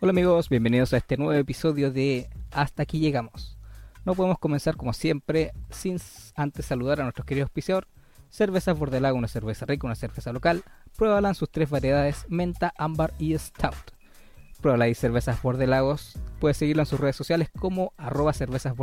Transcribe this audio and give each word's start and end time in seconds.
Hola 0.00 0.10
amigos, 0.10 0.48
bienvenidos 0.48 0.92
a 0.92 0.98
este 0.98 1.16
nuevo 1.16 1.32
episodio 1.32 1.90
de 1.90 2.30
Hasta 2.52 2.84
aquí 2.84 3.00
llegamos. 3.00 3.58
No 4.04 4.14
podemos 4.14 4.38
comenzar 4.38 4.76
como 4.76 4.92
siempre 4.92 5.50
sin 5.70 5.98
antes 6.36 6.66
saludar 6.66 7.00
a 7.00 7.02
nuestros 7.02 7.26
queridos 7.26 7.48
auspiciador. 7.48 7.88
Cervezas 8.30 8.78
Bordelago, 8.78 9.18
una 9.18 9.26
cerveza 9.26 9.66
rica, 9.66 9.88
una 9.88 9.96
cerveza 9.96 10.32
local. 10.32 10.62
Pruébala 10.96 11.30
en 11.30 11.34
sus 11.34 11.50
tres 11.50 11.68
variedades, 11.68 12.26
menta, 12.28 12.72
ámbar 12.78 13.12
y 13.18 13.36
stout. 13.36 13.74
Pruébala 14.60 14.86
y 14.86 14.94
cervezas 14.94 15.42
Bordelagos. 15.42 16.16
Puedes 16.38 16.58
seguirlo 16.58 16.82
en 16.82 16.86
sus 16.86 17.00
redes 17.00 17.16
sociales 17.16 17.50
como 17.58 17.92
arroba 17.96 18.32
cervezas 18.32 18.74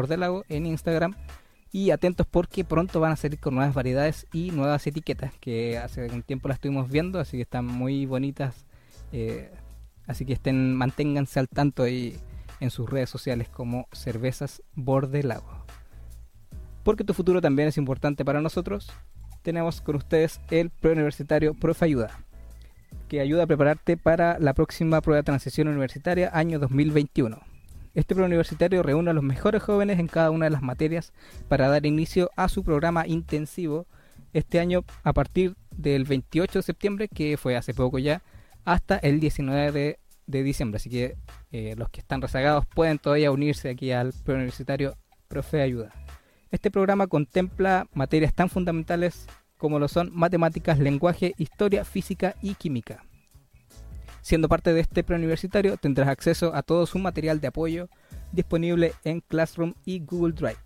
en 0.49 0.65
Instagram. 0.65 1.15
Y 1.71 1.91
atentos 1.91 2.27
porque 2.29 2.65
pronto 2.65 2.99
van 2.99 3.13
a 3.13 3.15
salir 3.15 3.39
con 3.39 3.55
nuevas 3.55 3.73
variedades 3.73 4.27
y 4.33 4.51
nuevas 4.51 4.85
etiquetas 4.85 5.31
que 5.39 5.77
hace 5.77 6.07
un 6.07 6.23
tiempo 6.23 6.49
las 6.49 6.57
estuvimos 6.57 6.89
viendo, 6.89 7.21
así 7.21 7.37
que 7.37 7.43
están 7.43 7.65
muy 7.65 8.05
bonitas. 8.05 8.65
Eh, 9.13 9.49
así 10.07 10.25
que 10.25 10.33
estén, 10.33 10.75
manténganse 10.75 11.39
al 11.39 11.47
tanto 11.47 11.83
ahí 11.83 12.17
en 12.59 12.69
sus 12.69 12.89
redes 12.89 13.09
sociales 13.09 13.49
como 13.49 13.87
Cervezas 13.91 14.61
Bordelago. 14.73 15.65
Porque 16.83 17.03
tu 17.03 17.13
futuro 17.13 17.41
también 17.41 17.67
es 17.67 17.77
importante 17.77 18.23
para 18.23 18.41
nosotros, 18.41 18.91
tenemos 19.41 19.81
con 19.81 19.95
ustedes 19.95 20.41
el 20.49 20.69
preuniversitario 20.69 21.53
Profe 21.53 21.85
Ayuda, 21.85 22.19
que 23.07 23.19
ayuda 23.19 23.43
a 23.43 23.47
prepararte 23.47 23.97
para 23.97 24.39
la 24.39 24.53
próxima 24.53 25.01
prueba 25.01 25.17
de 25.17 25.23
transición 25.23 25.67
universitaria 25.67 26.29
año 26.33 26.59
2021. 26.59 27.39
Este 27.93 28.13
preuniversitario 28.13 28.83
reúne 28.83 29.11
a 29.11 29.13
los 29.13 29.23
mejores 29.23 29.63
jóvenes 29.63 29.99
en 29.99 30.07
cada 30.07 30.29
una 30.31 30.45
de 30.45 30.51
las 30.51 30.61
materias 30.61 31.13
para 31.47 31.69
dar 31.69 31.85
inicio 31.85 32.29
a 32.35 32.49
su 32.49 32.63
programa 32.63 33.07
intensivo 33.07 33.85
este 34.33 34.59
año 34.59 34.83
a 35.03 35.13
partir 35.13 35.55
del 35.71 36.03
28 36.03 36.59
de 36.59 36.63
septiembre, 36.63 37.07
que 37.07 37.37
fue 37.37 37.55
hace 37.55 37.73
poco 37.73 37.99
ya, 37.99 38.21
hasta 38.65 38.97
el 38.97 39.19
19 39.19 39.71
de, 39.71 39.99
de 40.27 40.43
diciembre. 40.43 40.77
Así 40.77 40.89
que 40.89 41.15
eh, 41.51 41.75
los 41.77 41.89
que 41.89 42.01
están 42.01 42.21
rezagados 42.21 42.65
pueden 42.65 42.99
todavía 42.99 43.31
unirse 43.31 43.69
aquí 43.69 43.91
al 43.91 44.13
preuniversitario 44.23 44.97
Profe 45.27 45.61
Ayuda. 45.61 45.93
Este 46.51 46.71
programa 46.71 47.07
contempla 47.07 47.87
materias 47.93 48.33
tan 48.33 48.49
fundamentales 48.49 49.27
como 49.57 49.79
lo 49.79 49.87
son 49.87 50.11
matemáticas, 50.13 50.79
lenguaje, 50.79 51.33
historia, 51.37 51.85
física 51.85 52.35
y 52.41 52.55
química. 52.55 53.03
Siendo 54.21 54.49
parte 54.49 54.73
de 54.73 54.81
este 54.81 55.03
preuniversitario 55.03 55.77
tendrás 55.77 56.07
acceso 56.07 56.53
a 56.55 56.63
todo 56.63 56.85
su 56.85 56.97
material 56.99 57.39
de 57.39 57.47
apoyo 57.47 57.89
disponible 58.31 58.93
en 59.03 59.21
Classroom 59.21 59.75
y 59.85 59.99
Google 59.99 60.33
Drive. 60.33 60.57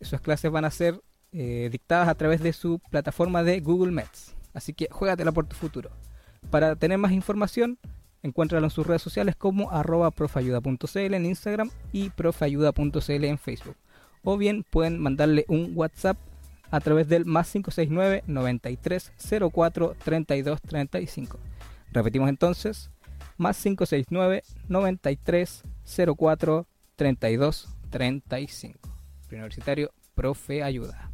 Esas 0.00 0.20
clases 0.20 0.50
van 0.50 0.64
a 0.64 0.70
ser 0.70 1.00
eh, 1.32 1.68
dictadas 1.70 2.08
a 2.08 2.14
través 2.14 2.40
de 2.42 2.52
su 2.52 2.80
plataforma 2.90 3.42
de 3.42 3.60
Google 3.60 3.92
Maps. 3.92 4.34
Así 4.52 4.72
que 4.72 4.88
juégatela 4.90 5.32
por 5.32 5.46
tu 5.46 5.56
futuro. 5.56 5.90
Para 6.50 6.76
tener 6.76 6.98
más 6.98 7.12
información, 7.12 7.78
encuéntralo 8.22 8.66
en 8.66 8.70
sus 8.70 8.86
redes 8.86 9.02
sociales 9.02 9.36
como 9.36 9.70
arroba 9.70 10.10
profayuda.cl 10.10 11.14
en 11.14 11.26
Instagram 11.26 11.70
y 11.92 12.10
profayuda.cl 12.10 13.24
en 13.24 13.38
Facebook. 13.38 13.76
O 14.22 14.36
bien 14.36 14.64
pueden 14.64 14.98
mandarle 14.98 15.44
un 15.48 15.72
WhatsApp 15.74 16.18
a 16.70 16.80
través 16.80 17.08
del 17.08 17.24
más 17.24 17.50
569 17.50 18.24
93 18.26 19.12
04 19.52 19.96
32 20.04 20.60
35. 20.62 21.38
Repetimos 21.92 22.28
entonces, 22.28 22.90
más 23.36 23.56
569 23.62 24.42
93 24.68 25.62
04 26.16 26.66
32 26.96 27.68
35. 27.90 28.78
Universitario 29.30 29.92
Profe 30.14 30.62
Ayuda. 30.62 31.10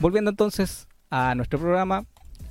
Volviendo 0.00 0.30
entonces 0.30 0.88
a 1.10 1.34
nuestro 1.34 1.58
programa, 1.58 2.04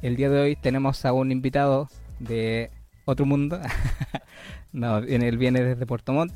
el 0.04 0.18
día 0.18 0.30
de 0.30 0.42
hoy 0.42 0.56
tenemos 0.58 1.06
a 1.06 1.14
un 1.14 1.32
invitado 1.32 1.88
de 2.20 2.70
otro 3.06 3.26
mundo. 3.26 3.60
no, 4.74 4.98
él 4.98 5.38
viene 5.38 5.64
desde 5.64 5.86
Puerto 5.86 6.12
Montt. 6.12 6.34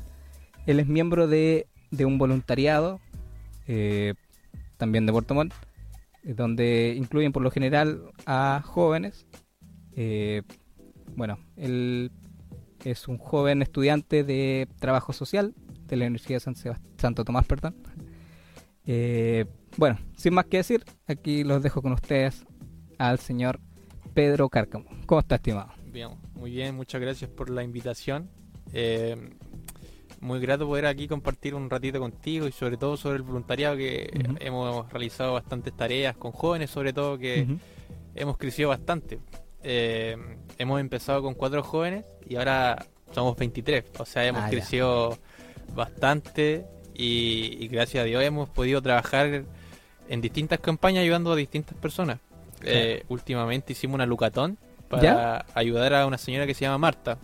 Él 0.66 0.80
es 0.80 0.86
miembro 0.86 1.28
de, 1.28 1.66
un 2.00 2.16
voluntariado, 2.16 2.98
eh, 3.66 4.14
también 4.78 5.04
de 5.04 5.12
Puerto 5.12 5.34
Montt, 5.34 5.52
eh, 6.24 6.32
donde 6.32 6.94
incluyen 6.96 7.30
por 7.30 7.42
lo 7.42 7.50
general 7.50 8.10
a 8.24 8.62
jóvenes 8.64 9.26
eh, 9.96 10.42
bueno, 11.14 11.38
él 11.56 12.10
es 12.84 13.06
un 13.06 13.18
joven 13.18 13.60
estudiante 13.60 14.24
de 14.24 14.68
trabajo 14.78 15.12
social 15.12 15.54
de 15.88 15.96
la 15.96 16.06
Universidad 16.06 16.42
de 16.42 16.76
Santo 16.96 17.24
Tomás, 17.24 17.44
perdón. 17.46 17.74
Bueno, 19.76 19.98
sin 20.16 20.32
más 20.32 20.46
que 20.46 20.58
decir, 20.58 20.84
aquí 21.06 21.44
los 21.44 21.62
dejo 21.62 21.82
con 21.82 21.92
ustedes 21.92 22.46
al 22.98 23.18
señor 23.18 23.60
Pedro 24.14 24.48
Cárcamo. 24.48 24.86
¿Cómo 25.06 25.20
está, 25.20 25.36
estimado? 25.36 25.70
Bien, 25.86 26.10
muy 26.34 26.50
bien, 26.50 26.74
muchas 26.74 27.00
gracias 27.00 27.30
por 27.30 27.50
la 27.50 27.62
invitación. 27.62 28.28
Eh, 28.72 29.16
muy 30.20 30.40
grato 30.40 30.66
poder 30.66 30.86
aquí 30.86 31.08
compartir 31.08 31.54
un 31.54 31.70
ratito 31.70 32.00
contigo 32.00 32.46
y 32.48 32.52
sobre 32.52 32.76
todo 32.76 32.96
sobre 32.96 33.16
el 33.16 33.22
voluntariado 33.22 33.76
que 33.76 34.10
hemos 34.40 34.90
realizado 34.92 35.34
bastantes 35.34 35.72
tareas 35.74 36.16
con 36.16 36.32
jóvenes, 36.32 36.70
sobre 36.70 36.92
todo 36.92 37.16
que 37.16 37.46
hemos 38.14 38.36
crecido 38.36 38.70
bastante 38.70 39.20
eh, 39.62 40.16
hemos 40.56 40.80
empezado 40.80 41.22
con 41.22 41.34
cuatro 41.34 41.62
jóvenes 41.62 42.04
y 42.28 42.36
ahora 42.36 42.86
somos 43.12 43.36
23. 43.36 43.84
O 43.98 44.04
sea, 44.04 44.26
hemos 44.26 44.42
ah, 44.42 44.50
crecido 44.50 45.18
bastante 45.74 46.66
y, 46.94 47.68
gracias 47.68 48.02
a 48.02 48.04
Dios 48.04 48.22
hemos 48.22 48.48
podido 48.48 48.82
trabajar 48.82 49.44
en 50.08 50.20
distintas 50.20 50.60
campañas 50.60 51.02
ayudando 51.02 51.32
a 51.32 51.36
distintas 51.36 51.76
personas. 51.76 52.18
Eh, 52.62 53.04
últimamente 53.08 53.72
hicimos 53.72 53.94
una 53.94 54.06
lucatón 54.06 54.58
para 54.88 55.46
ayudar 55.54 55.94
a 55.94 56.06
una 56.06 56.18
señora 56.18 56.46
que 56.46 56.54
se 56.54 56.62
llama 56.62 56.78
Marta. 56.78 57.18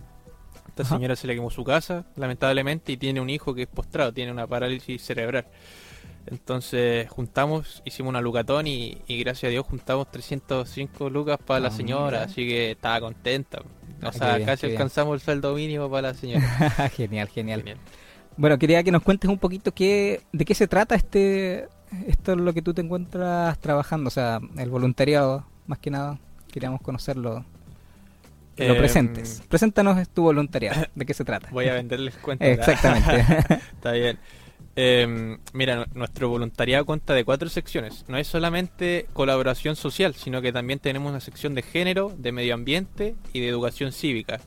Esta 0.68 0.84
señora 0.84 1.14
se 1.14 1.28
le 1.28 1.36
quemó 1.36 1.50
su 1.50 1.62
casa, 1.62 2.04
lamentablemente, 2.16 2.92
y 2.92 2.96
tiene 2.96 3.20
un 3.20 3.30
hijo 3.30 3.54
que 3.54 3.62
es 3.62 3.68
postrado, 3.68 4.12
tiene 4.12 4.32
una 4.32 4.46
parálisis 4.46 5.02
cerebral. 5.02 5.46
Entonces 6.26 7.08
juntamos, 7.10 7.82
hicimos 7.84 8.10
una 8.10 8.20
lucatón 8.20 8.66
y, 8.66 8.98
gracias 9.08 9.44
a 9.44 9.48
Dios 9.50 9.66
juntamos 9.66 10.10
305 10.10 11.10
lucas 11.10 11.38
para 11.44 11.60
la 11.60 11.68
ah, 11.68 11.70
señora, 11.70 12.22
así 12.24 12.48
que 12.48 12.72
estaba 12.72 13.00
contenta. 13.00 13.60
O 13.60 14.08
ah, 14.08 14.12
sea, 14.12 14.44
casi 14.44 14.66
alcanzamos 14.66 15.14
el 15.14 15.20
sueldo 15.20 15.54
mínimo 15.54 15.90
para 15.90 16.08
la 16.08 16.14
señora. 16.14 16.42
genial, 16.96 17.28
genial, 17.28 17.62
Bueno, 18.36 18.58
quería 18.58 18.82
que 18.82 18.90
nos 18.90 19.02
cuentes 19.02 19.30
un 19.30 19.38
poquito 19.38 19.72
qué, 19.72 20.22
de 20.32 20.44
qué 20.44 20.54
se 20.54 20.66
trata 20.66 20.94
este, 20.94 21.68
esto 22.06 22.32
es 22.32 22.38
lo 22.38 22.52
que 22.52 22.62
tú 22.62 22.74
te 22.74 22.82
encuentras 22.82 23.58
trabajando, 23.58 24.08
o 24.08 24.10
sea, 24.10 24.40
el 24.56 24.70
voluntariado, 24.70 25.46
más 25.66 25.78
que 25.78 25.90
nada, 25.90 26.18
queríamos 26.50 26.80
conocerlo. 26.80 27.44
lo 28.56 28.64
em, 28.64 28.76
presentes. 28.76 29.42
Preséntanos 29.48 30.08
tu 30.08 30.22
voluntariado, 30.22 30.86
¿de 30.94 31.06
qué 31.06 31.14
se 31.14 31.24
trata? 31.24 31.48
Voy 31.50 31.68
a 31.68 31.74
venderles 31.74 32.16
cuenta. 32.16 32.46
Exactamente. 32.46 33.24
Está 33.72 33.92
bien. 33.92 34.18
Eh, 34.76 35.38
mira, 35.52 35.86
nuestro 35.94 36.28
voluntariado 36.28 36.84
cuenta 36.84 37.14
de 37.14 37.24
cuatro 37.24 37.48
secciones. 37.48 38.04
No 38.08 38.18
es 38.18 38.26
solamente 38.26 39.06
colaboración 39.12 39.76
social, 39.76 40.14
sino 40.14 40.42
que 40.42 40.52
también 40.52 40.80
tenemos 40.80 41.10
una 41.10 41.20
sección 41.20 41.54
de 41.54 41.62
género, 41.62 42.12
de 42.16 42.32
medio 42.32 42.54
ambiente 42.54 43.14
y 43.32 43.40
de 43.40 43.48
educación 43.48 43.92
cívica. 43.92 44.40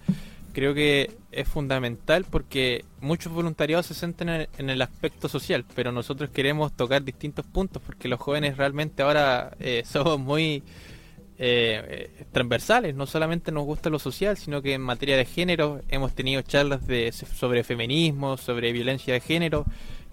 Creo 0.58 0.74
que 0.74 1.12
es 1.32 1.48
fundamental 1.48 2.26
porque 2.28 2.84
muchos 3.00 3.32
voluntariados 3.32 3.86
se 3.86 3.94
centran 3.94 4.48
en 4.58 4.72
el 4.72 4.82
aspecto 4.82 5.30
social, 5.30 5.64
pero 5.76 5.92
nosotros 5.92 6.32
queremos 6.32 6.76
tocar 6.76 7.04
distintos 7.04 7.46
puntos 7.46 7.80
porque 7.86 8.08
los 8.08 8.20
jóvenes 8.20 8.58
realmente 8.58 9.04
ahora 9.04 9.56
eh, 9.60 9.84
somos 9.88 10.20
muy 10.20 10.64
eh, 11.38 12.26
transversales. 12.32 12.96
No 12.96 13.06
solamente 13.06 13.52
nos 13.52 13.66
gusta 13.66 13.92
lo 13.92 14.00
social, 14.00 14.36
sino 14.36 14.64
que 14.64 14.74
en 14.74 14.82
materia 14.82 15.16
de 15.16 15.26
género 15.26 15.82
hemos 15.90 16.16
tenido 16.16 16.42
charlas 16.42 16.88
de, 16.88 17.12
sobre 17.12 17.64
feminismo, 17.64 18.36
sobre 18.36 18.72
violencia 18.72 19.14
de 19.14 19.20
género 19.20 19.64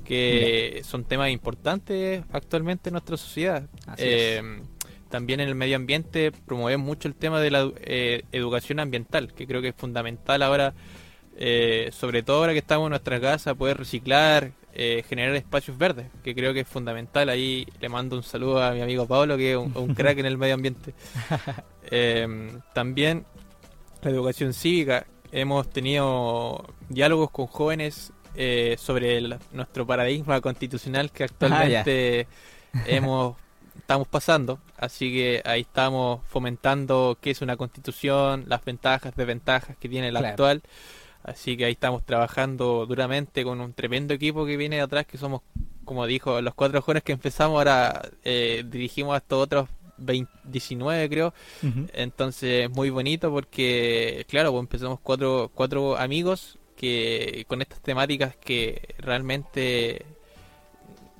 que 0.05 0.83
son 0.85 1.05
temas 1.05 1.31
importantes 1.31 2.23
actualmente 2.31 2.91
en 2.91 2.93
nuestra 2.93 3.17
sociedad. 3.17 3.67
Eh, 3.97 4.43
también 5.11 5.41
en 5.41 5.49
el 5.49 5.55
medio 5.55 5.77
ambiente 5.77 6.33
promovemos 6.33 6.87
mucho 6.87 7.09
el 7.09 7.15
tema 7.15 7.41
de 7.41 7.51
la 7.51 7.71
eh, 7.77 8.23
educación 8.33 8.81
ambiental, 8.81 9.33
que 9.33 9.47
creo 9.47 9.63
que 9.63 9.69
es 9.69 9.75
fundamental 9.75 10.43
ahora, 10.43 10.75
eh, 11.37 11.91
sobre 11.93 12.23
todo 12.23 12.39
ahora 12.39 12.53
que 12.53 12.59
estamos 12.59 12.87
en 12.87 12.91
nuestra 12.91 13.21
casa, 13.21 13.55
poder 13.55 13.79
reciclar, 13.79 14.53
generar 15.09 15.37
espacios 15.37 15.79
verdes, 15.79 16.07
que 16.25 16.35
creo 16.35 16.53
que 16.53 16.61
es 16.61 16.69
fundamental. 16.69 17.29
Ahí 17.29 17.65
le 17.81 17.89
mando 17.89 18.17
un 18.17 18.25
saludo 18.25 18.61
a 18.61 18.73
mi 18.73 18.81
amigo 18.81 19.07
Pablo, 19.07 19.37
que 19.37 19.53
es 19.53 19.57
un, 19.57 19.95
crack 19.95 20.19
en 20.19 20.27
el 20.27 20.37
medio 20.37 20.55
ambiente. 20.55 20.95
también 22.75 23.25
la 24.03 24.11
educación 24.11 24.53
cívica. 24.53 25.07
Hemos 25.31 25.71
tenido 25.71 26.65
diálogos 26.89 27.31
con 27.31 27.47
jóvenes 27.47 28.13
eh, 28.37 28.77
sobre 28.79 29.21
nuestro 29.53 29.87
paradigma 29.87 30.41
constitucional 30.41 31.13
que 31.13 31.23
actualmente 31.23 32.27
ah, 32.73 32.83
hemos 32.87 33.37
estamos 33.79 34.09
pasando. 34.09 34.59
Así 34.77 35.13
que 35.13 35.43
ahí 35.45 35.63
estamos 35.63 36.21
fomentando 36.27 37.19
qué 37.21 37.31
es 37.31 37.43
una 37.43 37.57
constitución, 37.57 38.45
las 38.49 38.65
ventajas, 38.65 39.15
desventajas 39.17 39.77
que 39.77 39.89
tiene 39.89 40.13
la 40.13 40.21
actual. 40.21 40.63
Así 41.23 41.57
que 41.57 41.65
ahí 41.65 41.73
estamos 41.73 42.05
trabajando 42.05 42.85
duramente 42.87 43.45
con 43.45 43.61
un 43.61 43.73
tremendo 43.73 44.13
equipo 44.13 44.45
que 44.45 44.57
viene 44.57 44.77
de 44.77 44.83
atrás, 44.83 45.07
que 45.07 45.17
somos, 45.17 45.41
como 45.85 46.07
dijo, 46.07 46.41
los 46.43 46.55
cuatro 46.55 46.83
jóvenes 46.83 47.03
que 47.03 47.13
empezamos, 47.13 47.57
ahora 47.57 48.03
eh, 48.25 48.63
dirigimos 48.67 49.15
a 49.15 49.19
estos 49.19 49.43
otros 49.43 49.69
2019 49.97 51.09
creo. 51.09 51.35
Entonces 51.95 52.69
muy 52.71 52.91
bonito 52.91 53.31
porque, 53.31 54.27
claro, 54.29 54.53
pues 54.53 54.61
empezamos 54.61 55.01
cuatro, 55.01 55.51
cuatro 55.55 55.97
amigos 55.97 56.59
que 56.77 57.45
con 57.49 57.63
estas 57.63 57.81
temáticas 57.81 58.37
que 58.37 58.95
realmente 58.99 60.05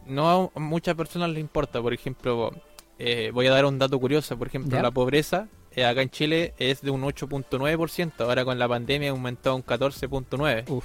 no 0.07 0.53
a 0.55 0.61
muchas 0.61 0.95
personas 0.95 1.31
les 1.31 1.41
importa. 1.41 1.81
Por 1.81 1.93
ejemplo, 1.93 2.53
eh, 2.99 3.31
voy 3.33 3.47
a 3.47 3.51
dar 3.51 3.65
un 3.65 3.79
dato 3.79 3.99
curioso. 3.99 4.37
Por 4.39 4.49
ejemplo, 4.49 4.81
la 4.81 4.91
pobreza 4.91 5.49
eh, 5.73 5.85
acá 5.85 6.03
en 6.03 6.11
Chile 6.11 6.55
es 6.59 6.83
de 6.83 6.91
un 6.91 7.03
8.9%. 7.03 8.13
Ahora 8.21 8.45
con 8.45 8.59
la 8.59 8.69
pandemia 8.69 9.11
aumentó 9.11 9.51
a 9.51 9.55
un 9.55 9.65
14.9%. 9.65 10.83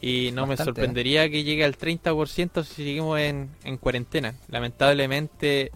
Y 0.00 0.32
no 0.32 0.46
me 0.46 0.56
sorprendería 0.56 1.30
que 1.30 1.44
llegue 1.44 1.64
al 1.64 1.78
30% 1.78 2.64
si 2.64 2.74
seguimos 2.74 3.18
en, 3.20 3.50
en 3.64 3.78
cuarentena. 3.78 4.34
Lamentablemente 4.48 5.72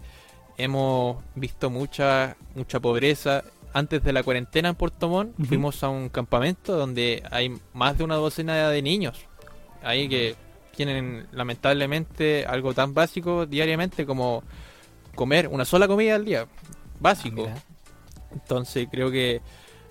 hemos 0.57 1.17
visto 1.35 1.69
mucha 1.69 2.37
mucha 2.53 2.79
pobreza. 2.79 3.43
Antes 3.73 4.03
de 4.03 4.13
la 4.13 4.23
cuarentena 4.23 4.69
en 4.69 4.75
Puerto 4.75 5.09
Montt 5.09 5.35
fuimos 5.47 5.83
a 5.83 5.89
un 5.89 6.09
campamento 6.09 6.75
donde 6.75 7.23
hay 7.31 7.55
más 7.73 7.97
de 7.97 8.03
una 8.03 8.15
docena 8.15 8.69
de 8.69 8.81
niños. 8.81 9.25
Ahí 9.81 10.09
que 10.09 10.35
tienen 10.79 11.27
lamentablemente 11.33 12.45
algo 12.45 12.73
tan 12.73 12.93
básico 12.93 13.45
diariamente 13.45 14.05
como 14.05 14.43
comer 15.13 15.49
una 15.49 15.65
sola 15.65 15.89
comida 15.89 16.15
al 16.15 16.23
día. 16.23 16.47
Básico. 17.01 17.49
Ah, 17.53 17.59
Entonces 18.31 18.87
creo 18.89 19.11
que 19.11 19.41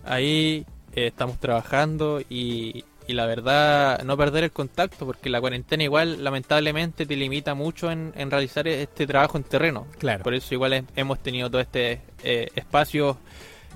ahí 0.02 0.64
eh, 0.94 1.08
estamos 1.08 1.38
trabajando 1.40 2.22
y, 2.30 2.86
y 3.06 3.12
la 3.12 3.26
verdad 3.26 4.02
no 4.04 4.16
perder 4.16 4.44
el 4.44 4.50
contacto 4.50 5.04
porque 5.04 5.28
la 5.28 5.42
cuarentena 5.42 5.82
igual 5.84 6.24
lamentablemente 6.24 7.04
te 7.04 7.16
limita 7.16 7.52
mucho 7.52 7.90
en, 7.90 8.14
realizar 8.30 8.66
este 8.66 9.06
trabajo 9.06 9.36
en 9.36 9.44
terreno. 9.44 9.86
Claro. 9.98 10.24
Por 10.24 10.32
eso 10.32 10.54
igual 10.54 10.86
hemos 10.96 11.18
tenido 11.18 11.50
todo 11.50 11.60
este 11.60 12.00
eh, 12.24 12.48
espacio 12.54 13.18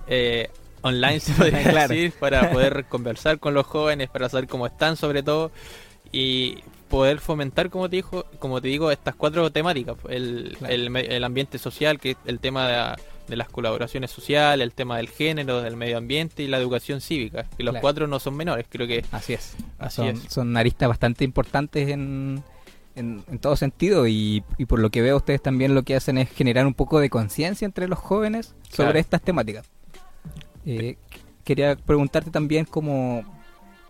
eh, 0.06 0.48
online, 0.80 1.20
se 1.20 1.34
podría 1.34 1.58
decir, 1.88 2.14
para 2.18 2.50
poder 2.50 2.86
conversar 2.86 3.38
con 3.38 3.52
los 3.52 3.66
jóvenes, 3.66 4.08
para 4.08 4.30
saber 4.30 4.48
cómo 4.48 4.66
están 4.66 4.96
sobre 4.96 5.22
todo 5.22 5.52
y 6.10 6.58
poder 6.92 7.20
fomentar, 7.20 7.70
como 7.70 7.88
te, 7.88 7.96
dijo, 7.96 8.26
como 8.38 8.60
te 8.60 8.68
digo, 8.68 8.90
estas 8.90 9.14
cuatro 9.14 9.50
temáticas. 9.50 9.96
El, 10.10 10.58
el, 10.68 10.94
el 10.94 11.24
ambiente 11.24 11.58
social, 11.58 11.98
que 11.98 12.10
es 12.10 12.16
el 12.26 12.38
tema 12.38 12.68
de 12.68 13.02
de 13.28 13.36
las 13.36 13.48
colaboraciones 13.48 14.10
sociales, 14.10 14.62
el 14.62 14.74
tema 14.74 14.98
del 14.98 15.08
género, 15.08 15.62
del 15.62 15.76
medio 15.76 15.96
ambiente 15.96 16.42
y 16.42 16.48
la 16.48 16.58
educación 16.58 17.00
cívica. 17.00 17.46
Que 17.56 17.62
los 17.62 17.76
cuatro 17.76 18.06
no 18.06 18.18
son 18.18 18.36
menores, 18.36 18.66
creo 18.68 18.86
que. 18.86 19.04
Así 19.10 19.32
es. 19.32 19.56
son, 19.88 20.16
son 20.28 20.56
aristas 20.56 20.88
bastante 20.88 21.24
importantes 21.24 21.88
en, 21.88 22.42
en, 22.94 23.22
todo 23.40 23.56
sentido 23.56 24.06
y, 24.06 24.44
y, 24.58 24.66
por 24.66 24.80
lo 24.80 24.90
que 24.90 25.00
veo 25.00 25.16
ustedes 25.16 25.40
también 25.40 25.74
lo 25.74 25.82
que 25.82 25.96
hacen 25.96 26.18
es 26.18 26.30
generar 26.30 26.66
un 26.66 26.74
poco 26.74 27.00
de 27.00 27.08
conciencia 27.08 27.64
entre 27.64 27.88
los 27.88 27.98
jóvenes 27.98 28.54
sobre 28.68 29.00
estas 29.00 29.22
temáticas. 29.22 29.66
Eh, 30.66 30.96
quería 31.44 31.76
preguntarte 31.76 32.30
también 32.30 32.64
cómo, 32.64 33.24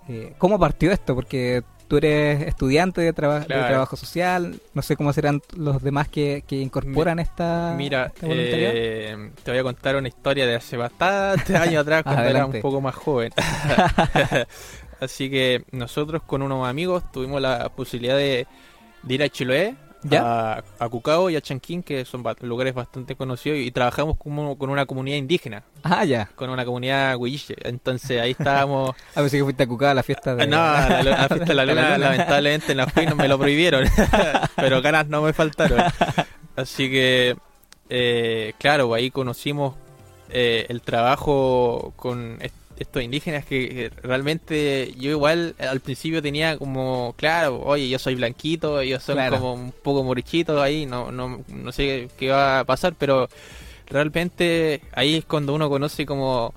eh, 0.08 0.34
cómo 0.38 0.58
partió 0.58 0.92
esto, 0.92 1.14
porque 1.14 1.62
tú 1.92 1.98
eres 1.98 2.48
estudiante 2.48 3.02
de, 3.02 3.12
trabajo 3.12 3.96
social, 3.96 4.58
no 4.72 4.80
sé 4.80 4.96
cómo 4.96 5.12
serán 5.12 5.42
los 5.54 5.82
demás 5.82 6.08
que, 6.08 6.42
incorporan 6.48 7.18
esta 7.18 7.74
Mira, 7.76 8.10
eh, 8.22 9.30
te 9.44 9.50
voy 9.50 9.60
a 9.60 9.62
contar 9.62 9.96
una 9.96 10.08
historia 10.08 10.46
de 10.46 10.54
hace 10.54 10.78
bastantes 10.78 11.54
años 11.54 11.82
atrás, 11.82 12.02
cuando 12.02 12.22
era 12.22 12.46
un 12.46 12.62
poco 12.62 12.80
más 12.80 12.94
joven. 12.94 13.30
Así 15.00 15.28
que 15.28 15.64
nosotros 15.70 16.22
con 16.22 16.40
unos 16.40 16.66
amigos 16.66 17.04
tuvimos 17.12 17.42
la 17.42 17.68
posibilidad 17.68 18.16
de, 18.16 18.46
de 19.02 19.14
ir 19.14 19.22
a 19.22 19.28
Chiloé 19.28 19.74
a, 20.10 20.62
a, 20.78 20.88
Cucao 20.88 21.30
y 21.30 21.36
a 21.36 21.40
Chanquín, 21.40 21.82
que 21.82 22.04
son 22.04 22.24
lugares 22.40 22.74
bastante 22.74 23.16
conocidos, 23.16 23.58
y 23.58 23.70
trabajamos 23.70 24.16
como, 24.16 24.56
con 24.58 24.70
una 24.70 24.86
comunidad 24.86 25.16
indígena. 25.16 25.62
Ah, 25.82 26.04
ya. 26.04 26.26
Con 26.34 26.50
una 26.50 26.64
comunidad 26.64 27.16
huilliche. 27.16 27.56
Entonces 27.62 28.20
ahí 28.20 28.32
estábamos. 28.32 28.94
a 29.14 29.20
ver 29.20 29.30
si 29.30 29.40
fuiste 29.40 29.62
a 29.62 29.66
Cucao 29.66 29.90
a 29.90 29.94
la 29.94 30.02
fiesta 30.02 30.34
de. 30.34 30.46
No, 30.46 30.56
la, 30.56 31.02
la 31.02 31.28
fiesta 31.28 31.46
de 31.46 31.54
la 31.54 31.64
luna, 31.66 31.98
lamentablemente 31.98 32.74
no 32.74 32.86
fui, 32.88 33.06
no 33.06 33.14
me 33.14 33.28
lo 33.28 33.38
prohibieron. 33.38 33.86
Pero 34.56 34.82
ganas 34.82 35.08
no 35.08 35.22
me 35.22 35.32
faltaron. 35.32 35.82
Así 36.56 36.90
que, 36.90 37.36
eh, 37.88 38.52
claro, 38.58 38.92
ahí 38.94 39.10
conocimos 39.10 39.74
eh, 40.30 40.66
el 40.68 40.80
trabajo 40.82 41.92
con 41.96 42.38
estos 42.82 43.02
indígenas 43.02 43.44
que 43.44 43.90
realmente 44.02 44.92
yo 44.98 45.10
igual 45.10 45.54
al 45.58 45.80
principio 45.80 46.22
tenía 46.22 46.58
como, 46.58 47.14
claro, 47.16 47.60
oye, 47.62 47.88
yo 47.88 47.98
soy 47.98 48.14
blanquito, 48.14 48.80
ellos 48.80 49.02
son 49.02 49.18
como 49.30 49.54
un 49.54 49.72
poco 49.72 50.04
morichitos 50.04 50.60
ahí, 50.60 50.86
no, 50.86 51.10
no, 51.10 51.42
no 51.48 51.72
sé 51.72 52.08
qué 52.18 52.28
va 52.28 52.60
a 52.60 52.64
pasar, 52.64 52.94
pero 52.98 53.28
realmente 53.86 54.82
ahí 54.92 55.16
es 55.16 55.24
cuando 55.24 55.54
uno 55.54 55.68
conoce 55.68 56.06
como 56.06 56.54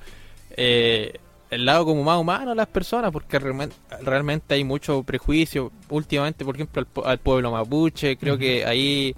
eh, 0.58 1.20
el 1.50 1.66
lado 1.66 1.86
como 1.86 2.04
más 2.04 2.20
humano 2.20 2.52
de 2.52 2.56
las 2.56 2.68
personas, 2.68 3.12
porque 3.12 3.40
realmente, 3.40 4.56
hay 4.56 4.64
mucho 4.64 5.04
prejuicio. 5.04 5.72
Últimamente, 5.90 6.44
por 6.44 6.56
ejemplo, 6.56 6.86
al, 7.06 7.20
pueblo 7.20 7.52
mapuche, 7.52 8.18
creo 8.18 8.38
que 8.38 8.66
ahí 8.66 9.16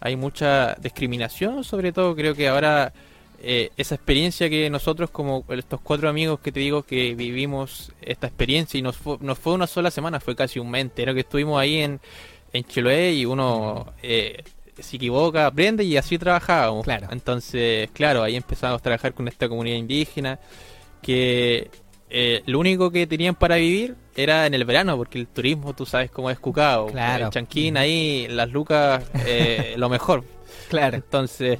hay 0.00 0.16
mucha 0.16 0.74
discriminación, 0.76 1.62
sobre 1.64 1.92
todo 1.92 2.16
creo 2.16 2.34
que 2.34 2.48
ahora 2.48 2.92
eh, 3.42 3.70
esa 3.78 3.94
experiencia 3.94 4.50
que 4.50 4.68
nosotros 4.68 5.08
como 5.08 5.44
estos 5.48 5.80
cuatro 5.80 6.10
amigos 6.10 6.40
que 6.40 6.52
te 6.52 6.60
digo 6.60 6.82
que 6.82 7.14
vivimos 7.14 7.90
esta 8.02 8.26
experiencia 8.26 8.76
y 8.76 8.82
nos 8.82 8.98
fue, 8.98 9.16
fue 9.34 9.54
una 9.54 9.66
sola 9.66 9.90
semana, 9.90 10.20
fue 10.20 10.36
casi 10.36 10.58
un 10.58 10.70
mes 10.70 10.82
entero 10.82 11.14
que 11.14 11.20
estuvimos 11.20 11.58
ahí 11.58 11.78
en, 11.78 12.00
en 12.52 12.64
Chiloé 12.64 13.14
y 13.14 13.24
uno 13.24 13.94
eh, 14.02 14.42
se 14.78 14.96
equivoca, 14.96 15.46
aprende 15.46 15.84
y 15.84 15.96
así 15.96 16.18
trabajábamos. 16.18 16.84
Claro. 16.84 17.08
Entonces, 17.12 17.88
claro, 17.94 18.22
ahí 18.22 18.36
empezamos 18.36 18.78
a 18.78 18.82
trabajar 18.82 19.14
con 19.14 19.26
esta 19.26 19.48
comunidad 19.48 19.76
indígena 19.76 20.38
que 21.00 21.70
eh, 22.10 22.42
lo 22.44 22.58
único 22.58 22.90
que 22.90 23.06
tenían 23.06 23.34
para 23.34 23.56
vivir 23.56 23.96
era 24.16 24.44
en 24.44 24.52
el 24.52 24.66
verano, 24.66 24.98
porque 24.98 25.18
el 25.18 25.28
turismo, 25.28 25.72
tú 25.72 25.86
sabes 25.86 26.10
cómo 26.10 26.28
es 26.30 26.38
Cucao. 26.38 26.88
Claro. 26.88 27.26
El 27.26 27.30
chanquín 27.30 27.78
ahí, 27.78 28.26
las 28.28 28.50
lucas, 28.50 29.02
lo 29.76 29.88
mejor. 29.88 30.24
Claro. 30.68 30.94
Entonces, 30.94 31.58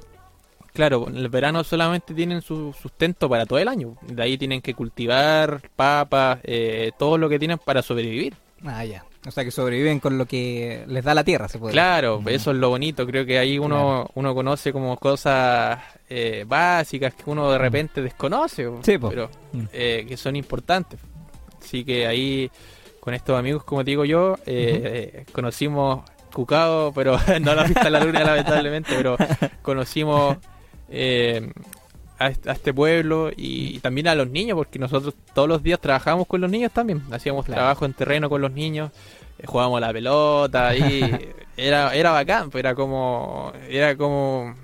Claro, 0.72 1.06
en 1.08 1.16
el 1.16 1.28
verano 1.28 1.64
solamente 1.64 2.14
tienen 2.14 2.42
su 2.42 2.72
sustento 2.72 3.28
para 3.28 3.46
todo 3.46 3.58
el 3.58 3.68
año. 3.68 3.96
De 4.02 4.22
ahí 4.22 4.38
tienen 4.38 4.62
que 4.62 4.74
cultivar 4.74 5.60
papas, 5.76 6.38
eh, 6.44 6.92
todo 6.98 7.18
lo 7.18 7.28
que 7.28 7.38
tienen 7.38 7.58
para 7.58 7.82
sobrevivir. 7.82 8.34
Ah, 8.64 8.84
ya. 8.84 9.04
O 9.26 9.30
sea 9.30 9.44
que 9.44 9.50
sobreviven 9.50 10.00
con 10.00 10.16
lo 10.16 10.24
que 10.24 10.84
les 10.86 11.04
da 11.04 11.12
la 11.12 11.24
tierra, 11.24 11.46
se 11.48 11.58
puede 11.58 11.72
Claro, 11.72 12.22
eso 12.26 12.52
es 12.52 12.56
lo 12.56 12.70
bonito. 12.70 13.06
Creo 13.06 13.26
que 13.26 13.38
ahí 13.38 13.58
uno, 13.58 14.08
uno 14.14 14.34
conoce 14.34 14.72
como 14.72 14.96
cosas 14.96 15.78
eh, 16.08 16.44
básicas 16.46 17.14
que 17.14 17.24
uno 17.26 17.50
de 17.50 17.58
repente 17.58 18.00
desconoce, 18.00 18.70
pero 18.82 19.28
eh, 19.72 20.06
que 20.08 20.16
son 20.16 20.36
importantes. 20.36 21.00
Así 21.60 21.84
que 21.84 22.06
ahí, 22.06 22.50
con 22.98 23.12
estos 23.12 23.38
amigos, 23.38 23.62
como 23.64 23.84
te 23.84 23.90
digo 23.90 24.06
yo, 24.06 24.36
conocimos 25.32 26.02
Cucao, 26.32 26.92
pero 26.94 27.18
no 27.40 27.54
la 27.54 27.64
vista 27.64 27.90
la 27.90 28.02
luna 28.02 28.24
lamentablemente, 28.24 28.94
pero 28.96 29.16
conocimos 29.62 30.38
eh, 30.90 31.52
a, 32.18 32.28
este 32.28 32.74
pueblo 32.74 33.30
y, 33.34 33.78
también 33.80 34.08
a 34.08 34.14
los 34.14 34.28
niños, 34.28 34.56
porque 34.56 34.78
nosotros 34.78 35.14
todos 35.34 35.48
los 35.48 35.62
días 35.62 35.80
trabajábamos 35.80 36.26
con 36.26 36.40
los 36.40 36.50
niños 36.50 36.72
también, 36.72 37.02
hacíamos 37.10 37.46
trabajo 37.46 37.84
en 37.84 37.94
terreno 37.94 38.28
con 38.28 38.40
los 38.40 38.52
niños, 38.52 38.90
eh, 39.38 39.46
jugábamos 39.46 39.80
la 39.80 39.92
pelota 39.92 40.76
y 40.76 41.02
era, 41.56 41.94
era 41.94 42.10
bacán, 42.10 42.50
pues 42.50 42.60
era 42.62 42.74
como, 42.74 43.52
era 43.68 43.96
como, 43.96 44.54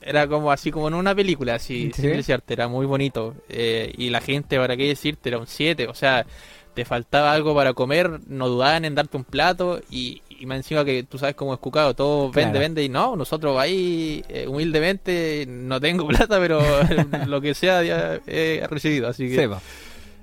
era 0.00 0.26
como 0.26 0.50
así 0.50 0.70
como 0.70 0.88
en 0.88 0.94
una 0.94 1.14
película, 1.14 1.56
así, 1.56 1.92
¿Sí? 1.94 2.08
era 2.48 2.68
muy 2.68 2.86
bonito. 2.86 3.34
Eh, 3.48 3.92
y 3.96 4.10
la 4.10 4.20
gente, 4.20 4.58
para 4.58 4.76
qué 4.76 4.88
decirte, 4.88 5.28
era 5.28 5.38
un 5.38 5.46
7, 5.46 5.88
o 5.88 5.94
sea, 5.94 6.26
te 6.74 6.84
faltaba 6.84 7.32
algo 7.32 7.54
para 7.54 7.74
comer, 7.74 8.20
no 8.28 8.48
dudaban 8.48 8.84
en 8.84 8.94
darte 8.94 9.16
un 9.16 9.24
plato 9.24 9.80
y, 9.90 10.22
y 10.42 10.46
me 10.46 10.56
encima 10.56 10.84
que 10.84 11.04
tú 11.04 11.18
sabes 11.18 11.36
cómo 11.36 11.54
es 11.54 11.60
Cucado, 11.60 11.94
todo 11.94 12.32
vende, 12.32 12.58
vende 12.58 12.82
y 12.82 12.88
no, 12.88 13.14
nosotros 13.14 13.56
ahí 13.60 14.24
eh, 14.28 14.48
humildemente 14.48 15.46
no 15.48 15.80
tengo 15.80 16.04
plata, 16.08 16.40
pero 16.40 16.60
lo 17.28 17.40
que 17.40 17.54
sea 17.54 17.84
ya 17.84 18.18
he 18.26 18.66
recibido, 18.68 19.06
así 19.06 19.28
que 19.28 19.48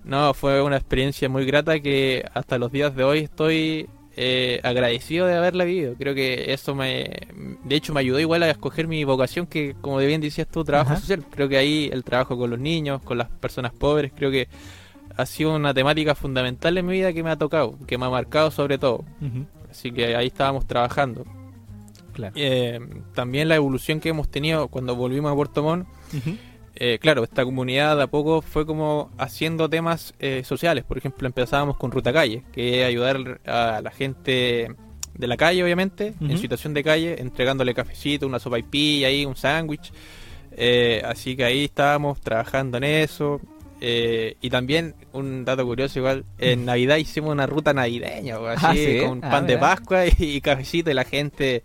no, 0.03 0.33
fue 0.33 0.61
una 0.61 0.75
experiencia 0.75 1.29
muy 1.29 1.45
grata 1.45 1.79
que 1.79 2.25
hasta 2.33 2.57
los 2.57 2.69
días 2.69 2.93
de 2.97 3.05
hoy 3.05 3.19
estoy 3.19 3.87
eh, 4.17 4.59
agradecido 4.63 5.25
de 5.25 5.37
haberla 5.37 5.63
vivido. 5.63 5.93
Creo 5.97 6.13
que 6.13 6.51
eso 6.51 6.75
me, 6.75 7.09
de 7.63 7.75
hecho 7.75 7.93
me 7.93 8.01
ayudó 8.01 8.19
igual 8.19 8.43
a 8.43 8.49
escoger 8.49 8.89
mi 8.89 9.05
vocación 9.05 9.47
que 9.47 9.73
como 9.79 9.99
bien 9.99 10.19
decías 10.19 10.47
tú, 10.47 10.65
trabajo 10.65 10.99
social. 10.99 11.23
Creo 11.29 11.47
que 11.47 11.55
ahí 11.55 11.89
el 11.93 12.03
trabajo 12.03 12.37
con 12.37 12.49
los 12.49 12.59
niños, 12.59 13.01
con 13.03 13.17
las 13.17 13.29
personas 13.29 13.71
pobres, 13.71 14.11
creo 14.13 14.31
que 14.31 14.49
ha 15.15 15.25
sido 15.25 15.55
una 15.55 15.73
temática 15.73 16.13
fundamental 16.13 16.77
en 16.77 16.85
mi 16.85 16.93
vida 16.93 17.13
que 17.13 17.23
me 17.23 17.29
ha 17.29 17.37
tocado, 17.37 17.77
que 17.87 17.97
me 17.97 18.05
ha 18.05 18.09
marcado 18.09 18.51
sobre 18.51 18.77
todo. 18.77 19.05
Así 19.69 19.91
que 19.91 20.15
ahí 20.15 20.27
estábamos 20.27 20.65
trabajando. 20.65 21.25
Eh, 22.35 22.79
también 23.13 23.47
la 23.47 23.55
evolución 23.55 23.99
que 23.99 24.09
hemos 24.09 24.29
tenido 24.29 24.67
cuando 24.67 24.95
volvimos 24.95 25.31
a 25.31 25.35
Puerto 25.35 25.63
Montt. 25.63 25.87
Eh, 26.75 26.97
claro, 26.99 27.23
esta 27.23 27.43
comunidad 27.43 27.97
de 27.97 28.03
a 28.03 28.07
poco 28.07 28.41
fue 28.41 28.65
como 28.65 29.11
haciendo 29.17 29.69
temas 29.69 30.13
eh, 30.19 30.43
sociales. 30.45 30.83
Por 30.85 30.97
ejemplo, 30.97 31.27
empezábamos 31.27 31.77
con 31.77 31.91
Ruta 31.91 32.13
Calle, 32.13 32.43
que 32.51 32.81
es 32.81 32.87
ayudar 32.87 33.41
a 33.45 33.81
la 33.81 33.91
gente 33.91 34.75
de 35.13 35.27
la 35.27 35.35
calle, 35.35 35.61
obviamente, 35.61 36.13
en 36.21 36.37
situación 36.37 36.73
de 36.73 36.81
calle, 36.81 37.21
entregándole 37.21 37.73
cafecito, 37.73 38.25
una 38.25 38.39
sopa 38.39 38.57
y 38.57 38.63
pilla, 38.63 39.07
ahí, 39.09 39.25
un 39.25 39.35
sándwich. 39.35 39.91
Eh, 40.51 41.01
así 41.05 41.35
que 41.35 41.43
ahí 41.43 41.65
estábamos 41.65 42.21
trabajando 42.21 42.77
en 42.77 42.85
eso. 42.85 43.41
Eh, 43.81 44.35
y 44.41 44.49
también 44.49 44.93
un 45.13 45.45
dato 45.45 45.65
curioso 45.65 45.99
igual, 45.99 46.25
en 46.37 46.65
Navidad 46.65 46.97
hicimos 46.97 47.31
una 47.31 47.45
ruta 47.47 47.73
navideña, 47.73 48.37
o 48.39 48.45
así, 48.47 48.65
Ah, 48.65 48.73
¿sí? 48.75 48.99
con 49.07 49.23
Ah, 49.23 49.29
pan 49.31 49.47
de. 49.47 49.57
Pascua 49.57 50.05
y, 50.05 50.11
y 50.19 50.41
cafecito 50.41 50.91
y 50.91 50.93
la 50.93 51.05
gente, 51.05 51.63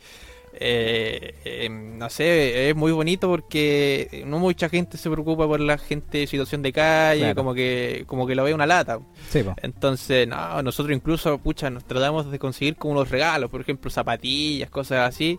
eh, 0.57 1.35
eh, 1.45 1.69
no 1.69 2.09
sé, 2.11 2.69
es 2.71 2.77
muy 2.77 2.93
bonito 2.93 3.29
porque 3.29 4.23
no 4.27 4.39
mucha 4.39 4.69
gente 4.69 4.97
se 4.97 5.11
preocupa 5.11 5.47
por 5.49 5.59
la 5.59 5.77
gente 5.79 6.23
en 6.23 6.29
situación 6.29 6.63
de 6.63 6.73
calle, 6.73 7.21
Claro. 7.21 7.35
como 7.35 7.55
que 7.55 8.05
como 8.07 8.27
que 8.27 8.37
lo 8.37 8.45
ve 8.45 8.55
una 8.55 8.67
lata. 8.67 9.01
Sí. 9.31 9.41
Entonces, 9.63 10.29
no, 10.29 10.63
nosotros 10.63 10.95
incluso, 10.97 11.39
pucha, 11.39 11.71
nos 11.71 11.85
tratamos 11.85 12.31
de 12.31 12.39
conseguir 12.39 12.77
como 12.77 12.95
unos 12.95 13.11
regalos, 13.11 13.51
por 13.51 13.61
ejemplo, 13.61 13.91
zapatillas, 13.91 14.71
cosas 14.71 15.09
así. 15.09 15.39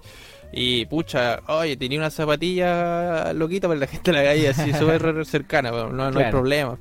Y 0.57 0.85
pucha, 0.85 1.41
oye, 1.47 1.75
tenía 1.75 1.99
una 1.99 2.09
zapatilla 2.09 3.33
loquita 3.33 3.67
para 3.67 3.79
la 3.79 3.87
gente 3.87 4.11
en 4.11 4.15
la 4.17 4.23
calle, 4.23 4.47
así 4.49 4.71
súper 4.79 5.25
cercana, 5.25 5.69
no, 5.71 5.89
no 6.11 6.19
hay 6.19 6.31
problema. 6.31 6.77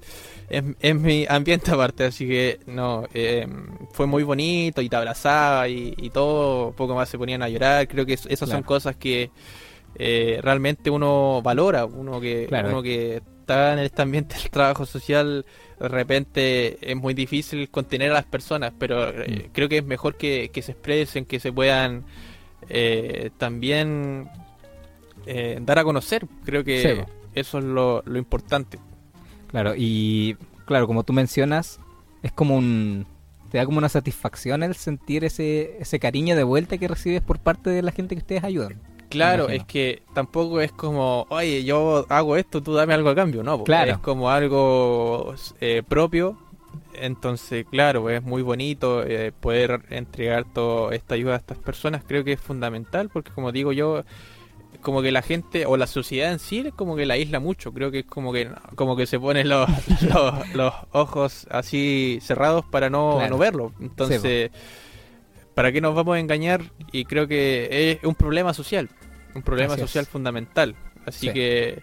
Es, 0.49 0.63
es 0.81 0.95
mi 0.95 1.27
ambiente 1.29 1.71
aparte, 1.73 2.05
así 2.05 2.29
que 2.29 2.61
no, 2.67 3.05
eh, 3.15 3.49
fue 3.93 4.07
muy 4.07 4.23
bonito 4.23 4.81
y 4.81 4.89
te 4.89 4.95
abrazaba 4.95 5.69
y, 5.69 5.93
y 5.97 6.11
todo, 6.11 6.71
poco 6.73 6.95
más 6.95 7.09
se 7.09 7.19
ponían 7.19 7.43
a 7.43 7.49
llorar. 7.49 7.89
Creo 7.89 8.07
que 8.07 8.13
es- 8.13 8.27
esas 8.27 8.49
son 8.49 8.63
cosas 8.63 8.95
que 8.95 9.31
eh, 9.97 10.39
realmente 10.43 10.91
uno 10.91 11.41
valora, 11.43 11.85
uno 11.85 12.21
que, 12.21 12.47
Claro. 12.49 12.69
uno 12.69 12.83
que 12.83 13.23
está 13.41 13.73
en 13.73 13.79
este 13.81 14.03
ambiente 14.03 14.37
del 14.37 14.51
trabajo 14.51 14.87
social 14.87 15.45
de 15.81 15.89
repente 15.89 16.79
es 16.81 16.97
muy 16.97 17.15
difícil 17.15 17.69
contener 17.71 18.11
a 18.11 18.15
las 18.15 18.25
personas, 18.25 18.73
pero 18.79 19.09
eh, 19.09 19.47
Mm. 19.49 19.53
creo 19.53 19.69
que 19.69 19.79
es 19.79 19.85
mejor 19.85 20.17
que, 20.17 20.51
que 20.53 20.63
se 20.63 20.73
expresen, 20.73 21.25
que 21.27 21.41
se 21.41 21.53
puedan 21.53 22.05
eh, 22.69 23.31
también 23.39 24.29
eh, 25.27 25.59
dar 25.63 25.79
a 25.79 25.85
conocer. 25.85 26.27
Creo 26.45 26.65
que 26.65 27.05
eso 27.35 27.59
es 27.59 27.65
lo, 27.65 28.03
lo 28.05 28.19
importante. 28.19 28.79
Claro, 29.49 29.75
y 29.77 30.37
claro, 30.65 30.87
como 30.87 31.05
tú 31.05 31.13
mencionas, 31.13 31.81
es 32.23 32.33
como 32.33 32.57
un... 32.57 33.07
Te 33.51 33.59
da 33.59 33.67
como 33.67 33.79
una 33.79 33.89
satisfacción 33.89 34.65
el 34.65 34.75
sentir 34.75 35.25
ese, 35.25 35.77
ese 35.79 36.01
cariño 36.01 36.35
de 36.35 36.43
vuelta 36.43 36.77
que 36.77 36.89
recibes 36.89 37.23
por 37.23 37.39
parte 37.39 37.71
de 37.71 37.83
la 37.83 37.93
gente 37.93 38.17
que 38.17 38.21
ustedes 38.21 38.43
ayudan. 38.43 38.81
Claro, 39.11 39.49
es 39.49 39.65
que 39.65 40.03
tampoco 40.13 40.61
es 40.61 40.73
como, 40.73 41.27
oye, 41.29 41.63
yo 41.63 42.05
hago 42.09 42.37
esto, 42.37 42.63
tú 42.63 42.75
dame 42.75 42.95
algo 42.95 43.11
a 43.11 43.15
cambio, 43.15 43.45
no. 43.45 43.63
Claro. 43.63 43.93
es 43.93 43.99
como 43.99 44.29
algo 44.29 45.35
eh, 45.61 45.85
propio. 45.87 46.37
Entonces, 47.01 47.67
claro, 47.71 48.09
es 48.11 48.23
muy 48.23 48.43
bonito 48.43 49.05
eh, 49.05 49.33
poder 49.39 49.83
entregar 49.91 50.45
toda 50.53 50.95
esta 50.95 51.15
ayuda 51.15 51.35
a 51.35 51.39
estas 51.39 51.59
personas. 51.59 52.03
Creo 52.07 52.25
que 52.25 52.33
es 52.33 52.41
fundamental 52.41 53.09
porque, 53.13 53.31
como 53.33 53.53
digo 53.53 53.73
yo, 53.73 54.05
como 54.81 55.01
que 55.03 55.13
la 55.13 55.23
gente 55.23 55.67
o 55.67 55.77
la 55.77 55.87
sociedad 55.87 56.33
en 56.33 56.39
sí 56.39 56.59
es 56.67 56.75
como 56.75 56.97
que 56.97 57.07
la 57.07 57.17
isla 57.17 57.41
mucho. 57.41 57.73
Creo 57.73 57.91
que 57.91 58.01
es 58.01 58.07
como 58.07 58.33
que 58.33 58.51
como 58.75 58.97
que 58.97 59.07
se 59.07 59.19
ponen 59.19 59.49
los, 59.49 59.69
los, 60.03 60.55
los 60.55 60.75
ojos 60.93 61.47
así 61.51 62.19
cerrados 62.21 62.65
para 62.67 62.91
no, 62.91 63.15
Claro. 63.17 63.31
no 63.31 63.39
verlo. 63.39 63.73
Entonces, 63.81 64.51
¿para 65.55 65.73
qué 65.73 65.81
nos 65.81 65.95
vamos 65.95 66.17
a 66.17 66.21
engañar? 66.21 66.63
Y 66.93 67.05
creo 67.05 67.27
que 67.29 67.93
es 67.99 68.05
un 68.05 68.15
problema 68.15 68.53
social, 68.55 68.91
un 69.35 69.43
problema 69.43 69.77
social 69.77 70.07
fundamental. 70.07 70.75
Así 71.07 71.27
Sí. 71.29 71.33
que, 71.33 71.83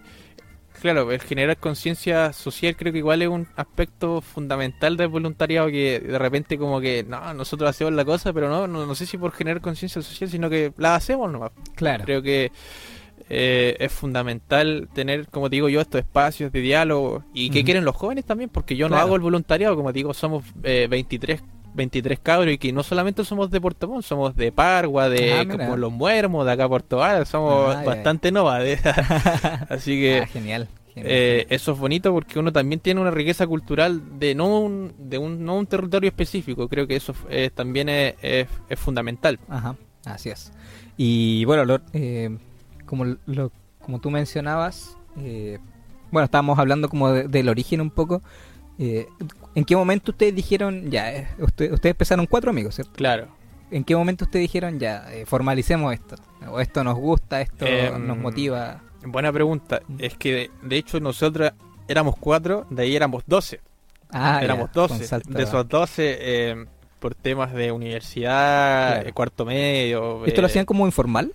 claro, 0.81 1.11
el 1.11 1.21
generar 1.21 1.57
conciencia 1.57 2.33
social 2.33 2.75
creo 2.75 2.91
que 2.91 2.99
igual 2.99 3.21
es 3.21 3.29
un 3.29 3.47
aspecto 3.55 4.21
fundamental 4.21 4.97
del 4.97 5.07
voluntariado 5.07 5.67
que 5.67 5.99
de 5.99 6.19
repente 6.19 6.57
como 6.57 6.81
que, 6.81 7.03
no, 7.07 7.33
nosotros 7.33 7.69
hacemos 7.69 7.93
la 7.93 8.03
cosa, 8.03 8.33
pero 8.33 8.49
no, 8.49 8.67
no, 8.67 8.85
no 8.85 8.95
sé 8.95 9.05
si 9.05 9.17
por 9.17 9.31
generar 9.31 9.61
conciencia 9.61 10.01
social, 10.01 10.29
sino 10.29 10.49
que 10.49 10.73
la 10.77 10.95
hacemos 10.95 11.31
nomás. 11.31 11.51
Claro. 11.75 12.03
Creo 12.03 12.21
que 12.21 12.51
eh, 13.29 13.77
es 13.79 13.91
fundamental 13.91 14.89
tener, 14.93 15.27
como 15.29 15.49
te 15.49 15.55
digo 15.55 15.69
yo, 15.69 15.79
estos 15.79 15.99
espacios 15.99 16.51
de 16.51 16.59
diálogo 16.59 17.23
y 17.33 17.49
que 17.49 17.63
quieren 17.63 17.85
los 17.85 17.95
jóvenes 17.95 18.25
también, 18.25 18.49
porque 18.49 18.75
yo 18.75 18.87
no 18.89 18.95
Claro. 18.95 19.05
hago 19.05 19.15
el 19.15 19.21
voluntariado, 19.21 19.75
como 19.77 19.93
te 19.93 19.99
digo, 19.99 20.13
somos 20.13 20.43
eh, 20.63 20.87
23 20.89 21.41
23 21.73 22.19
cabros 22.19 22.53
y 22.53 22.57
que 22.57 22.71
no 22.73 22.83
solamente 22.83 23.23
somos 23.23 23.49
de 23.51 23.61
Puerto 23.61 23.87
Montt, 23.87 24.03
somos 24.05 24.35
de 24.35 24.51
Pargua, 24.51 25.09
de 25.09 25.33
Ah, 25.33 25.45
como 25.49 25.77
Los 25.77 25.91
Muermos, 25.91 26.45
de 26.45 26.51
acá 26.51 26.65
a 26.65 26.69
Puerto 26.69 26.97
Varas, 26.97 27.29
somos 27.29 27.75
Ah, 27.75 27.83
bastante 27.83 28.31
nómades. 28.31 28.81
Así 29.69 29.99
que 29.99 30.19
Ah, 30.23 30.27
genial. 30.27 30.67
genial. 30.93 31.11
eh, 31.13 31.47
eso 31.49 31.71
es 31.73 31.79
bonito 31.79 32.11
porque 32.11 32.39
uno 32.39 32.51
también 32.51 32.79
tiene 32.79 32.99
una 33.01 33.11
riqueza 33.11 33.47
cultural 33.47 34.19
de 34.19 34.35
no 34.35 34.59
un, 34.59 34.93
de 34.97 35.17
un, 35.17 35.43
no 35.45 35.55
un 35.57 35.65
territorio 35.67 36.07
específico. 36.09 36.67
Creo 36.67 36.87
que 36.87 36.95
eso 36.95 37.13
también 37.55 37.89
es, 37.89 38.15
es- 38.21 38.47
es 38.69 38.79
fundamental. 38.79 39.39
Ajá, 39.47 39.75
así 40.05 40.29
es. 40.29 40.51
Y 40.97 41.45
bueno, 41.45 41.63
lo- 41.65 41.79
eh, 41.93 42.37
como, 42.85 43.05
lo, 43.25 43.51
como 43.81 43.99
tú 43.99 44.11
mencionabas, 44.11 44.97
eh, 45.17 45.59
bueno, 46.11 46.25
estábamos 46.25 46.59
hablando 46.59 46.89
como 46.89 47.09
de- 47.11 47.27
del 47.29 47.47
origen 47.47 47.79
un 47.79 47.89
poco. 47.89 48.21
Eh, 48.83 49.07
¿En 49.53 49.63
qué 49.63 49.75
momento 49.75 50.11
ustedes 50.11 50.33
dijeron, 50.33 50.89
ya, 50.89 51.13
eh, 51.13 51.27
usted- 51.39 51.71
ustedes 51.71 51.93
empezaron 51.93 52.25
cuatro 52.25 52.49
amigos, 52.49 52.73
¿cierto? 52.75 52.93
Claro. 52.95 53.27
¿En 53.69 53.83
qué 53.83 53.95
momento 53.95 54.25
ustedes 54.25 54.43
dijeron, 54.43 54.79
ya, 54.79 55.05
eh, 55.13 55.25
formalicemos 55.25 55.93
esto? 55.93 56.15
O 56.49 56.59
esto 56.59 56.83
nos 56.83 56.95
gusta, 56.97 57.41
esto 57.41 57.65
Em, 57.67 58.07
nos 58.07 58.17
motiva. 58.17 58.81
Buena 59.05 59.31
pregunta. 59.31 59.81
Mm. 59.87 59.95
Es 59.99 60.15
que 60.17 60.33
de, 60.33 60.51
de 60.63 60.75
hecho 60.77 60.99
nosotros 60.99 61.51
éramos 61.87 62.15
cuatro, 62.19 62.65
de 62.69 62.83
ahí 62.83 62.95
éramos 62.95 63.23
12. 63.27 63.59
Ah, 64.09 64.39
éramos 64.43 64.69
con 64.71 64.87
12. 64.87 65.05
salto. 65.05 65.31
De 65.31 65.43
esos 65.43 65.67
12, 65.69 66.17
eh, 66.19 66.65
por 66.99 67.13
temas 67.15 67.53
de 67.53 67.71
universidad, 67.71 68.95
Claro. 69.01 69.13
cuarto 69.13 69.45
medio. 69.45 70.25
¿Esto 70.25 70.41
lo 70.41 70.47
hacían 70.47 70.65
como 70.65 70.85
informal? 70.85 71.33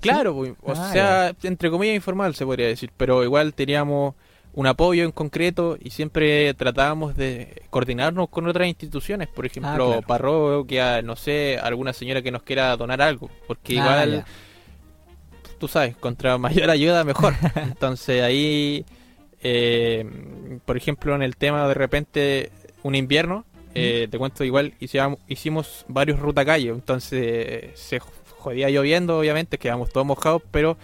Claro, 0.00 0.34
pues, 0.34 0.52
o 0.62 0.72
Ah, 0.72 0.90
sea, 0.92 1.34
entre 1.42 1.70
comillas 1.70 1.96
informal 1.96 2.34
se 2.34 2.44
podría 2.44 2.66
decir, 2.66 2.90
pero 2.96 3.24
igual 3.24 3.52
teníamos 3.54 4.14
un 4.56 4.66
apoyo 4.68 5.04
en 5.04 5.10
concreto 5.12 5.76
y 5.80 5.90
siempre 5.90 6.54
tratábamos 6.54 7.16
de 7.16 7.62
coordinarnos 7.70 8.28
con 8.28 8.46
otras 8.46 8.68
instituciones, 8.68 9.26
por 9.28 9.46
ejemplo, 9.46 9.72
Ah, 9.86 9.92
claro. 9.96 10.06
parroquia, 10.06 11.02
no 11.02 11.16
sé, 11.16 11.58
alguna 11.60 11.92
señora 11.92 12.22
que 12.22 12.30
nos 12.30 12.42
quiera 12.44 12.76
donar 12.76 13.02
algo, 13.02 13.28
porque 13.48 13.72
Ah, 13.72 13.80
igual, 13.82 14.12
ya. 14.12 14.24
tú 15.58 15.66
sabes, 15.66 15.96
contra 15.96 16.38
mayor 16.38 16.70
ayuda 16.70 17.02
mejor. 17.04 17.34
Entonces 17.56 18.22
ahí, 18.22 18.84
eh, 19.42 20.06
por 20.64 20.76
ejemplo, 20.76 21.14
en 21.16 21.22
el 21.22 21.36
tema 21.36 21.66
de 21.66 21.74
repente 21.74 22.50
un 22.84 22.94
invierno, 22.94 23.44
eh, 23.74 24.06
te 24.08 24.18
cuento 24.18 24.44
igual, 24.44 24.74
hicimos, 24.78 25.18
hicimos 25.26 25.84
varios 25.88 26.20
ruta 26.20 26.44
calle, 26.44 26.68
entonces 26.68 27.70
se 27.74 27.98
jodía 28.38 28.70
lloviendo, 28.70 29.18
obviamente, 29.18 29.58
quedamos 29.58 29.90
todos 29.90 30.06
mojados, 30.06 30.42
pero 30.52 30.76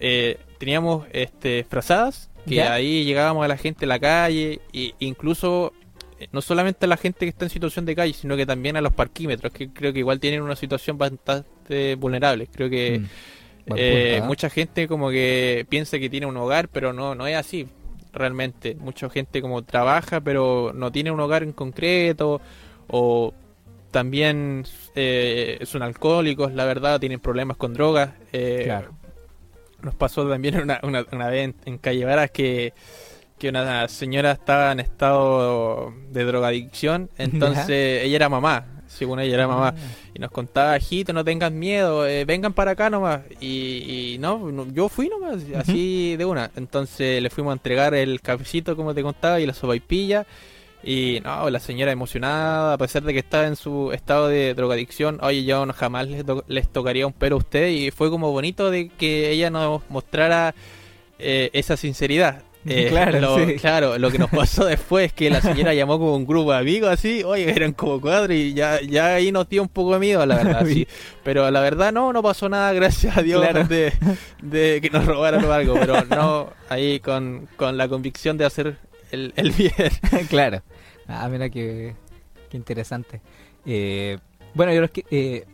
eh, 0.00 0.38
teníamos 0.58 1.06
este 1.12 1.64
frazadas 1.68 2.30
que 2.46 2.56
¿Ya? 2.56 2.74
ahí 2.74 3.04
llegábamos 3.04 3.44
a 3.44 3.48
la 3.48 3.56
gente 3.56 3.84
en 3.84 3.88
la 3.90 3.98
calle 4.00 4.60
e 4.72 4.94
incluso 5.00 5.72
eh, 6.18 6.28
no 6.32 6.42
solamente 6.42 6.86
a 6.86 6.88
la 6.88 6.96
gente 6.96 7.20
que 7.20 7.30
está 7.30 7.44
en 7.46 7.50
situación 7.50 7.84
de 7.86 7.94
calle, 7.96 8.12
sino 8.14 8.36
que 8.36 8.46
también 8.46 8.76
a 8.76 8.80
los 8.80 8.92
parquímetros, 8.92 9.52
que 9.52 9.70
creo 9.72 9.92
que 9.92 10.00
igual 10.00 10.20
tienen 10.20 10.42
una 10.42 10.56
situación 10.56 10.98
bastante 10.98 11.94
vulnerable. 11.96 12.48
Creo 12.48 12.70
que 12.70 13.02
Mm, 13.66 13.74
eh, 13.74 14.20
punto, 14.20 14.24
¿ah? 14.24 14.26
mucha 14.26 14.50
gente 14.50 14.88
como 14.88 15.10
que 15.10 15.66
piensa 15.68 15.98
que 15.98 16.10
tiene 16.10 16.26
un 16.26 16.36
hogar, 16.36 16.68
pero 16.68 16.92
no, 16.92 17.14
no 17.14 17.26
es 17.26 17.36
así 17.36 17.68
realmente. 18.12 18.74
Mucha 18.76 19.08
gente 19.10 19.40
como 19.42 19.62
trabaja, 19.64 20.20
pero 20.20 20.72
no 20.74 20.92
tiene 20.92 21.10
un 21.10 21.20
hogar 21.20 21.42
en 21.42 21.52
concreto, 21.52 22.40
o 22.88 23.34
también 23.90 24.64
eh, 24.94 25.60
son 25.64 25.82
alcohólicos, 25.82 26.52
la 26.52 26.64
verdad, 26.64 27.00
tienen 27.00 27.20
problemas 27.20 27.56
con 27.56 27.74
drogas. 27.74 28.10
eh, 28.32 28.62
Claro. 28.64 28.92
Nos 29.82 29.94
pasó 29.94 30.28
también 30.28 30.60
una, 30.60 30.80
una, 30.82 31.04
una 31.12 31.28
vez 31.28 31.44
en, 31.44 31.54
en 31.64 31.78
Calle 31.78 32.04
Varas 32.04 32.30
que, 32.30 32.72
que 33.38 33.48
una 33.48 33.88
señora 33.88 34.32
estaba 34.32 34.72
en 34.72 34.80
estado 34.80 35.92
de 36.10 36.24
drogadicción, 36.24 37.10
entonces 37.18 38.04
ella 38.04 38.16
era 38.16 38.28
mamá, 38.28 38.66
según 38.86 39.18
ella 39.20 39.34
era 39.34 39.48
mamá. 39.48 39.74
Y 40.14 40.18
nos 40.18 40.30
contaba, 40.30 40.76
hijito, 40.76 41.12
no 41.12 41.24
tengan 41.24 41.58
miedo, 41.58 42.06
eh, 42.06 42.24
vengan 42.24 42.52
para 42.52 42.72
acá 42.72 42.90
nomás. 42.90 43.22
Y, 43.40 44.14
y 44.14 44.18
no, 44.18 44.50
no, 44.52 44.66
yo 44.72 44.88
fui 44.88 45.08
nomás, 45.08 45.38
así 45.56 46.16
de 46.16 46.24
una. 46.24 46.50
Entonces 46.54 47.22
le 47.22 47.30
fuimos 47.30 47.50
a 47.50 47.54
entregar 47.54 47.94
el 47.94 48.20
cafecito, 48.20 48.76
como 48.76 48.94
te 48.94 49.02
contaba, 49.02 49.40
y 49.40 49.46
la 49.46 49.54
sopaipilla. 49.54 50.24
Y 50.24 50.24
no, 51.24 51.48
la 51.50 51.60
señora 51.60 51.92
emocionada, 51.92 52.74
a 52.74 52.78
pesar 52.78 53.02
de 53.02 53.12
que 53.12 53.20
estaba 53.20 53.46
en 53.46 53.56
su 53.56 53.92
estado 53.92 54.28
de 54.28 54.54
drogadicción, 54.54 55.18
oye, 55.22 55.44
yo 55.44 55.64
no, 55.66 55.72
jamás 55.72 56.08
les, 56.08 56.24
to- 56.26 56.44
les 56.48 56.68
tocaría 56.68 57.06
un 57.06 57.12
pelo 57.12 57.36
a 57.36 57.38
usted. 57.38 57.68
Y 57.68 57.90
fue 57.90 58.10
como 58.10 58.32
bonito 58.32 58.70
de 58.70 58.88
que 58.88 59.30
ella 59.30 59.50
nos 59.50 59.82
mostrara 59.88 60.54
eh, 61.18 61.50
esa 61.52 61.76
sinceridad. 61.76 62.42
Eh, 62.64 62.86
Claro, 62.90 63.18
lo, 63.18 63.44
sí. 63.44 63.56
claro, 63.56 63.98
lo 63.98 64.08
que 64.12 64.18
nos 64.20 64.30
pasó 64.30 64.64
después 64.64 65.06
es 65.06 65.12
que 65.12 65.28
la 65.30 65.40
señora 65.40 65.74
llamó 65.74 65.98
como 65.98 66.14
un 66.14 66.24
grupo 66.24 66.52
de 66.52 66.58
amigos 66.58 66.90
así, 66.90 67.24
oye, 67.24 67.50
eran 67.50 67.72
como 67.72 68.00
cuatro 68.00 68.32
y 68.32 68.54
ya, 68.54 68.80
ya 68.80 69.16
ahí 69.16 69.32
nos 69.32 69.48
dio 69.48 69.62
un 69.62 69.68
poco 69.68 69.94
de 69.94 69.98
miedo, 69.98 70.24
la 70.24 70.36
verdad, 70.36 70.64
sí. 70.68 70.86
Pero 71.24 71.50
la 71.50 71.60
verdad 71.60 71.92
no, 71.92 72.12
no 72.12 72.22
pasó 72.22 72.48
nada, 72.48 72.72
gracias 72.72 73.16
a 73.16 73.22
Dios, 73.22 73.40
Claro. 73.42 73.64
de, 73.64 73.92
de 74.42 74.78
que 74.80 74.90
nos 74.90 75.04
robaran 75.06 75.44
o 75.44 75.52
algo, 75.52 75.74
pero 75.74 76.04
no, 76.04 76.50
ahí 76.68 77.00
con, 77.00 77.48
con 77.56 77.76
la 77.76 77.88
convicción 77.88 78.38
de 78.38 78.44
hacer 78.44 78.76
el, 79.12 79.32
el 79.36 79.50
bien. 79.52 79.72
claro. 80.28 80.62
Ah, 81.06 81.28
mira 81.30 81.48
qué, 81.50 81.94
qué 82.50 82.56
interesante. 82.56 83.20
Eh, 83.66 84.18
bueno, 84.54 84.72
yo 84.72 84.78
creo 84.86 84.92
que, 84.92 85.04
eh, 85.10 85.44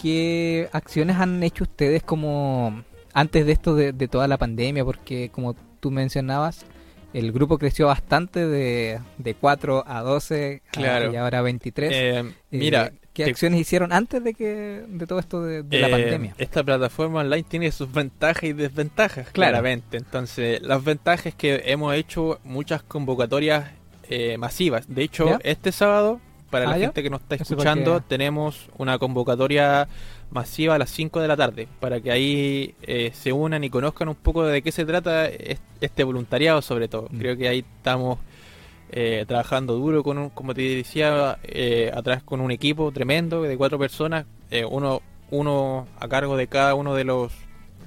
¿qué 0.00 0.68
acciones 0.72 1.16
han 1.16 1.42
hecho 1.42 1.64
ustedes 1.64 2.02
como 2.02 2.82
antes 3.12 3.46
de 3.46 3.52
esto 3.52 3.74
de, 3.74 3.92
de 3.92 4.08
toda 4.08 4.28
la 4.28 4.38
pandemia, 4.38 4.84
porque 4.84 5.30
como 5.30 5.54
tú 5.80 5.90
mencionabas, 5.90 6.66
el 7.12 7.30
grupo 7.32 7.58
creció 7.58 7.86
bastante 7.86 8.46
de, 8.46 8.98
de 9.18 9.34
4 9.34 9.84
a 9.86 10.00
12 10.02 10.62
a- 10.66 10.70
Claro. 10.72 11.12
y 11.12 11.16
ahora 11.16 11.42
23. 11.42 11.90
Eh, 11.92 12.18
Eh, 12.18 12.24
mira, 12.50 12.92
¿qué 13.14 13.24
acciones 13.24 13.60
hicieron 13.60 13.92
antes 13.92 14.22
de 14.22 14.34
que 14.34 14.84
de 14.86 15.06
todo 15.06 15.18
esto 15.18 15.42
de, 15.42 15.62
de 15.62 15.78
la 15.78 15.88
Eh, 15.88 15.90
pandemia? 15.90 16.34
Esta 16.36 16.62
plataforma 16.62 17.20
online 17.20 17.44
tiene 17.44 17.72
sus 17.72 17.90
ventajas 17.90 18.42
y 18.44 18.52
desventajas, 18.52 19.28
Claro. 19.30 19.52
claramente. 19.52 19.96
Entonces, 19.96 20.60
las 20.62 20.84
ventajas 20.84 21.26
es 21.26 21.34
que 21.34 21.62
hemos 21.66 21.94
hecho 21.94 22.40
muchas 22.44 22.82
convocatorias 22.82 23.70
eh, 24.10 24.36
masivas. 24.36 24.84
De 24.86 25.02
hecho, 25.02 25.26
¿Ya? 25.26 25.38
este 25.44 25.72
sábado, 25.72 26.20
para 26.50 26.66
Ah, 26.66 26.72
la 26.72 26.78
¿ya? 26.78 26.86
gente 26.88 27.02
que 27.02 27.08
nos 27.10 27.22
está 27.22 27.36
escuchando, 27.36 27.94
porque- 27.94 28.06
tenemos 28.08 28.68
una 28.76 28.98
convocatoria 28.98 29.88
masiva 30.30 30.74
a 30.74 30.78
las 30.78 30.90
5 30.90 31.20
de 31.20 31.28
la 31.28 31.36
tarde, 31.36 31.68
para 31.80 32.00
que 32.00 32.10
ahí 32.12 32.74
eh, 32.82 33.12
se 33.14 33.32
unan 33.32 33.64
y 33.64 33.70
conozcan 33.70 34.08
un 34.08 34.14
poco 34.16 34.44
de 34.44 34.60
qué 34.62 34.72
se 34.72 34.84
trata 34.84 35.26
es- 35.28 35.60
este 35.80 36.04
voluntariado, 36.04 36.60
sobre 36.60 36.86
todo. 36.88 37.08
Mm. 37.10 37.18
Creo 37.18 37.36
que 37.36 37.48
ahí 37.48 37.64
estamos 37.78 38.18
eh, 38.96 39.24
trabajando 39.26 39.74
duro 39.74 40.04
con 40.04 40.18
un, 40.18 40.30
como 40.30 40.54
te 40.54 40.62
decía, 40.62 41.38
eh, 41.42 41.90
atrás 41.92 42.22
con 42.22 42.40
un 42.40 42.52
equipo 42.52 42.92
tremendo 42.92 43.42
de 43.42 43.56
cuatro 43.56 43.76
personas, 43.76 44.24
eh, 44.52 44.64
uno, 44.64 45.02
uno 45.30 45.88
a 45.98 46.06
cargo 46.06 46.36
de 46.36 46.46
cada 46.46 46.76
uno 46.76 46.94
de 46.94 47.02
los 47.02 47.32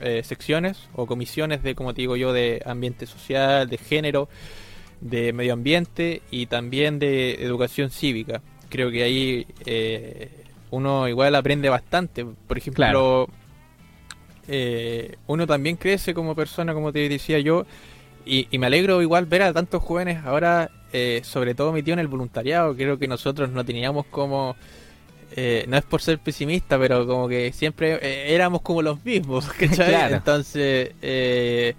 eh, 0.01 0.21
secciones 0.23 0.89
o 0.95 1.05
comisiones 1.07 1.63
de, 1.63 1.75
como 1.75 1.93
te 1.93 2.01
digo 2.01 2.17
yo, 2.17 2.33
de 2.33 2.61
ambiente 2.65 3.05
social, 3.05 3.69
de 3.69 3.77
género, 3.77 4.27
de 4.99 5.31
medio 5.31 5.53
ambiente 5.53 6.21
y 6.29 6.47
también 6.47 6.99
de 6.99 7.35
educación 7.43 7.89
cívica. 7.89 8.41
Creo 8.69 8.91
que 8.91 9.03
ahí 9.03 9.47
eh, 9.65 10.29
uno 10.71 11.07
igual 11.07 11.35
aprende 11.35 11.69
bastante. 11.69 12.25
Por 12.25 12.57
ejemplo, 12.57 12.83
Claro. 12.83 13.27
eh, 14.49 15.15
uno 15.27 15.47
también 15.47 15.77
crece 15.77 16.13
como 16.13 16.35
persona, 16.35 16.73
como 16.73 16.91
te 16.91 17.07
decía 17.07 17.39
yo, 17.39 17.65
y, 18.25 18.47
y 18.51 18.57
me 18.57 18.67
alegro 18.67 19.01
igual 19.01 19.25
ver 19.25 19.43
a 19.43 19.53
tantos 19.53 19.81
jóvenes 19.81 20.25
ahora, 20.25 20.69
eh, 20.93 21.21
sobre 21.23 21.55
todo 21.55 21.71
metido 21.71 21.93
en 21.93 21.99
el 21.99 22.07
voluntariado. 22.07 22.75
Creo 22.75 22.97
que 22.97 23.07
nosotros 23.07 23.49
no 23.49 23.63
teníamos 23.65 24.05
como, 24.07 24.55
eh, 25.35 25.65
no 25.67 25.77
es 25.77 25.83
por 25.83 26.01
ser 26.01 26.19
pesimista, 26.19 26.79
pero 26.79 27.05
como 27.05 27.27
que 27.27 27.51
siempre 27.53 27.99
eh, 28.01 28.33
éramos 28.33 28.61
como 28.61 28.81
los 28.81 29.03
mismos, 29.03 29.45
¿cachai? 29.59 29.89
Claro. 29.89 30.15
Entonces, 30.15 30.91
eh, 31.01 31.73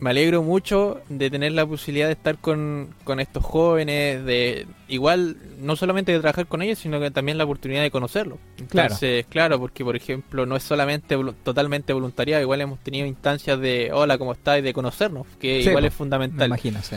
me 0.00 0.10
alegro 0.10 0.42
mucho 0.42 1.00
de 1.08 1.30
tener 1.30 1.52
la 1.52 1.64
posibilidad 1.64 2.06
de 2.08 2.12
estar 2.12 2.36
con, 2.38 2.94
con 3.04 3.20
estos 3.20 3.42
jóvenes, 3.42 4.22
de 4.24 4.66
igual, 4.88 5.36
no 5.60 5.76
solamente 5.76 6.12
de 6.12 6.18
trabajar 6.20 6.46
con 6.46 6.60
ellos, 6.62 6.78
sino 6.78 7.00
que 7.00 7.10
también 7.10 7.38
la 7.38 7.44
oportunidad 7.44 7.80
de 7.80 7.90
conocerlos. 7.90 8.38
Claro. 8.68 8.88
Entonces, 8.88 9.24
claro, 9.30 9.58
porque 9.58 9.82
por 9.82 9.96
ejemplo 9.96 10.44
no 10.46 10.56
es 10.56 10.62
solamente 10.62 11.16
totalmente 11.42 11.92
voluntariado, 11.94 12.42
igual 12.42 12.60
hemos 12.60 12.80
tenido 12.80 13.06
instancias 13.06 13.58
de 13.60 13.90
hola, 13.94 14.18
¿cómo 14.18 14.32
estás? 14.32 14.58
y 14.58 14.62
de 14.62 14.74
conocernos, 14.74 15.26
que 15.40 15.62
Sí, 15.62 15.68
igual 15.68 15.84
es 15.86 15.92
Me 15.92 15.96
fundamental. 15.96 16.46
imagino, 16.48 16.82
sí. 16.82 16.96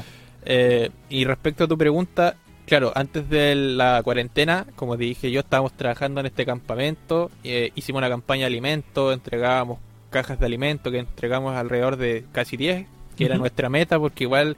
Eh, 0.50 0.90
y 1.10 1.26
respecto 1.26 1.66
a 1.66 1.68
tu 1.68 1.78
pregunta, 1.78 2.36
claro, 2.66 2.94
antes 2.96 3.30
de 3.30 3.54
la 3.54 4.02
cuarentena, 4.02 4.66
como 4.78 4.98
te 4.98 5.04
dije 5.04 5.30
yo, 5.30 5.42
estábamos 5.42 5.74
trabajando 5.74 6.22
en 6.22 6.28
este 6.28 6.46
campamento, 6.46 7.30
eh, 7.44 7.72
hicimos 7.76 8.00
una 8.00 8.08
campaña 8.10 8.42
de 8.42 8.48
alimentos, 8.48 9.14
entregábamos 9.14 9.80
cajas 10.10 10.40
de 10.40 10.46
alimentos 10.46 10.92
que 10.92 11.00
entregamos 11.00 11.54
alrededor 11.54 11.98
de 11.98 12.24
casi 12.32 12.56
10, 12.56 12.86
que 13.18 13.26
era 13.26 13.38
nuestra 13.38 13.68
meta, 13.68 14.00
porque 14.00 14.24
igual 14.24 14.56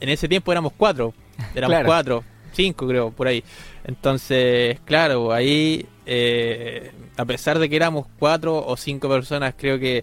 en 0.00 0.08
ese 0.08 0.26
tiempo 0.26 0.50
éramos 0.50 0.72
cuatro, 0.76 1.14
éramos 1.54 1.74
Claro. 1.76 1.86
cuatro, 1.86 2.24
cinco 2.52 2.88
creo, 2.88 3.12
por 3.12 3.28
ahí. 3.28 3.44
Entonces, 3.84 4.80
claro, 4.84 5.32
ahí, 5.32 5.86
eh, 6.06 6.90
a 7.16 7.24
pesar 7.24 7.60
de 7.60 7.68
que 7.68 7.76
éramos 7.76 8.06
cuatro 8.18 8.66
o 8.66 8.76
cinco 8.76 9.08
personas, 9.08 9.54
creo 9.56 9.78
que 9.78 10.02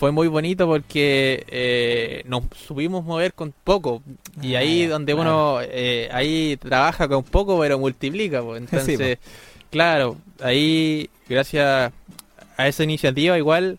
fue 0.00 0.12
muy 0.12 0.28
bonito 0.28 0.66
porque 0.66 1.44
eh, 1.48 2.22
nos 2.24 2.44
supimos 2.56 3.04
mover 3.04 3.34
con 3.34 3.52
poco. 3.52 4.02
Y 4.40 4.54
Ah, 4.54 4.60
ahí 4.60 4.86
donde 4.86 5.12
uno 5.12 5.58
eh, 5.60 6.08
ahí 6.10 6.56
trabaja 6.56 7.06
con 7.06 7.22
poco 7.22 7.60
pero 7.60 7.78
multiplica 7.78 8.42
pues. 8.42 8.62
entonces 8.72 9.18
claro 9.70 10.16
ahí 10.40 11.10
gracias 11.28 11.92
a 12.56 12.66
esa 12.66 12.82
iniciativa 12.82 13.36
igual 13.36 13.78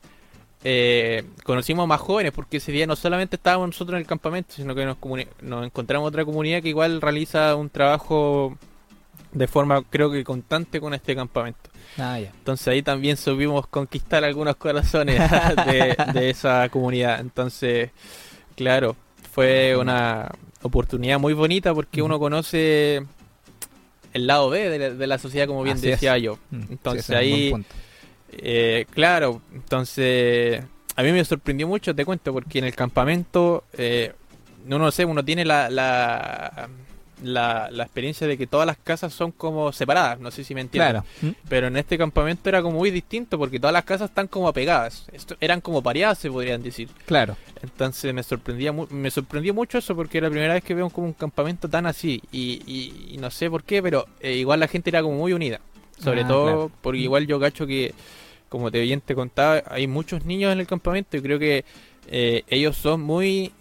eh, 0.63 1.23
conocimos 1.43 1.87
más 1.87 1.99
jóvenes 1.99 2.33
porque 2.33 2.57
ese 2.57 2.71
día 2.71 2.85
no 2.85 2.95
solamente 2.95 3.37
estábamos 3.37 3.69
nosotros 3.69 3.95
en 3.95 4.01
el 4.01 4.07
campamento 4.07 4.53
sino 4.53 4.75
que 4.75 4.85
nos, 4.85 4.97
nos 5.41 5.65
encontramos 5.65 6.09
otra 6.09 6.23
comunidad 6.23 6.61
que 6.61 6.69
igual 6.69 7.01
realiza 7.01 7.55
un 7.55 7.71
trabajo 7.71 8.55
de 9.31 9.47
forma 9.47 9.81
creo 9.89 10.11
que 10.11 10.23
constante 10.23 10.79
con 10.79 10.93
este 10.93 11.15
campamento 11.15 11.60
Ah, 11.97 12.19
entonces 12.19 12.67
ahí 12.67 12.81
también 12.81 13.17
supimos 13.17 13.67
conquistar 13.67 14.23
algunos 14.23 14.55
corazones 14.55 15.19
de, 15.65 15.95
de 16.13 16.29
esa 16.29 16.67
comunidad. 16.69 17.19
Entonces, 17.19 17.91
claro, 18.55 18.95
fue 19.31 19.75
una 19.77 20.29
oportunidad 20.61 21.19
muy 21.19 21.33
bonita 21.33 21.73
porque 21.73 22.01
uno 22.01 22.19
conoce 22.19 23.03
el 24.13 24.27
lado 24.27 24.49
B 24.49 24.69
de 24.69 24.79
la, 24.79 24.89
de 24.91 25.07
la 25.07 25.17
sociedad, 25.17 25.47
como 25.47 25.63
bien 25.63 25.77
Así 25.77 25.87
es. 25.87 25.93
decía 25.93 26.17
yo. 26.17 26.37
Mm, 26.51 26.61
sí, 26.61 26.67
Entonces 26.69 27.09
ahí, 27.11 27.53
eh, 28.31 28.85
claro, 28.91 29.41
entonces 29.53 30.63
a 30.95 31.03
mí 31.03 31.11
me 31.11 31.23
sorprendió 31.25 31.67
mucho, 31.67 31.95
te 31.95 32.05
cuento, 32.05 32.33
porque 32.33 32.59
en 32.59 32.65
el 32.65 32.75
campamento, 32.75 33.63
eh, 33.77 34.13
no 34.65 34.77
no 34.79 34.91
sé, 34.91 35.05
uno 35.05 35.23
tiene 35.23 35.45
la, 35.45 35.69
la, 35.69 36.69
la, 37.23 37.69
la 37.71 37.83
experiencia 37.83 38.25
de 38.27 38.37
que 38.37 38.47
todas 38.47 38.65
las 38.65 38.77
casas 38.77 39.13
son 39.13 39.31
como 39.31 39.71
separadas, 39.71 40.19
no 40.19 40.31
sé 40.31 40.43
si 40.43 40.53
me 40.55 40.61
entiendes. 40.61 40.91
Claro. 41.03 41.05
Mm, 41.21 41.29
Pero 41.49 41.67
en 41.67 41.77
este 41.77 41.97
campamento 41.97 42.49
era 42.49 42.61
como 42.61 42.77
muy 42.79 42.91
distinto 42.91 43.37
porque 43.37 43.59
todas 43.59 43.73
las 43.73 43.83
casas 43.85 44.09
están 44.09 44.27
como 44.27 44.47
apegadas. 44.47 45.05
Esto, 45.11 45.35
eran 45.39 45.61
como 45.61 45.81
pareadas, 45.83 46.17
se 46.17 46.29
podrían 46.31 46.63
decir. 46.63 46.89
Claro. 47.05 47.37
Entonces 47.61 48.13
me 48.13 48.23
sorprendía 48.23 48.71
me 48.73 49.11
sorprendió 49.11 49.53
mucho 49.53 49.77
eso 49.77 49.95
porque 49.95 50.17
era 50.17 50.27
la 50.27 50.31
primera 50.31 50.53
vez 50.53 50.63
que 50.63 50.73
veo 50.73 50.89
como 50.89 51.07
un 51.07 51.13
campamento 51.13 51.69
tan 51.69 51.85
así. 51.85 52.21
Y, 52.31 52.61
y- 52.65 53.13
y 53.13 53.17
no 53.17 53.29
sé 53.31 53.49
por 53.49 53.63
qué, 53.63 53.81
pero 53.83 54.07
eh, 54.19 54.33
igual 54.35 54.59
la 54.59 54.67
gente 54.67 54.89
era 54.89 55.01
como 55.01 55.17
muy 55.17 55.33
unida. 55.33 55.59
Sobre 55.99 56.21
Ah, 56.21 56.27
todo 56.27 56.43
claro. 56.45 56.71
porque 56.81 56.99
igual 57.01 57.27
yo 57.27 57.39
cacho 57.39 57.67
que, 57.67 57.93
como 58.49 58.71
te 58.71 58.81
bien 58.81 59.01
te 59.01 59.13
contaba, 59.13 59.61
hay 59.67 59.85
muchos 59.85 60.25
niños 60.25 60.51
en 60.51 60.59
el 60.59 60.65
campamento 60.65 61.15
y 61.15 61.21
creo 61.21 61.37
que 61.37 61.63
eh, 62.07 62.43
ellos 62.47 62.75
son 62.75 63.01
muy 63.01 63.51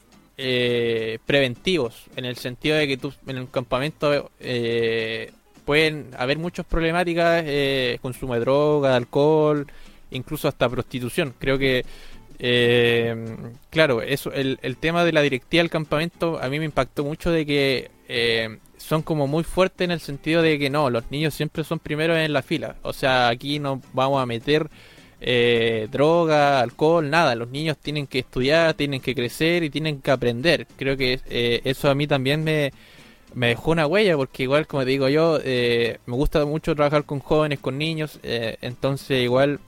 eh, 0.42 1.18
preventivos 1.26 2.06
en 2.16 2.24
el 2.24 2.36
sentido 2.36 2.76
de 2.76 2.88
que 2.88 2.96
tú 2.96 3.12
en 3.26 3.36
el 3.36 3.50
campamento 3.50 4.30
eh, 4.40 5.32
pueden 5.64 6.10
haber 6.16 6.38
muchas 6.38 6.66
problemáticas, 6.66 7.44
eh, 7.46 7.98
consumo 8.00 8.34
de 8.34 8.40
droga, 8.40 8.96
alcohol, 8.96 9.66
incluso 10.10 10.48
hasta 10.48 10.68
prostitución. 10.68 11.34
Creo 11.38 11.58
que, 11.58 11.84
eh, 12.38 13.14
claro, 13.70 14.02
eso, 14.02 14.32
el, 14.32 14.58
el 14.62 14.76
tema 14.78 15.04
de 15.04 15.12
la 15.12 15.20
directiva 15.20 15.62
del 15.62 15.70
campamento 15.70 16.42
a 16.42 16.48
mí 16.48 16.58
me 16.58 16.64
impactó 16.64 17.04
mucho 17.04 17.30
de 17.30 17.44
que 17.44 17.90
eh, 18.08 18.58
son 18.78 19.02
como 19.02 19.26
muy 19.26 19.44
fuertes 19.44 19.84
en 19.84 19.92
el 19.92 20.00
sentido 20.00 20.42
de 20.42 20.58
que 20.58 20.70
no, 20.70 20.90
los 20.90 21.10
niños 21.10 21.34
siempre 21.34 21.62
son 21.62 21.78
primeros 21.78 22.16
en 22.16 22.32
la 22.32 22.42
fila. 22.42 22.76
O 22.82 22.92
sea, 22.92 23.28
aquí 23.28 23.58
no 23.58 23.80
vamos 23.92 24.20
a 24.20 24.26
meter 24.26 24.68
eh, 25.20 25.88
droga, 25.90 26.60
alcohol, 26.60 27.10
nada. 27.10 27.34
Los 27.34 27.50
niños 27.50 27.78
tienen 27.78 28.06
que 28.06 28.20
estudiar, 28.20 28.74
tienen 28.74 29.00
que 29.00 29.14
crecer 29.14 29.62
y 29.62 29.70
tienen 29.70 30.00
que 30.00 30.10
aprender. 30.10 30.66
Creo 30.76 30.96
que 30.96 31.20
eh, 31.28 31.60
eso 31.64 31.90
a 31.90 31.94
mí 31.94 32.06
también 32.06 32.42
me, 32.44 32.72
dejó 33.34 33.72
una 33.72 33.86
huella 33.86 34.16
porque 34.16 34.44
igual, 34.44 34.66
como 34.66 34.84
te 34.84 34.90
digo 34.90 35.08
yo, 35.08 35.38
eh, 35.44 35.98
me 36.06 36.14
gusta 36.14 36.44
mucho 36.46 36.74
trabajar 36.74 37.04
con 37.04 37.20
jóvenes, 37.20 37.58
con 37.60 37.78
niños. 37.78 38.18
eh, 38.22 38.56
entonces 38.62 39.22
igual 39.22 39.60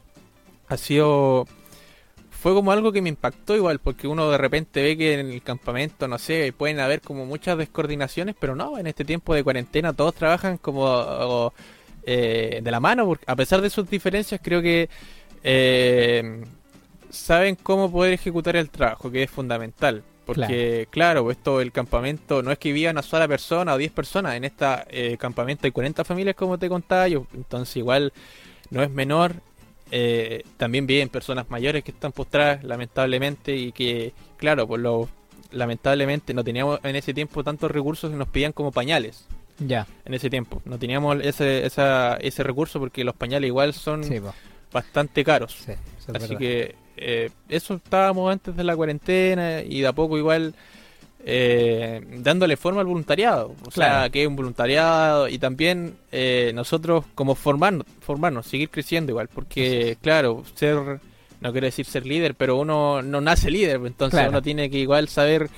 ha 0.68 0.76
sido... 0.76 1.46
Fue 2.30 2.54
como 2.54 2.72
algo 2.72 2.90
que 2.90 3.02
me 3.02 3.08
impactó 3.08 3.54
igual, 3.54 3.78
porque 3.78 4.08
uno 4.08 4.28
de 4.30 4.36
repente 4.36 4.82
ve 4.82 4.96
que 4.96 5.20
en 5.20 5.30
el 5.30 5.42
campamento, 5.42 6.08
no 6.08 6.18
sé, 6.18 6.52
pueden 6.56 6.80
haber 6.80 7.00
como 7.00 7.24
muchas 7.24 7.56
descoordinaciones, 7.56 8.34
pero 8.36 8.56
no, 8.56 8.78
en 8.78 8.88
este 8.88 9.04
tiempo 9.04 9.32
de 9.32 9.44
cuarentena 9.44 9.92
todos 9.92 10.14
trabajan 10.16 10.58
como 10.58 10.82
o, 10.84 11.52
eh, 12.04 12.60
de 12.60 12.70
la 12.72 12.80
mano, 12.80 13.06
porque 13.06 13.24
a 13.28 13.36
pesar 13.36 13.60
de 13.60 13.70
sus 13.70 13.88
diferencias 13.88 14.40
creo 14.42 14.60
que 14.60 14.88
eh, 15.42 16.44
saben 17.10 17.56
cómo 17.56 17.90
poder 17.90 18.12
ejecutar 18.14 18.56
el 18.56 18.70
trabajo, 18.70 19.10
que 19.10 19.22
es 19.22 19.30
fundamental. 19.30 20.02
Porque, 20.24 20.86
claro, 20.90 21.30
esto, 21.30 21.60
el 21.60 21.72
campamento, 21.72 22.42
no 22.42 22.52
es 22.52 22.58
que 22.58 22.72
viva 22.72 22.92
una 22.92 23.02
sola 23.02 23.26
persona 23.26 23.74
o 23.74 23.76
10 23.76 23.90
personas. 23.90 24.36
En 24.36 24.44
este 24.44 25.18
campamento 25.18 25.66
hay 25.66 25.72
40 25.72 26.04
familias, 26.04 26.36
como 26.36 26.58
te 26.58 26.68
contaba 26.68 27.08
yo. 27.08 27.26
Entonces, 27.34 27.76
igual 27.76 28.12
no 28.70 28.82
es 28.82 28.90
menor. 28.90 29.34
Eh, 29.94 30.44
también 30.56 30.86
viven 30.86 31.10
personas 31.10 31.50
mayores 31.50 31.84
que 31.84 31.90
están 31.90 32.12
postradas, 32.12 32.64
lamentablemente, 32.64 33.54
y 33.54 33.72
que, 33.72 34.14
claro, 34.38 34.66
por 34.66 34.80
lo 34.80 35.08
lamentablemente 35.50 36.32
no 36.32 36.42
teníamos 36.42 36.80
en 36.82 36.96
ese 36.96 37.12
tiempo 37.12 37.44
tantos 37.44 37.70
recursos 37.70 38.10
que 38.10 38.16
nos 38.16 38.28
pedían 38.28 38.52
como 38.52 38.72
pañales. 38.72 39.26
Ya. 39.58 39.86
En 40.06 40.14
ese 40.14 40.30
tiempo. 40.30 40.62
No 40.64 40.78
teníamos 40.78 41.18
ese, 41.22 41.66
esa, 41.66 42.16
ese 42.16 42.42
recurso 42.42 42.80
porque 42.80 43.04
los 43.04 43.14
pañales 43.14 43.48
igual 43.48 43.74
son 43.74 44.02
Sí. 44.02 44.18
Bastante 44.72 45.24
caros. 45.24 45.52
Sí, 45.64 45.72
eso 45.72 46.12
es 46.12 46.16
Así 46.16 46.18
verdad. 46.34 46.38
que 46.38 46.74
eh, 46.96 47.30
eso 47.48 47.74
estábamos 47.74 48.30
antes 48.32 48.56
de 48.56 48.64
la 48.64 48.76
cuarentena 48.76 49.62
y 49.62 49.80
de 49.80 49.86
a 49.86 49.92
poco 49.92 50.18
igual 50.18 50.54
eh, 51.24 52.00
dándole 52.18 52.56
forma 52.56 52.80
al 52.80 52.86
voluntariado. 52.86 53.54
O 53.66 53.70
sea, 53.70 54.08
que 54.10 54.22
es 54.22 54.28
un 54.28 54.36
voluntariado 54.36 55.28
y 55.28 55.38
también 55.38 55.96
eh, 56.10 56.50
nosotros 56.54 57.04
como 57.14 57.34
formarnos, 57.34 57.86
formarnos, 58.00 58.46
seguir 58.46 58.70
creciendo 58.70 59.12
igual. 59.12 59.28
Porque, 59.28 59.96
claro, 60.00 60.42
ser 60.54 61.00
no 61.40 61.50
quiero 61.50 61.66
decir 61.66 61.86
ser 61.86 62.06
líder, 62.06 62.34
pero 62.36 62.56
uno 62.56 63.02
no 63.02 63.20
nace 63.20 63.50
líder, 63.50 63.80
entonces 63.84 64.16
Claro. 64.18 64.30
uno 64.30 64.42
tiene 64.42 64.70
que 64.70 64.78
igual 64.78 65.08
saber 65.08 65.48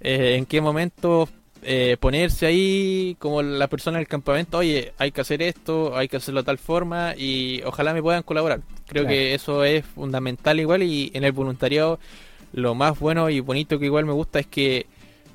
eh, 0.00 0.34
en 0.36 0.46
qué 0.46 0.60
momento 0.60 1.28
eh, 1.62 1.96
ponerse 1.98 2.46
ahí 2.46 3.16
como 3.18 3.42
la 3.42 3.66
persona 3.68 3.98
del 3.98 4.06
campamento, 4.08 4.58
oye, 4.58 4.92
hay 4.98 5.10
que 5.12 5.20
hacer 5.20 5.42
esto, 5.42 5.96
hay 5.96 6.08
que 6.08 6.16
hacerlo 6.18 6.42
de 6.42 6.46
tal 6.46 6.58
forma 6.58 7.14
y 7.16 7.62
ojalá 7.64 7.92
me 7.94 8.02
puedan 8.02 8.22
colaborar. 8.22 8.60
Creo 8.86 9.04
Claro. 9.04 9.08
que 9.08 9.34
eso 9.34 9.64
es 9.64 9.84
fundamental 9.84 10.58
igual 10.60 10.82
y 10.82 11.10
en 11.14 11.24
el 11.24 11.32
voluntariado 11.32 11.98
lo 12.52 12.74
más 12.74 12.98
bueno 12.98 13.28
y 13.28 13.40
bonito 13.40 13.78
que 13.78 13.86
igual 13.86 14.06
me 14.06 14.12
gusta 14.12 14.38
es 14.38 14.46
que 14.46 14.86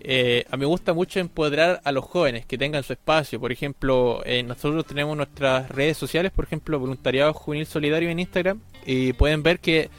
eh, 0.05 0.43
a 0.51 0.57
mí 0.57 0.61
me 0.61 0.65
gusta 0.65 0.93
mucho 0.93 1.19
empoderar 1.19 1.79
a 1.85 1.91
los 1.93 2.03
jóvenes 2.03 2.45
que 2.45 2.57
tengan 2.57 2.83
su 2.83 2.91
espacio. 2.93 3.39
Por 3.39 3.51
ejemplo, 3.53 4.21
eh, 4.25 4.43
nosotros 4.43 4.85
tenemos 4.85 5.15
nuestras 5.15 5.69
redes 5.69 5.95
sociales, 5.97 6.31
por 6.35 6.43
ejemplo, 6.45 6.77
Voluntariado 6.77 7.33
Juvenil 7.33 7.65
Solidario 7.65 8.09
en 8.09 8.19
Instagram, 8.19 8.59
y 8.85 9.13
pueden 9.13 9.43
ver 9.43 9.59
que 9.59 9.89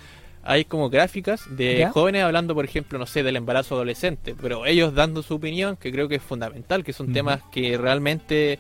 hay 0.45 0.65
como 0.65 0.91
gráficas 0.91 1.45
de 1.57 1.79
¿Ya? 1.79 1.91
jóvenes 1.91 2.23
hablando, 2.25 2.55
por 2.55 2.65
ejemplo, 2.65 2.99
no 2.99 3.07
sé, 3.07 3.23
del 3.23 3.37
embarazo 3.37 3.75
adolescente, 3.75 4.35
pero 4.41 4.67
ellos 4.67 4.95
dando 4.95 5.23
su 5.23 5.35
opinión, 5.35 5.77
que 5.77 5.91
creo 5.93 6.09
que 6.09 6.17
es 6.17 6.23
fundamental, 6.23 6.85
que 6.85 6.93
son 6.93 7.13
temas 7.13 7.41
que 7.53 7.77
realmente 7.79 8.59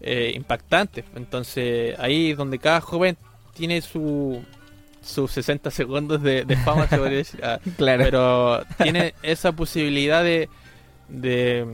eh, 0.00 0.32
impactantes. 0.34 1.04
Entonces, 1.16 1.98
ahí 1.98 2.32
es 2.32 2.36
donde 2.36 2.58
cada 2.58 2.80
joven 2.80 3.16
tiene 3.54 3.80
su 3.80 4.42
sus 5.02 5.32
60 5.32 5.70
segundos 5.72 6.22
de, 6.22 6.44
de 6.44 6.56
fama, 6.58 6.86
se 6.86 6.96
podría 6.96 7.18
decir. 7.18 7.40
Ah, 7.44 7.58
Claro. 7.76 8.04
pero 8.04 8.62
tiene 8.82 9.14
esa 9.22 9.50
posibilidad 9.52 10.22
de, 10.22 10.48
de, 11.08 11.66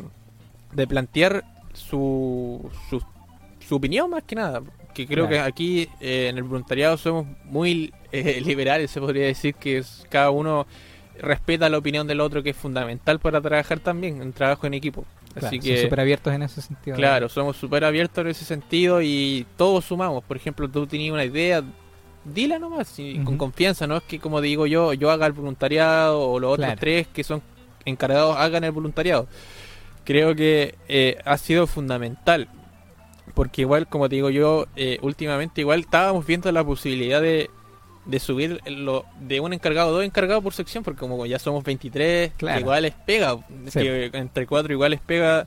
de 0.72 0.86
plantear 0.86 1.44
su, 1.74 2.70
su, 2.88 3.02
su 3.66 3.74
opinión 3.76 4.08
más 4.10 4.22
que 4.24 4.34
nada. 4.34 4.62
Que 4.94 5.06
creo 5.06 5.28
Claro. 5.28 5.44
que 5.44 5.48
aquí 5.48 5.88
eh, 6.00 6.28
en 6.28 6.38
el 6.38 6.42
voluntariado 6.44 6.96
somos 6.96 7.26
muy 7.44 7.92
eh, 8.12 8.40
liberales, 8.44 8.90
se 8.90 9.00
podría 9.00 9.26
decir 9.26 9.54
que 9.54 9.78
es- 9.78 10.06
cada 10.10 10.30
uno 10.30 10.66
respeta 11.20 11.68
la 11.68 11.78
opinión 11.78 12.06
del 12.06 12.20
otro, 12.20 12.42
que 12.42 12.50
es 12.50 12.56
fundamental 12.56 13.18
para 13.18 13.40
trabajar 13.40 13.80
también, 13.80 14.22
en 14.22 14.32
trabajo 14.32 14.66
en 14.66 14.74
equipo. 14.74 15.04
Claro, 15.34 15.46
Así 15.48 15.56
son 15.56 15.64
que, 15.64 15.82
súper 15.82 16.00
abiertos 16.00 16.32
en 16.32 16.42
ese 16.42 16.62
sentido. 16.62 16.96
claro, 16.96 17.28
somos 17.28 17.56
súper 17.56 17.84
abiertos 17.84 18.22
en 18.24 18.28
ese 18.30 18.44
sentido 18.44 19.02
y 19.02 19.46
todos 19.56 19.84
sumamos. 19.84 20.22
Por 20.24 20.36
ejemplo, 20.36 20.68
tú 20.68 20.86
tenías 20.86 21.12
una 21.12 21.24
idea, 21.24 21.62
dila 22.24 22.58
nomás, 22.58 22.98
y 22.98 23.18
con 23.24 23.36
confianza, 23.36 23.86
no 23.86 23.96
es 23.98 24.02
que 24.04 24.18
como 24.20 24.40
digo 24.40 24.66
yo, 24.66 24.92
yo 24.94 25.10
haga 25.10 25.26
el 25.26 25.32
voluntariado 25.32 26.20
o 26.20 26.38
los 26.40 26.54
otros 26.54 26.74
tres 26.78 27.06
que 27.08 27.24
son 27.24 27.42
encargados 27.84 28.36
hagan 28.36 28.64
el 28.64 28.72
voluntariado. 28.72 29.26
Creo 30.04 30.34
que 30.34 30.74
eh, 30.88 31.18
ha 31.24 31.36
sido 31.36 31.66
fundamental, 31.66 32.48
porque 33.38 33.62
igual, 33.62 33.86
como 33.86 34.08
te 34.08 34.16
digo 34.16 34.30
yo, 34.30 34.66
eh, 34.76 34.98
últimamente 35.00 35.60
igual 35.60 35.80
estábamos 35.80 36.26
viendo 36.26 36.50
la 36.50 36.64
posibilidad 36.64 37.22
de, 37.22 37.48
de 38.04 38.18
subir 38.20 38.60
lo, 38.66 39.04
de 39.20 39.38
un 39.40 39.52
encargado, 39.52 39.92
dos 39.92 40.04
encargados 40.04 40.42
por 40.42 40.52
sección, 40.54 40.82
porque 40.82 40.98
como 40.98 41.24
ya 41.24 41.38
somos 41.38 41.62
23, 41.62 42.32
Claro. 42.36 42.56
que 42.56 42.60
igual 42.62 42.84
es 42.84 42.94
pega, 43.06 43.36
Sí. 43.68 43.78
que 43.80 44.10
entre 44.14 44.46
cuatro 44.46 44.72
igual 44.72 44.92
es 44.92 45.00
pega 45.00 45.46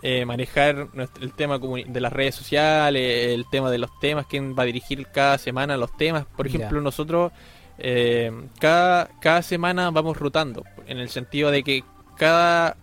eh, 0.00 0.24
manejar 0.24 0.88
nuestro- 0.94 1.22
el 1.24 1.32
tema 1.32 1.58
de 1.58 2.00
las 2.00 2.12
redes 2.12 2.34
sociales, 2.36 3.34
el 3.34 3.44
tema 3.50 3.68
de 3.70 3.78
los 3.78 3.90
temas, 4.00 4.26
quién 4.26 4.54
va 4.56 4.62
a 4.62 4.66
dirigir 4.66 5.06
cada 5.08 5.36
semana 5.38 5.76
los 5.76 5.96
temas. 5.96 6.24
Por 6.36 6.48
Ya. 6.48 6.56
ejemplo, 6.56 6.80
nosotros 6.80 7.32
eh, 7.78 8.32
cada, 8.58 9.08
cada 9.20 9.42
semana 9.42 9.90
vamos 9.90 10.16
rotando, 10.16 10.64
en 10.86 10.98
el 10.98 11.08
sentido 11.10 11.50
de 11.50 11.62
que 11.62 11.84
cada 12.16 12.76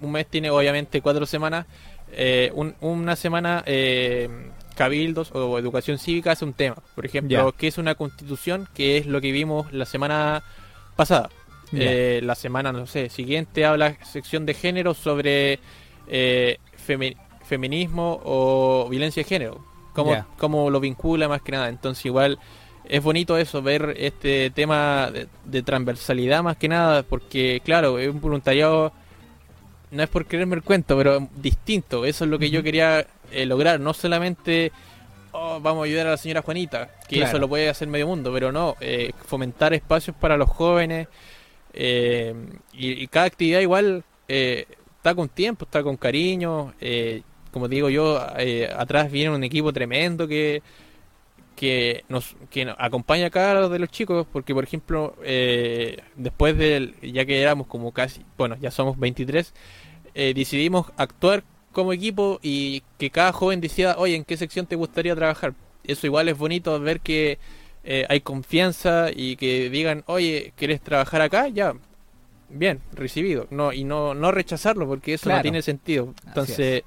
un 0.00 0.12
mes 0.12 0.26
tiene 0.26 0.50
obviamente 0.50 1.00
cuatro 1.00 1.26
semanas, 1.26 1.64
eh, 2.12 2.50
un- 2.54 2.74
una 2.80 3.16
semana 3.16 3.62
eh, 3.66 4.28
cabildos 4.76 5.30
o 5.32 5.58
educación 5.58 5.98
cívica 5.98 6.32
hace 6.32 6.44
un 6.44 6.52
tema. 6.54 6.76
Por 6.94 7.04
ejemplo, 7.06 7.50
Ya. 7.50 7.56
¿qué 7.58 7.68
es 7.68 7.78
una 7.78 7.94
constitución? 7.94 8.68
Que 8.74 8.98
es 8.98 9.06
lo 9.06 9.20
que 9.20 9.32
vimos 9.32 9.72
la 9.72 9.84
semana 9.86 10.42
pasada. 10.96 11.30
Eh, 11.74 12.20
la 12.22 12.34
semana, 12.34 12.70
no 12.70 12.86
sé, 12.86 13.08
siguiente 13.08 13.64
habla 13.64 13.96
sección 14.04 14.44
de 14.44 14.52
género 14.52 14.92
sobre 14.92 15.58
eh, 16.06 16.58
femi- 16.86 17.16
feminismo 17.46 18.20
o 18.24 18.86
violencia 18.90 19.22
de 19.22 19.28
género. 19.28 19.64
Cómo, 19.94 20.12
cómo 20.38 20.68
lo 20.70 20.80
vincula 20.80 21.28
más 21.28 21.40
que 21.42 21.52
nada. 21.52 21.68
Entonces 21.70 22.04
igual 22.06 22.38
es 22.84 23.02
bonito 23.02 23.38
eso, 23.38 23.62
ver 23.62 23.94
este 23.98 24.50
tema 24.50 25.10
de, 25.10 25.28
de 25.46 25.62
transversalidad 25.62 26.42
más 26.42 26.56
que 26.58 26.68
nada, 26.68 27.02
porque 27.04 27.62
claro, 27.64 27.98
es 27.98 28.08
un 28.08 28.20
voluntariado, 28.20 28.92
no 29.92 30.02
es 30.02 30.08
por 30.08 30.26
quererme 30.26 30.56
el 30.56 30.62
cuento, 30.62 30.96
pero 30.96 31.28
distinto. 31.36 32.04
Eso 32.04 32.24
es 32.24 32.30
lo 32.30 32.38
que 32.38 32.50
yo 32.50 32.62
quería 32.62 33.06
eh, 33.30 33.46
lograr, 33.46 33.78
no 33.80 33.94
solamente... 33.94 34.72
"Oh, 35.34 35.60
vamos 35.60 35.82
a 35.82 35.84
ayudar 35.86 36.08
a 36.08 36.10
la 36.10 36.16
señora 36.18 36.42
Juanita, 36.42 36.90
que 37.08 37.16
Claro. 37.16 37.28
eso 37.30 37.38
lo 37.38 37.48
puede 37.48 37.68
hacer 37.70 37.88
medio 37.88 38.06
mundo, 38.06 38.30
pero 38.34 38.52
no, 38.52 38.76
eh, 38.80 39.12
fomentar 39.26 39.72
espacios 39.72 40.14
para 40.20 40.36
los 40.36 40.50
jóvenes, 40.50 41.08
eh, 41.72 42.34
y, 42.74 43.02
y 43.02 43.06
cada 43.06 43.26
actividad 43.26 43.60
igual 43.60 44.04
eh, 44.28 44.66
está 44.96 45.14
con 45.14 45.28
tiempo, 45.30 45.64
está 45.64 45.82
con 45.82 45.96
cariño. 45.96 46.74
eh, 46.80 47.22
como 47.50 47.68
digo 47.68 47.88
yo, 47.90 48.18
eh, 48.38 48.70
atrás 48.74 49.10
viene 49.12 49.34
un 49.34 49.44
equipo 49.44 49.72
tremendo 49.74 50.26
que 50.26 50.62
que 51.62 52.02
nos 52.08 52.34
que 52.50 52.64
nos 52.64 52.74
acompaña 52.76 53.26
a 53.26 53.30
cada 53.30 53.58
uno 53.60 53.68
de 53.68 53.78
los 53.78 53.88
chicos 53.88 54.26
porque 54.32 54.52
por 54.52 54.64
ejemplo 54.64 55.14
eh, 55.22 55.98
después 56.16 56.58
del 56.58 56.96
ya 57.00 57.24
que 57.24 57.40
éramos 57.40 57.68
como 57.68 57.92
casi 57.92 58.22
bueno 58.36 58.56
ya 58.60 58.72
somos 58.72 58.98
23 58.98 59.54
eh, 60.16 60.32
decidimos 60.34 60.86
actuar 60.96 61.44
como 61.70 61.92
equipo 61.92 62.40
y 62.42 62.82
que 62.98 63.10
cada 63.10 63.32
joven 63.32 63.60
decida 63.60 63.94
oye 63.96 64.16
en 64.16 64.24
qué 64.24 64.36
sección 64.36 64.66
te 64.66 64.74
gustaría 64.74 65.14
trabajar 65.14 65.54
eso 65.84 66.04
igual 66.08 66.28
es 66.28 66.36
bonito 66.36 66.80
ver 66.80 66.98
que 66.98 67.38
eh, 67.84 68.06
hay 68.08 68.20
confianza 68.22 69.10
y 69.14 69.36
que 69.36 69.70
digan 69.70 70.02
oye 70.06 70.52
quieres 70.56 70.80
trabajar 70.80 71.20
acá 71.22 71.46
ya 71.46 71.74
bien 72.54 72.80
recibido. 72.92 73.46
No 73.50 73.72
y 73.72 73.84
no 73.84 74.14
no 74.14 74.32
rechazarlo 74.32 74.88
porque 74.88 75.14
eso 75.14 75.26
Claro. 75.26 75.38
no 75.38 75.42
tiene 75.42 75.62
sentido. 75.62 76.12
Entonces 76.26 76.82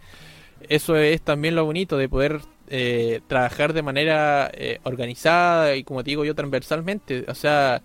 eso 0.68 0.98
es 0.98 1.22
también 1.22 1.56
lo 1.56 1.64
bonito 1.64 1.98
de 1.98 2.10
poder 2.10 2.42
eh, 2.70 3.22
trabajar 3.28 3.74
de 3.74 3.82
manera 3.84 4.50
eh, 4.54 4.80
organizada 4.84 5.76
y 5.76 5.84
como 5.84 6.04
te 6.04 6.12
digo 6.12 6.26
yo 6.26 6.36
transversalmente. 6.36 7.26
O 7.28 7.36
sea 7.36 7.82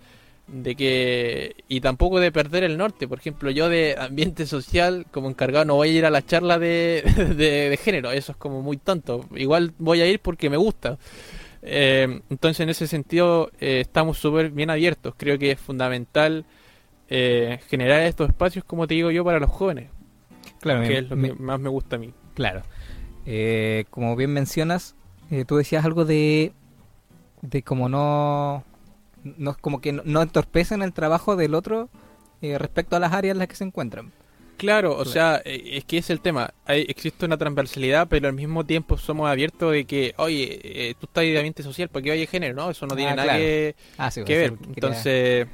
de 0.47 0.75
que 0.75 1.55
y 1.69 1.79
tampoco 1.79 2.19
de 2.19 2.31
perder 2.31 2.63
el 2.63 2.77
norte. 2.77 3.07
Por 3.07 3.19
ejemplo 3.19 3.51
yo 3.51 3.69
de 3.69 3.95
ambiente 3.97 4.45
social 4.45 5.05
como 5.11 5.29
encargado 5.29 5.63
no 5.65 5.75
voy 5.75 5.89
a 5.89 5.93
ir 5.93 6.05
a 6.05 6.09
la 6.09 6.25
charla 6.25 6.59
de, 6.59 7.03
de, 7.37 7.69
de 7.69 7.77
género. 7.77 8.11
Eso 8.11 8.33
es 8.33 8.37
como 8.37 8.61
muy 8.61 8.77
tonto. 8.77 9.25
Igual 9.35 9.73
voy 9.77 10.01
a 10.01 10.07
ir 10.07 10.19
porque 10.19 10.49
me 10.49 10.57
gusta. 10.57 10.97
Eh, 11.63 12.21
entonces 12.29 12.59
en 12.61 12.69
ese 12.69 12.87
sentido 12.87 13.51
eh, 13.59 13.81
estamos 13.81 14.17
súper 14.17 14.49
bien 14.51 14.69
abiertos. 14.69 15.13
Creo 15.17 15.37
que 15.39 15.51
es 15.51 15.59
fundamental 15.59 16.45
eh, 17.09 17.59
generar 17.69 18.01
estos 18.03 18.29
espacios 18.29 18.65
como 18.65 18.87
te 18.87 18.93
digo 18.95 19.11
yo 19.11 19.23
para 19.23 19.39
los 19.39 19.49
jóvenes 19.49 19.89
Claro, 20.59 20.81
que 20.83 20.87
me- 20.89 20.97
es 20.99 21.09
lo 21.09 21.15
me- 21.15 21.27
que 21.29 21.35
más 21.35 21.59
me 21.59 21.69
gusta 21.69 21.95
a 21.97 21.99
mí. 21.99 22.11
Claro. 22.35 22.63
Eh, 23.25 23.85
como 23.89 24.15
bien 24.15 24.31
mencionas, 24.33 24.95
eh, 25.29 25.45
tú 25.45 25.57
decías 25.57 25.85
algo 25.85 26.05
de, 26.05 26.53
de 27.41 27.61
como 27.63 27.87
no, 27.89 28.63
no 29.23 29.55
como 29.59 29.79
que 29.81 29.91
no, 29.93 30.01
no 30.05 30.21
entorpecen 30.21 30.81
el 30.81 30.93
trabajo 30.93 31.35
del 31.35 31.53
otro 31.55 31.89
eh, 32.41 32.57
respecto 32.57 32.95
a 32.95 32.99
las 32.99 33.13
áreas 33.13 33.33
en 33.33 33.39
las 33.39 33.47
que 33.47 33.55
se 33.55 33.63
encuentran. 33.63 34.11
Claro, 34.57 34.95
o 34.95 35.05
sea, 35.05 35.41
eh, 35.43 35.77
es 35.77 35.85
que 35.85 35.97
es 35.97 36.11
el 36.11 36.21
tema. 36.21 36.53
Hay, 36.65 36.85
existe 36.87 37.25
una 37.25 37.37
transversalidad, 37.37 38.07
pero 38.07 38.27
al 38.27 38.33
mismo 38.35 38.63
tiempo 38.63 38.95
somos 38.97 39.27
abiertos 39.27 39.71
de 39.71 39.85
que, 39.85 40.13
oye, 40.17 40.59
eh, 40.63 40.93
tú 40.99 41.07
estás 41.07 41.23
de 41.23 41.35
ambiente 41.37 41.63
social, 41.63 41.89
¿para 41.89 42.03
qué 42.03 42.11
oye 42.11 42.27
género? 42.27 42.53
No, 42.53 42.69
eso 42.69 42.85
no 42.85 42.95
tiene 42.95 43.11
Ah, 43.11 43.15
nada 43.15 43.27
claro. 43.29 43.39
que, 43.43 43.75
Ah, 43.97 44.11
sí, 44.11 44.23
que 44.23 44.33
eso 44.45 44.51
ver. 44.51 44.59
quería- 44.59 44.73
Entonces, 44.75 45.47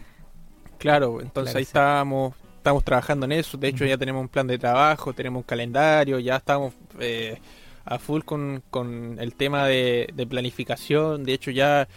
claro, 0.78 1.22
entonces 1.22 1.52
Claro, 1.54 1.58
ahí 1.60 1.64
sí. 1.64 1.70
estábamos, 1.70 2.34
estamos 2.68 2.84
trabajando 2.84 3.26
en 3.26 3.32
eso. 3.32 3.58
De 3.58 3.70
hecho, 3.70 3.86
ya 3.86 3.98
tenemos 3.98 4.22
un 4.22 4.28
plan 4.28 4.46
de 4.46 4.58
trabajo, 4.58 5.14
tenemos 5.14 5.40
un 5.40 5.44
calendario, 5.44 6.20
ya 6.20 6.36
estamos 6.36 6.74
eh, 7.00 7.38
a 7.86 7.98
full 7.98 8.24
con, 8.24 8.62
con 8.70 9.16
el 9.20 9.36
tema 9.36 9.66
de, 9.68 10.10
de 10.14 10.28
planificación. 10.28 11.24
De 11.24 11.32
hecho, 11.32 11.50
ya 11.52 11.88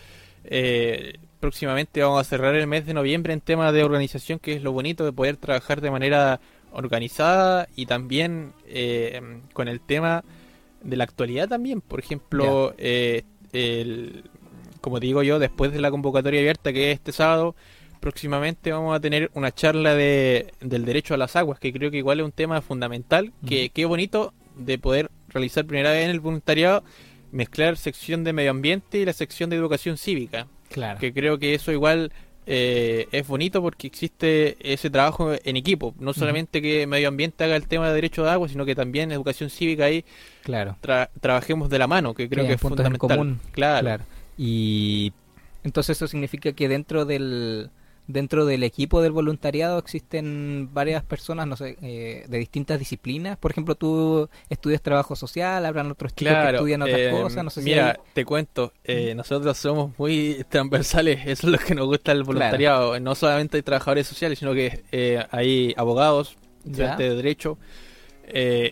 eh, 0.44 1.18
próximamente 1.40 2.02
vamos 2.02 2.20
a 2.20 2.24
cerrar 2.24 2.54
el 2.54 2.68
mes 2.68 2.86
de 2.86 2.94
noviembre 2.94 3.32
en 3.32 3.40
tema 3.40 3.72
de 3.72 3.82
organización, 3.82 4.38
que 4.38 4.52
es 4.52 4.62
lo 4.62 4.70
bonito 4.70 5.04
de 5.04 5.12
poder 5.12 5.36
trabajar 5.38 5.80
de 5.80 5.90
manera 5.90 6.38
organizada 6.70 7.66
y 7.74 7.86
también 7.86 8.52
eh, 8.68 9.20
con 9.52 9.66
el 9.66 9.80
tema 9.80 10.22
de 10.84 10.96
la 10.96 11.02
actualidad 11.02 11.48
también. 11.48 11.80
Por 11.80 11.98
ejemplo, 11.98 12.74
eh, 12.78 13.24
el, 13.52 14.22
como 14.80 15.00
digo 15.00 15.24
yo, 15.24 15.40
después 15.40 15.72
de 15.72 15.80
la 15.80 15.90
convocatoria 15.90 16.38
abierta 16.38 16.72
que 16.72 16.92
es 16.92 16.98
este 16.98 17.10
sábado, 17.10 17.56
próximamente 18.00 18.72
vamos 18.72 18.96
a 18.96 19.00
tener 19.00 19.30
una 19.34 19.52
charla 19.54 19.94
de, 19.94 20.52
del 20.60 20.84
derecho 20.84 21.14
a 21.14 21.16
las 21.18 21.36
aguas, 21.36 21.58
que 21.60 21.72
creo 21.72 21.90
que 21.90 21.98
igual 21.98 22.20
es 22.20 22.24
un 22.26 22.32
tema 22.32 22.60
fundamental, 22.62 23.32
que 23.46 23.68
qué 23.70 23.84
bonito 23.84 24.32
de 24.56 24.78
poder 24.78 25.10
realizar 25.28 25.64
primera 25.66 25.92
vez 25.92 26.04
en 26.04 26.10
el 26.10 26.20
voluntariado, 26.20 26.82
mezclar 27.32 27.76
sección 27.76 28.24
de 28.24 28.32
medio 28.32 28.50
ambiente 28.50 28.98
y 28.98 29.04
la 29.04 29.12
sección 29.12 29.50
de 29.50 29.56
educación 29.56 29.96
cívica, 29.96 30.46
Claro. 30.70 30.98
que 30.98 31.12
creo 31.12 31.38
que 31.38 31.54
eso 31.54 31.70
igual 31.72 32.12
eh, 32.46 33.06
es 33.12 33.26
bonito 33.28 33.60
porque 33.62 33.86
existe 33.86 34.56
ese 34.60 34.90
trabajo 34.90 35.32
en 35.44 35.56
equipo, 35.56 35.94
no 36.00 36.12
solamente 36.12 36.60
que 36.62 36.86
medio 36.86 37.08
ambiente 37.08 37.44
haga 37.44 37.54
el 37.54 37.66
tema 37.68 37.88
de 37.88 37.94
derecho 37.94 38.24
de 38.24 38.30
agua, 38.30 38.48
sino 38.48 38.64
que 38.64 38.74
también 38.74 39.12
educación 39.12 39.50
cívica 39.50 39.84
ahí 39.84 40.04
Claro. 40.42 40.76
tra- 40.82 41.10
trabajemos 41.20 41.68
de 41.70 41.78
la 41.78 41.86
mano, 41.86 42.14
que 42.14 42.28
creo 42.28 42.46
Que 42.46 42.54
es 42.54 42.60
fundamental. 42.60 42.98
común. 42.98 43.40
Claro. 43.52 43.84
Claro. 43.84 44.04
Y 44.36 45.12
Entonces 45.62 45.98
eso 45.98 46.08
significa 46.08 46.52
que 46.52 46.68
dentro 46.68 47.04
del 47.04 47.68
dentro 48.12 48.46
del 48.46 48.62
equipo 48.62 49.02
del 49.02 49.12
voluntariado 49.12 49.78
existen 49.78 50.68
varias 50.72 51.02
personas, 51.02 51.46
no 51.46 51.56
sé, 51.56 51.76
eh, 51.82 52.24
de 52.28 52.38
distintas 52.38 52.78
disciplinas. 52.78 53.36
Por 53.36 53.50
ejemplo, 53.50 53.74
tú 53.74 54.28
estudias 54.48 54.82
trabajo 54.82 55.16
social, 55.16 55.64
habrán 55.64 55.90
otros 55.90 56.14
chicos 56.14 56.34
que 56.34 56.50
estudian 56.50 56.82
otras 56.82 56.98
eh, 56.98 57.10
cosas. 57.10 57.44
No 57.44 57.50
sé 57.50 57.62
mira, 57.62 57.98
te 58.12 58.24
cuento, 58.24 58.72
eh, 58.84 59.14
nosotros 59.14 59.56
somos 59.56 59.92
muy 59.98 60.44
transversales, 60.48 61.20
eso 61.26 61.46
es 61.46 61.52
lo 61.52 61.58
que 61.58 61.74
nos 61.74 61.86
gusta 61.86 62.12
el 62.12 62.24
voluntariado. 62.24 62.98
No 63.00 63.14
solamente 63.14 63.56
hay 63.56 63.62
trabajadores 63.62 64.06
sociales, 64.06 64.38
sino 64.38 64.52
que 64.54 64.82
eh, 64.92 65.24
hay 65.30 65.74
abogados, 65.76 66.36
estudiantes 66.64 67.10
de 67.10 67.16
derecho, 67.16 67.58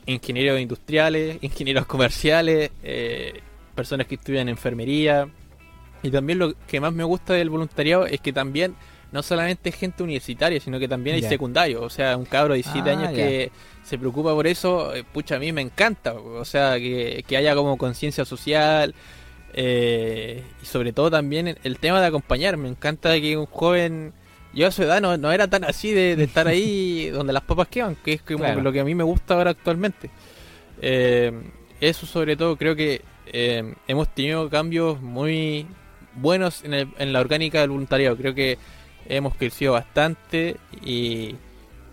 ingenieros 0.07 0.61
industriales, 0.61 1.39
ingenieros 1.43 1.87
comerciales, 1.87 2.71
personas 3.75 4.07
que 4.07 4.17
estudian 4.17 4.49
enfermería. 4.49 5.29
Y 6.03 6.11
también 6.11 6.39
lo 6.39 6.55
que 6.67 6.81
más 6.81 6.93
me 6.93 7.03
gusta 7.03 7.35
del 7.35 7.51
voluntariado 7.51 8.07
es 8.07 8.21
que 8.21 8.33
también 8.33 8.77
no 9.11 9.23
solamente 9.23 9.73
gente 9.73 10.03
universitaria, 10.03 10.61
sino 10.61 10.79
que 10.79 10.89
también 10.89 11.17
hay 11.17 11.23
secundarios. 11.23 11.83
O 11.83 11.91
sea, 11.91 12.17
un 12.17 12.25
cabro 12.25 12.53
de 12.53 12.59
17 12.59 12.91
ah, 12.91 12.93
años 12.93 13.13
que 13.13 13.51
se 13.83 13.99
preocupa 13.99 14.35
por 14.35 14.47
eso, 14.47 14.95
eh, 14.95 15.05
pucha, 15.05 15.37
a 15.37 15.39
mí 15.39 15.53
me 15.53 15.63
encanta. 15.63 16.13
O 16.13 16.45
sea, 16.45 16.79
que, 16.79 17.25
haya 17.37 17.55
como 17.55 17.79
conciencia 17.79 18.25
social. 18.25 18.95
Eh, 19.55 20.43
y 20.63 20.67
sobre 20.67 20.93
todo 20.93 21.11
también 21.11 21.57
el, 21.63 21.79
tema 21.79 22.01
de 22.01 22.07
acompañar. 22.07 22.57
Me 22.57 22.69
encanta 22.69 23.19
que 23.21 23.37
un 23.37 23.47
joven. 23.47 24.13
Yo 24.53 24.67
a 24.67 24.71
su 24.71 24.83
edad 24.83 25.01
no, 25.01 25.17
no 25.17 25.31
era 25.31 25.49
tan 25.49 25.65
así 25.65 25.93
de, 25.93 26.13
estar 26.23 26.49
ahí 26.49 27.09
donde 27.13 27.33
las 27.33 27.43
papas 27.43 27.69
quedan, 27.69 27.97
que 27.97 28.15
es 28.15 28.23
como 28.23 28.45
lo 28.45 28.73
que 28.73 28.81
a 28.81 28.85
mí 28.85 28.95
me 28.95 29.05
gusta 29.05 29.35
ahora 29.35 29.51
actualmente. 29.51 30.11
Eh, 30.81 31.33
eso 31.81 32.07
sobre 32.07 32.37
todo 32.37 32.57
creo 32.57 32.77
que 32.77 33.03
hemos 33.31 34.09
tenido 34.15 34.49
cambios 34.49 35.03
muy 35.03 35.67
buenos 36.15 36.65
en, 36.65 36.73
el, 36.73 36.89
en 36.99 37.13
la 37.13 37.21
orgánica 37.21 37.61
del 37.61 37.71
voluntariado. 37.71 38.17
Creo 38.17 38.35
que 38.35 38.59
hemos 39.09 39.35
crecido 39.35 39.73
bastante 39.73 40.57
y, 40.85 41.35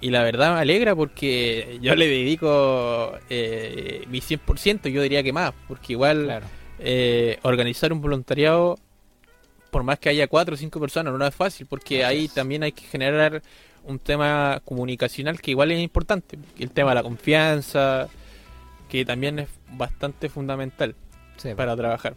y 0.02 0.10
la 0.10 0.24
verdad 0.24 0.54
me 0.54 0.60
alegra 0.60 0.96
porque 0.96 1.80
yo 1.82 1.96
le 1.96 2.08
dedico 2.08 3.18
eh, 3.30 4.04
mi 4.10 4.20
100%, 4.20 4.90
yo 4.90 5.02
diría 5.02 5.24
que 5.24 5.34
más, 5.34 5.54
porque 5.68 5.94
igual 5.94 6.44
eh, 6.80 7.40
organizar 7.42 7.92
un 7.94 8.02
voluntariado, 8.02 8.78
por 9.72 9.84
más 9.84 9.98
que 9.98 10.10
haya 10.10 10.28
cuatro 10.28 10.56
o 10.56 10.58
cinco 10.58 10.80
personas, 10.80 11.14
no 11.14 11.26
es 11.26 11.34
fácil, 11.34 11.66
porque 11.68 12.06
ahí 12.06 12.28
también 12.28 12.64
hay 12.64 12.74
que 12.74 12.84
generar 12.84 13.42
un 13.84 14.00
tema 14.00 14.62
comunicacional 14.66 15.40
que 15.42 15.52
igual 15.52 15.72
es 15.72 15.80
importante, 15.80 16.38
el 16.60 16.72
tema 16.72 16.92
de 16.92 16.96
la 16.96 17.04
confianza, 17.04 18.10
que 18.90 19.06
también 19.06 19.40
es 19.40 19.50
bastante 19.72 20.30
fundamental 20.30 20.96
para 21.56 21.76
trabajar. 21.76 22.16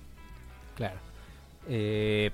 Claro. 0.77 0.99
Eh, 1.69 2.31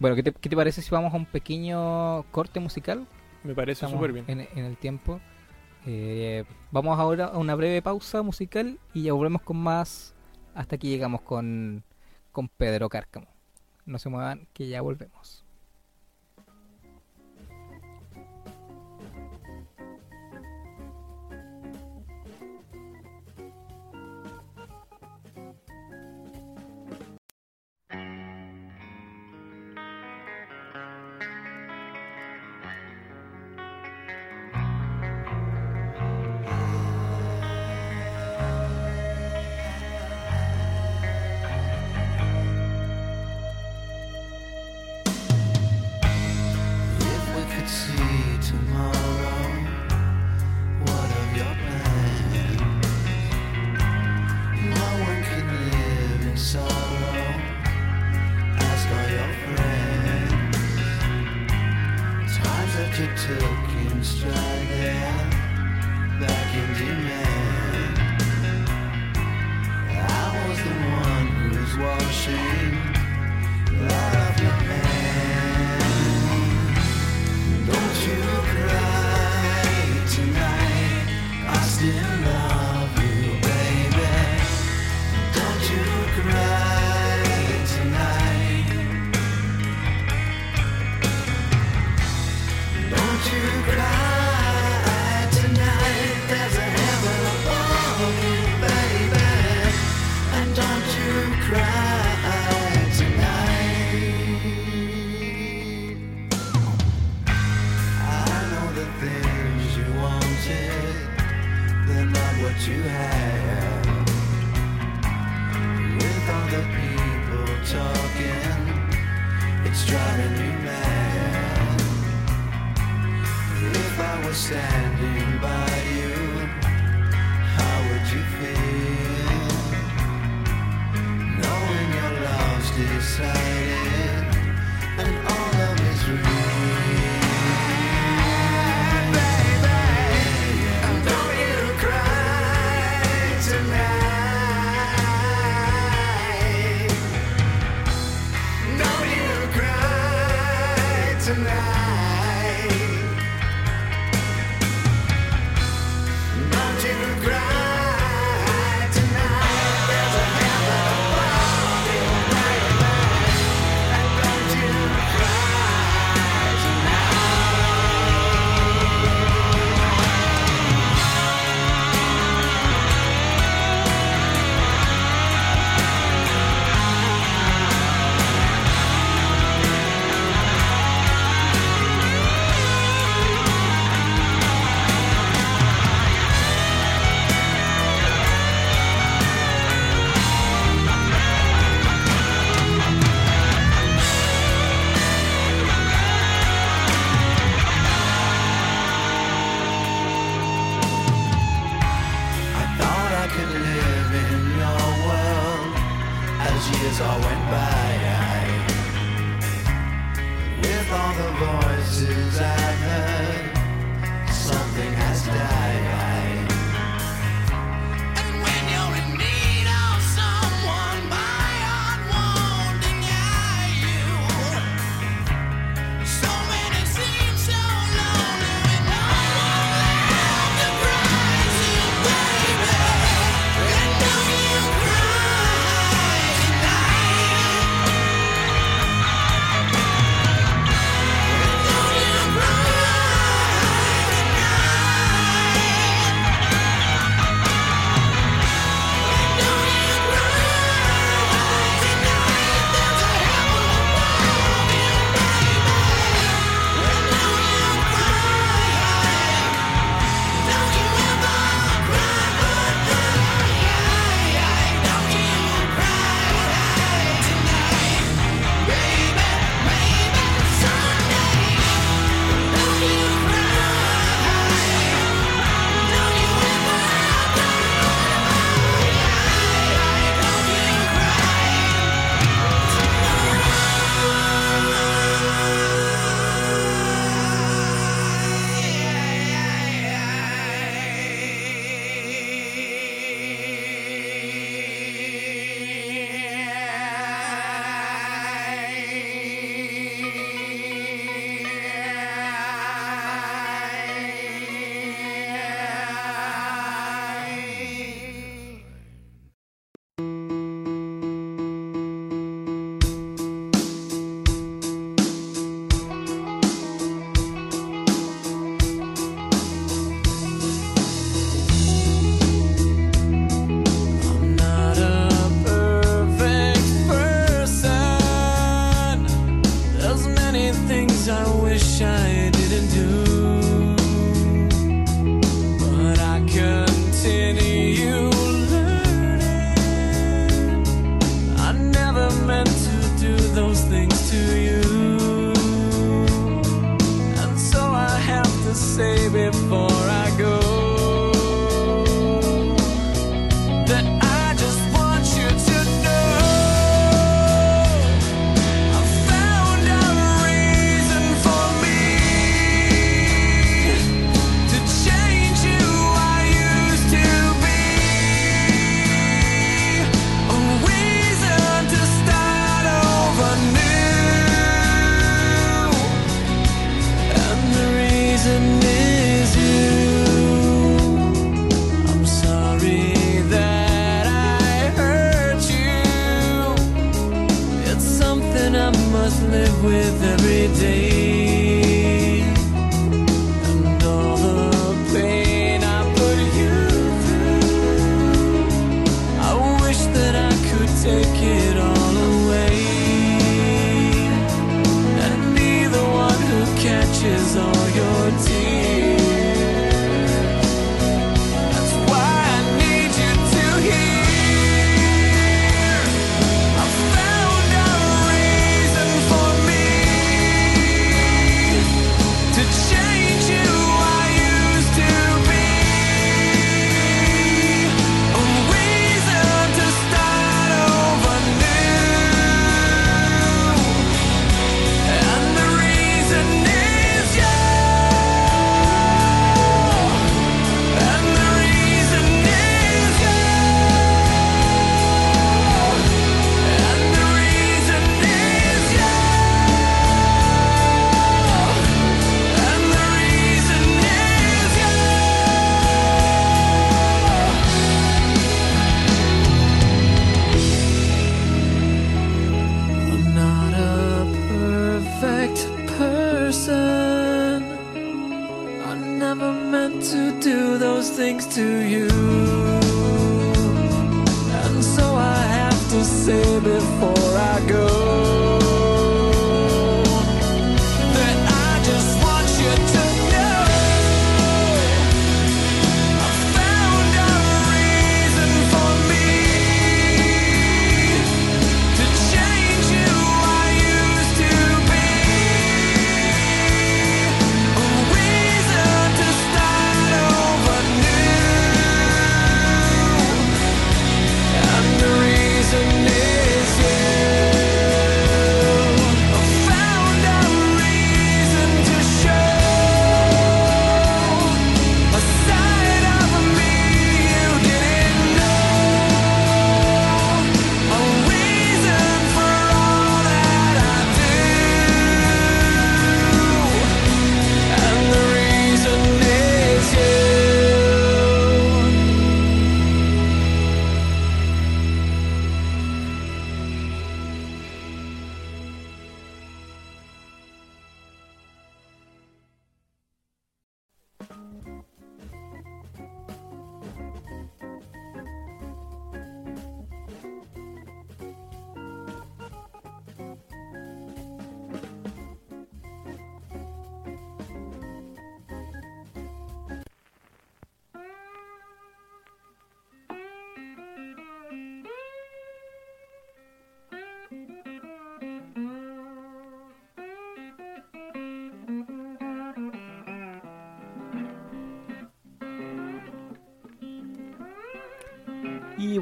bueno, 0.00 0.16
¿qué 0.16 0.22
te, 0.22 0.32
¿qué 0.32 0.48
te, 0.48 0.56
parece 0.56 0.82
si 0.82 0.90
vamos 0.90 1.14
a 1.14 1.16
un 1.16 1.26
pequeño 1.26 2.24
corte 2.32 2.58
musical? 2.58 3.06
Me 3.44 3.54
parece 3.54 3.86
súper 3.86 4.12
bien. 4.12 4.24
En, 4.26 4.40
en, 4.40 4.64
el 4.64 4.76
tiempo. 4.76 5.20
Eh, 5.86 6.44
vamos 6.72 6.98
ahora 6.98 7.26
a 7.26 7.38
una 7.38 7.54
breve 7.54 7.80
pausa 7.80 8.22
musical 8.22 8.78
y 8.92 9.02
ya 9.02 9.12
volvemos 9.12 9.42
con 9.42 9.58
más 9.58 10.14
hasta 10.54 10.76
que 10.78 10.88
llegamos 10.88 11.20
con, 11.20 11.84
con 12.32 12.48
Pedro 12.48 12.88
Cárcamo. 12.88 13.28
No 13.84 13.98
se 13.98 14.08
muevan, 14.08 14.48
que 14.52 14.68
ya 14.68 14.80
volvemos. 14.80 15.44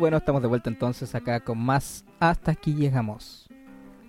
Bueno, 0.08 0.16
estamos 0.16 0.40
de 0.40 0.48
vuelta 0.48 0.70
entonces 0.70 1.14
acá 1.14 1.40
con 1.40 1.58
más 1.58 2.06
Hasta 2.18 2.52
aquí 2.52 2.74
llegamos. 2.74 3.46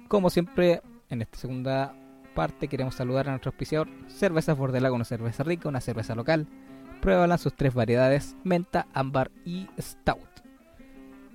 Como 0.08 0.30
siempre, 0.30 0.82
en 1.10 1.22
esta 1.22 1.38
segunda 1.38 1.94
parte 2.34 2.70
queremos 2.70 2.96
saludar 2.96 3.28
a 3.28 3.32
nuestro 3.32 3.50
auspiciador 3.50 3.90
Cervezas 4.08 4.58
Bordelago, 4.58 4.96
una 4.96 5.04
cerveza 5.04 5.44
rica, 5.44 5.68
una 5.68 5.82
cerveza 5.82 6.16
local. 6.16 6.48
Pruébala 7.02 7.38
sus 7.38 7.54
tres 7.54 7.74
variedades, 7.74 8.38
menta, 8.46 8.88
ámbar 8.94 9.30
y 9.44 9.68
stout. 9.78 10.22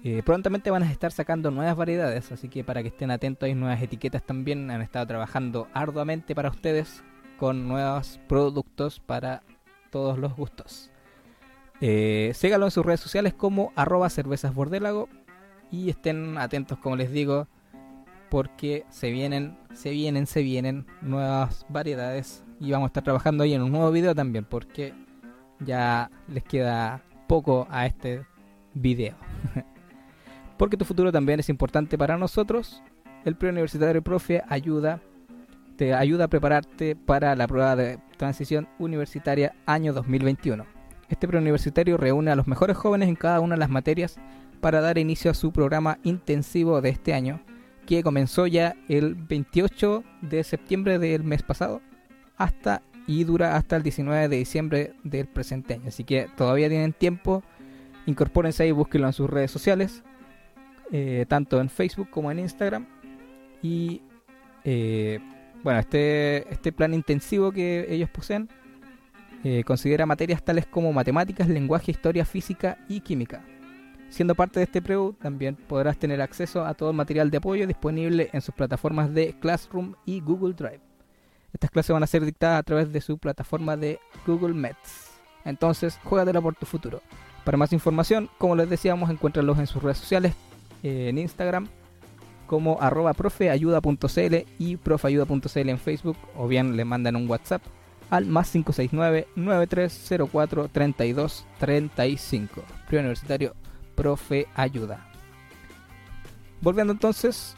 Eh, 0.02 0.22
prontamente 0.24 0.70
van 0.70 0.82
a 0.82 0.90
estar 0.90 1.12
sacando 1.12 1.50
nuevas 1.50 1.76
variedades, 1.76 2.32
así 2.32 2.48
que 2.48 2.64
para 2.64 2.80
que 2.80 2.88
estén 2.88 3.10
atentos 3.10 3.46
hay 3.46 3.54
nuevas 3.54 3.82
etiquetas 3.82 4.22
también. 4.22 4.70
Han 4.70 4.80
estado 4.80 5.06
trabajando 5.06 5.68
arduamente 5.74 6.34
para 6.34 6.48
ustedes 6.48 7.04
con 7.36 7.68
nuevos 7.68 8.18
productos 8.28 8.98
para 8.98 9.42
todos 9.90 10.18
los 10.18 10.34
gustos. 10.34 10.90
Eh, 11.87 12.32
en 12.43 12.70
sus 12.70 12.87
redes 12.87 13.01
sociales 13.01 13.35
como 13.35 13.70
arroba 13.76 14.09
cervezas 14.09 14.55
bordelago 14.55 15.11
y 15.70 15.91
estén 15.91 16.39
atentos 16.39 16.78
como 16.78 16.97
les 16.97 17.12
digo 17.12 17.47
porque 18.30 18.87
se 18.89 19.11
vienen, 19.11 19.59
se 19.74 19.91
vienen, 19.91 20.26
se 20.26 20.41
vienen 20.41 20.87
nuevas 21.03 21.66
variedades 21.68 22.43
y 22.59 22.70
vamos 22.70 22.87
a 22.87 22.89
estar 22.89 23.05
trabajando 23.05 23.45
ahí 23.45 23.53
en 23.53 23.61
un 23.61 23.70
nuevo 23.70 23.91
video 23.91 24.14
también 24.14 24.47
porque 24.47 24.95
ya 25.61 26.11
les 26.26 26.43
queda 26.45 27.03
poco 27.26 27.66
a 27.68 27.85
este 27.85 28.24
video. 28.72 29.16
porque 30.57 30.78
tu 30.78 30.87
futuro 30.87 31.12
también 31.12 31.41
es 31.41 31.51
importante 31.51 31.99
para 31.99 32.16
nosotros. 32.16 32.82
El 33.26 33.37
preuniversitario 33.37 34.01
profe 34.01 34.43
ayuda 34.49 35.03
te 35.76 35.93
ayuda 35.93 36.24
a 36.24 36.28
prepararte 36.28 36.97
para 36.97 37.37
la 37.37 37.47
prueba 37.47 37.76
de 37.76 37.99
transición 38.16 38.68
universitaria 38.78 39.55
año 39.66 39.93
2021. 39.93 40.73
Este 41.09 41.28
preuniversitario 41.28 41.96
reúne 41.96 42.30
a 42.30 42.36
los 42.36 42.46
mejores 42.46 42.76
jóvenes 42.76 43.09
en 43.09 43.16
cada 43.16 43.40
una 43.40 43.55
de 43.55 43.61
las 43.61 43.70
materias 43.70 44.16
para 44.61 44.80
dar 44.80 44.98
inicio 44.98 45.30
a 45.30 45.34
su 45.34 45.52
programa 45.52 45.98
intensivo 46.05 46.80
de 46.80 46.88
este 46.88 47.12
año, 47.12 47.40
que 47.86 48.02
comenzó 48.02 48.46
ya 48.46 48.76
el 48.88 49.14
28 49.14 50.02
de 50.22 50.42
septiembre 50.42 50.98
del 50.98 51.22
mes 51.22 51.42
pasado 51.42 51.82
hasta 52.36 52.82
y 53.07 53.24
dura 53.24 53.57
hasta 53.57 53.76
el 53.76 53.82
19 53.82 54.28
de 54.28 54.36
diciembre 54.36 54.94
del 55.02 55.26
presente 55.26 55.74
año. 55.74 55.88
Así 55.88 56.05
que 56.05 56.28
todavía 56.36 56.68
tienen 56.68 56.92
tiempo, 56.94 57.42
incorpórense 58.07 58.62
ahí, 58.62 58.72
búsquenlo 58.72 59.07
en 59.07 59.12
sus 59.12 59.28
redes 59.28 59.50
sociales, 59.50 60.02
eh, 60.90 61.26
tanto 61.28 61.61
en 61.61 61.68
Facebook 61.68 62.09
como 62.11 62.30
en 62.30 62.38
Instagram. 62.38 62.86
Y 63.62 64.00
eh, 64.64 65.20
bueno, 65.62 65.78
este, 65.78 66.50
este 66.50 66.72
plan 66.72 66.94
intensivo 66.94 67.52
que 67.52 67.86
ellos 67.90 68.09
poseen 68.09 68.48
eh, 69.45 69.62
considera 69.62 70.07
materias 70.07 70.42
tales 70.42 70.66
como 70.66 70.92
matemáticas, 70.92 71.49
lenguaje, 71.49 71.90
historia, 71.90 72.24
física 72.24 72.78
y 72.88 73.01
química. 73.01 73.45
Siendo 74.09 74.34
parte 74.34 74.59
de 74.59 74.64
este 74.64 74.80
preu, 74.80 75.12
también 75.12 75.55
podrás 75.55 75.99
tener 75.99 76.22
acceso 76.22 76.64
a 76.64 76.72
todo 76.72 76.90
el 76.90 76.97
material 76.97 77.30
de 77.30 77.36
apoyo 77.36 77.66
disponible 77.66 78.30
en 78.32 78.40
sus 78.40 78.55
plataformas 78.55 79.12
de 79.12 79.34
Classroom 79.40 79.97
y 80.07 80.20
Google 80.20 80.55
Drive. 80.55 80.80
Estas 81.53 81.70
clases 81.70 81.92
van 81.92 82.03
a 82.03 82.07
ser 82.07 82.24
dictadas 82.24 82.59
a 82.59 82.62
través 82.62 82.90
de 82.90 83.01
su 83.03 83.18
plataforma 83.18 83.76
de 83.76 84.01
Google 84.26 84.55
Maps. 84.55 85.12
Entonces, 85.45 85.99
juégatela 86.05 86.40
por 86.40 86.55
tu 86.55 86.64
futuro. 86.64 87.03
Para 87.45 87.59
más 87.59 87.72
información, 87.74 88.30
como 88.38 88.57
les 88.57 88.70
decíamos, 88.70 89.11
encuéntralos 89.11 89.59
en 89.59 89.66
sus 89.66 89.82
redes 89.82 89.99
sociales, 89.99 90.34
eh, 90.82 91.09
en 91.11 91.18
Instagram, 91.18 91.68
como 92.47 92.80
arroba 92.80 93.12
profeayuda.cl 93.12 94.34
y 94.59 94.76
profeayuda.cl 94.78 95.68
en 95.68 95.78
Facebook 95.78 96.16
o 96.36 96.49
bien 96.49 96.76
le 96.76 96.84
mandan 96.84 97.16
un 97.16 97.28
WhatsApp 97.28 97.62
al 98.11 98.26
más 98.26 98.50
569 98.50 99.28
9304 99.36 100.68
3235 100.68 102.62
Primer 102.86 103.05
Universitario 103.05 103.55
Profe 103.94 104.46
Ayuda. 104.55 105.07
Volviendo 106.61 106.92
entonces 106.92 107.57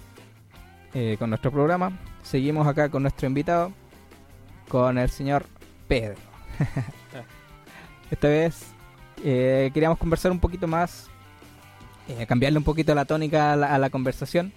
eh, 0.94 1.16
con 1.18 1.30
nuestro 1.30 1.50
programa, 1.50 1.92
seguimos 2.22 2.66
acá 2.66 2.88
con 2.88 3.02
nuestro 3.02 3.26
invitado, 3.26 3.72
con 4.68 4.98
el 4.98 5.10
señor 5.10 5.46
Pedro. 5.88 6.16
Esta 8.10 8.28
vez 8.28 8.66
eh, 9.24 9.70
queríamos 9.74 9.98
conversar 9.98 10.32
un 10.32 10.40
poquito 10.40 10.66
más, 10.66 11.08
eh, 12.08 12.26
cambiarle 12.26 12.58
un 12.58 12.64
poquito 12.64 12.94
la 12.94 13.04
tónica 13.04 13.52
a 13.52 13.78
la, 13.78 13.90
conversación 13.90 14.52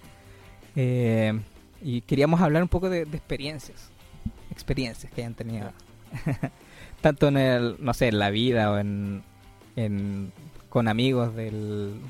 y 0.74 2.00
queríamos 2.02 2.40
hablar 2.40 2.62
un 2.62 2.68
poco 2.68 2.88
de 2.88 3.02
experiencias, 3.02 3.90
experiencias 4.60 5.12
que 5.12 5.22
hayan 5.22 5.34
tenido, 5.34 5.72
tanto 7.00 7.28
en 7.28 7.36
el, 7.36 7.76
no 7.78 7.94
sé, 7.94 8.08
en 8.08 8.18
la 8.18 8.30
vida 8.30 8.70
o 8.72 8.78
en, 8.78 9.22
en 9.76 10.32
con 10.68 10.88
amigos 10.88 11.34
del, 11.34 12.00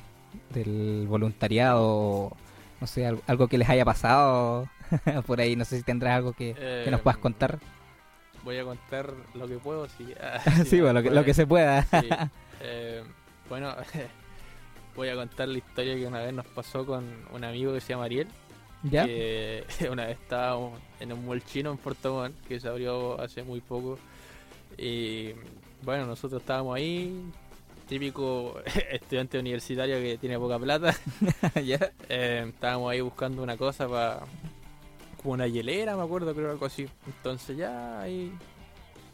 del 0.53 1.07
voluntariado, 1.09 2.33
no 2.81 2.87
sé, 2.87 3.07
algo, 3.07 3.23
algo 3.27 3.49
que 3.49 3.59
les 3.59 3.69
haya 3.69 3.85
pasado 3.85 4.69
por 5.27 5.41
ahí, 5.41 5.57
no 5.57 5.65
sé 5.65 5.79
si 5.79 5.83
tendrás 5.83 6.17
algo 6.17 6.33
que, 6.33 6.55
que 6.85 6.91
nos 6.91 7.01
puedas 7.01 7.17
Em, 7.17 7.23
contar. 7.23 7.59
Voy 8.45 8.59
a 8.59 8.65
contar 8.65 9.13
lo 9.35 9.47
que 9.47 9.57
puedo, 9.57 9.87
sí. 9.89 10.15
Sí, 10.67 10.81
bueno, 10.81 11.01
lo 11.01 11.03
que, 11.03 11.11
lo 11.11 11.25
que 11.25 11.35
se 11.35 11.47
pueda. 11.47 11.83
Sí. 11.83 12.09
Eh, 12.63 13.03
bueno, 13.49 13.75
voy 14.97 15.09
a 15.09 15.15
contar 15.15 15.49
la 15.49 15.59
historia 15.59 15.95
que 15.95 16.07
una 16.07 16.21
vez 16.21 16.33
nos 16.33 16.47
pasó 16.47 16.85
con 16.87 17.05
un 17.33 17.45
amigo 17.45 17.73
que 17.73 17.81
se 17.81 17.91
llama 17.91 18.05
Ariel. 18.05 18.29
¿Ya? 18.83 19.05
Que 19.07 19.65
una 19.91 20.07
vez 20.07 20.19
estábamos 20.21 20.81
en 21.01 21.13
un 21.13 21.27
mall 21.27 21.45
chino 21.45 21.71
en 21.71 21.79
Puerto 21.79 22.15
Montt, 22.15 22.37
que 22.47 22.61
se 22.61 22.69
abrió 22.69 23.21
hace 23.21 23.43
muy 23.43 23.61
poco. 23.61 23.99
Y 24.79 25.33
bueno, 25.83 26.07
nosotros 26.07 26.41
estábamos 26.41 26.77
ahí, 26.77 27.31
típico 27.89 28.61
estudiante 28.91 29.39
universitario 29.39 29.97
que 29.97 30.19
tiene 30.19 30.39
poca 30.39 30.59
plata. 30.59 30.95
¿Ya? 31.65 31.93
Eh, 32.09 32.47
estábamos 32.49 32.93
ahí 32.93 33.01
buscando 33.01 33.43
una 33.43 33.57
cosa 33.57 33.89
para. 33.89 34.21
como 35.23 35.35
una 35.35 35.47
hielera, 35.47 35.97
me 35.97 36.03
acuerdo, 36.03 36.35
creo 36.35 36.51
algo 36.51 36.67
así. 36.67 36.89
Entonces 37.07 37.57
ya 37.57 38.01
ahí. 38.01 38.33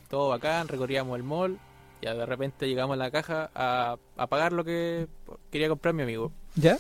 todo 0.09 0.29
bacán, 0.29 0.69
recorríamos 0.69 1.17
el 1.17 1.25
mall. 1.25 1.59
Ya 2.03 2.15
de 2.15 2.27
repente 2.27 2.69
llegamos 2.69 2.95
a 2.95 2.99
la 2.99 3.11
caja 3.11 3.51
a, 3.55 3.97
a 4.17 4.27
pagar 4.27 4.53
lo 4.53 4.65
que 4.65 5.09
quería 5.51 5.69
comprar 5.69 5.95
mi 5.95 6.03
amigo. 6.03 6.31
¿Ya? 6.55 6.79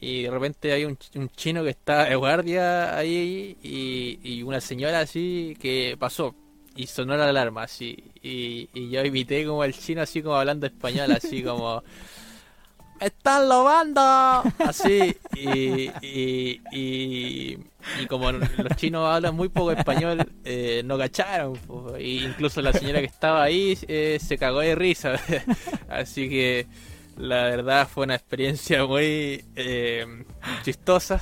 Y 0.00 0.22
de 0.24 0.30
repente 0.30 0.72
hay 0.72 0.84
un, 0.84 0.98
un 1.14 1.28
chino 1.30 1.62
que 1.62 1.70
está 1.70 2.04
de 2.04 2.16
guardia 2.16 2.96
ahí 2.96 3.56
y, 3.62 4.18
y 4.22 4.42
una 4.42 4.60
señora 4.60 5.00
así 5.00 5.56
que 5.60 5.96
pasó 5.98 6.34
y 6.76 6.86
sonó 6.86 7.16
la 7.16 7.28
alarma 7.28 7.64
así. 7.64 8.04
Y, 8.22 8.68
y 8.74 8.90
yo 8.90 9.04
imité 9.04 9.44
como 9.46 9.64
el 9.64 9.72
chino 9.72 10.02
así 10.02 10.22
como 10.22 10.36
hablando 10.36 10.66
español, 10.66 11.10
así 11.12 11.42
como... 11.44 11.82
¡Me 13.00 13.06
están 13.08 13.46
robando! 13.46 14.00
Así. 14.58 15.14
Y, 15.34 15.90
y, 16.00 16.60
y, 16.72 17.58
y 18.00 18.06
como 18.08 18.32
los 18.32 18.76
chinos 18.76 19.06
hablan 19.06 19.34
muy 19.34 19.50
poco 19.50 19.72
español, 19.72 20.26
eh, 20.44 20.80
no 20.82 20.96
cacharon. 20.96 21.54
po. 21.58 21.94
Y 21.98 22.24
incluso 22.24 22.62
la 22.62 22.72
señora 22.72 23.00
que 23.00 23.06
estaba 23.06 23.42
ahí 23.42 23.76
eh, 23.86 24.18
se 24.18 24.38
cagó 24.38 24.60
de 24.60 24.74
risa. 24.74 25.20
Así 25.90 26.28
que 26.30 26.66
la 27.16 27.44
verdad 27.44 27.88
fue 27.88 28.04
una 28.04 28.14
experiencia 28.14 28.84
muy 28.84 29.44
eh, 29.56 30.24
chistosa 30.62 31.20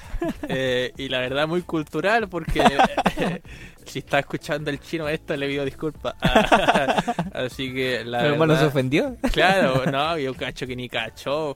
eh, 0.48 0.92
y 0.96 1.08
la 1.08 1.20
verdad 1.20 1.46
muy 1.46 1.62
cultural 1.62 2.28
porque 2.28 2.60
eh, 3.18 3.40
si 3.86 4.00
está 4.00 4.18
escuchando 4.18 4.70
el 4.70 4.80
chino 4.80 5.08
esto 5.08 5.36
le 5.36 5.46
pido 5.46 5.64
disculpas. 5.64 6.14
Así 7.32 7.72
que 7.72 8.04
la 8.04 8.20
¿Tu 8.20 8.24
hermano 8.26 8.54
se 8.54 8.60
verdad- 8.60 8.68
ofendió? 8.68 9.16
Claro, 9.32 9.86
no, 9.90 10.18
yo 10.18 10.34
cacho 10.34 10.66
que 10.66 10.74
ni 10.76 10.88
cacho. 10.88 11.54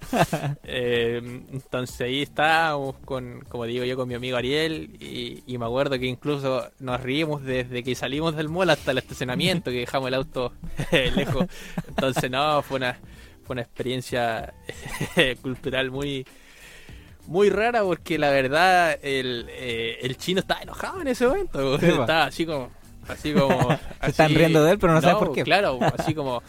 Eh, 0.62 1.20
entonces 1.52 2.00
ahí 2.00 2.22
estábamos 2.22 2.96
con, 3.04 3.40
como 3.48 3.64
digo 3.64 3.84
yo, 3.84 3.96
con 3.96 4.08
mi 4.08 4.14
amigo 4.14 4.36
Ariel 4.36 4.90
y, 5.00 5.42
y 5.46 5.58
me 5.58 5.64
acuerdo 5.66 5.98
que 5.98 6.06
incluso 6.06 6.70
nos 6.78 7.00
rimos 7.00 7.42
desde 7.42 7.82
que 7.82 7.94
salimos 7.94 8.36
del 8.36 8.48
mall 8.48 8.70
hasta 8.70 8.92
el 8.92 8.98
estacionamiento, 8.98 9.70
que 9.70 9.78
dejamos 9.80 10.08
el 10.08 10.14
auto 10.14 10.52
lejos. 10.92 11.46
Entonces 11.88 12.30
no, 12.30 12.62
fue 12.62 12.76
una, 12.78 12.98
fue 13.48 13.54
una 13.54 13.62
experiencia 13.62 14.52
cultural 15.42 15.90
muy 15.90 16.26
muy 17.26 17.48
rara 17.50 17.82
porque 17.82 18.18
la 18.18 18.30
verdad 18.30 18.98
el, 19.02 19.46
eh, 19.50 19.98
el 20.02 20.16
chino 20.16 20.40
estaba 20.40 20.60
enojado 20.62 21.00
en 21.00 21.08
ese 21.08 21.26
momento. 21.26 21.78
Sí, 21.78 21.86
pa. 21.96 22.00
estaba 22.02 22.24
así 22.24 22.46
como... 22.46 22.70
Así 23.08 23.32
como 23.32 23.68
Se 24.02 24.10
están 24.10 24.34
riendo 24.34 24.62
de 24.62 24.72
él, 24.72 24.78
pero 24.78 24.92
no 24.92 25.00
saben 25.00 25.18
por 25.18 25.32
qué. 25.32 25.42
Claro, 25.42 25.78
así 25.98 26.14
como 26.14 26.42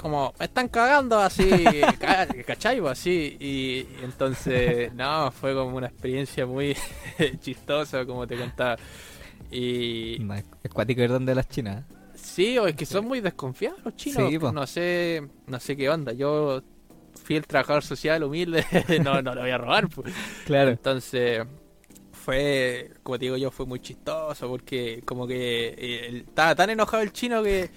como 0.00 0.32
me 0.38 0.46
están 0.46 0.68
cagando 0.68 1.18
así, 1.18 1.50
ca- 1.98 2.26
¿cachai? 2.46 2.80
Pues, 2.80 2.92
Así, 2.98 3.36
y, 3.38 3.46
y 3.46 3.86
entonces, 4.02 4.94
no, 4.94 5.30
fue 5.30 5.52
como 5.54 5.76
una 5.76 5.88
experiencia 5.88 6.46
muy 6.46 6.74
chistosa, 7.42 8.06
como 8.06 8.26
te 8.26 8.36
contaba. 8.36 8.76
Y 9.50 10.16
No, 10.20 10.34
es 10.34 10.44
cuático 10.72 11.02
ir 11.02 11.10
donde 11.10 11.34
las 11.34 11.48
chinas. 11.50 11.84
Sí, 12.30 12.58
o 12.58 12.66
es 12.66 12.74
que 12.74 12.86
son 12.86 13.06
muy 13.06 13.20
desconfiados 13.20 13.80
los 13.84 13.96
chinos, 13.96 14.30
Sí, 14.30 14.38
no 14.38 14.66
sé, 14.66 15.28
no 15.46 15.60
sé 15.60 15.76
qué 15.76 15.90
onda, 15.90 16.12
yo 16.12 16.62
fui 17.24 17.36
el 17.36 17.46
trabajador 17.46 17.82
social 17.82 18.22
humilde, 18.22 18.64
no, 19.04 19.20
no 19.22 19.34
lo 19.34 19.40
voy 19.42 19.50
a 19.50 19.58
robar, 19.58 19.88
pues. 19.88 20.14
Claro. 20.46 20.70
Entonces, 20.70 21.46
fue, 22.12 22.92
como 23.02 23.18
te 23.18 23.24
digo 23.26 23.36
yo, 23.36 23.50
fue 23.50 23.66
muy 23.66 23.80
chistoso 23.80 24.48
porque 24.48 25.02
como 25.04 25.26
que 25.26 25.74
eh, 25.76 26.24
estaba 26.26 26.54
tan 26.54 26.70
enojado 26.70 27.02
el 27.02 27.12
chino 27.12 27.42
que 27.42 27.70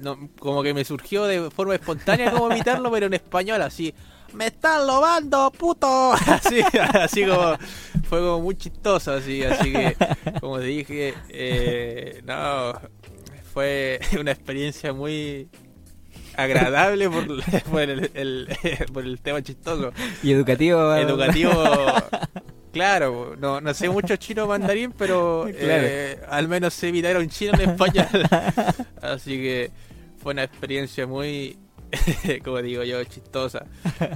no, 0.00 0.28
como 0.38 0.62
que 0.62 0.74
me 0.74 0.84
surgió 0.84 1.24
de 1.24 1.50
forma 1.50 1.74
espontánea 1.74 2.30
como 2.30 2.50
imitarlo, 2.50 2.90
pero 2.90 3.06
en 3.06 3.14
español 3.14 3.62
así. 3.62 3.94
¡Me 4.32 4.48
están 4.48 4.86
robando, 4.86 5.50
puto! 5.52 6.12
Así, 6.26 6.60
así 6.92 7.24
como, 7.24 7.56
fue 8.08 8.18
como 8.18 8.40
muy 8.40 8.56
chistoso, 8.56 9.12
así, 9.12 9.42
así 9.44 9.72
que, 9.72 9.96
como 10.40 10.58
te 10.58 10.64
dije, 10.64 11.14
eh, 11.28 12.22
no, 12.26 12.72
fue 13.56 13.98
una 14.20 14.32
experiencia 14.32 14.92
muy 14.92 15.48
agradable 16.36 17.08
por, 17.08 17.26
por 17.70 17.80
el, 17.80 18.10
el- 18.12 18.48
por 18.92 19.02
el 19.02 19.18
tema 19.22 19.40
chistoso 19.42 19.94
Y 20.22 20.30
educativo. 20.32 20.94
educativo. 20.94 21.52
Claro, 22.70 23.34
no, 23.38 23.62
no 23.62 23.72
sé 23.72 23.88
mucho 23.88 24.16
chino 24.16 24.46
mandarín, 24.46 24.92
pero 24.92 25.46
eh, 25.48 26.20
al 26.28 26.48
menos 26.48 26.74
sé 26.74 26.88
imitar 26.88 27.16
a 27.16 27.20
un 27.20 27.30
chino 27.30 27.54
en 27.58 27.70
español. 27.70 28.06
Así 29.00 29.38
que 29.38 29.70
fue 30.22 30.34
una 30.34 30.42
experiencia 30.44 31.06
muy, 31.06 31.56
como 32.44 32.60
digo 32.60 32.82
yo, 32.84 33.02
chistosa. 33.04 33.64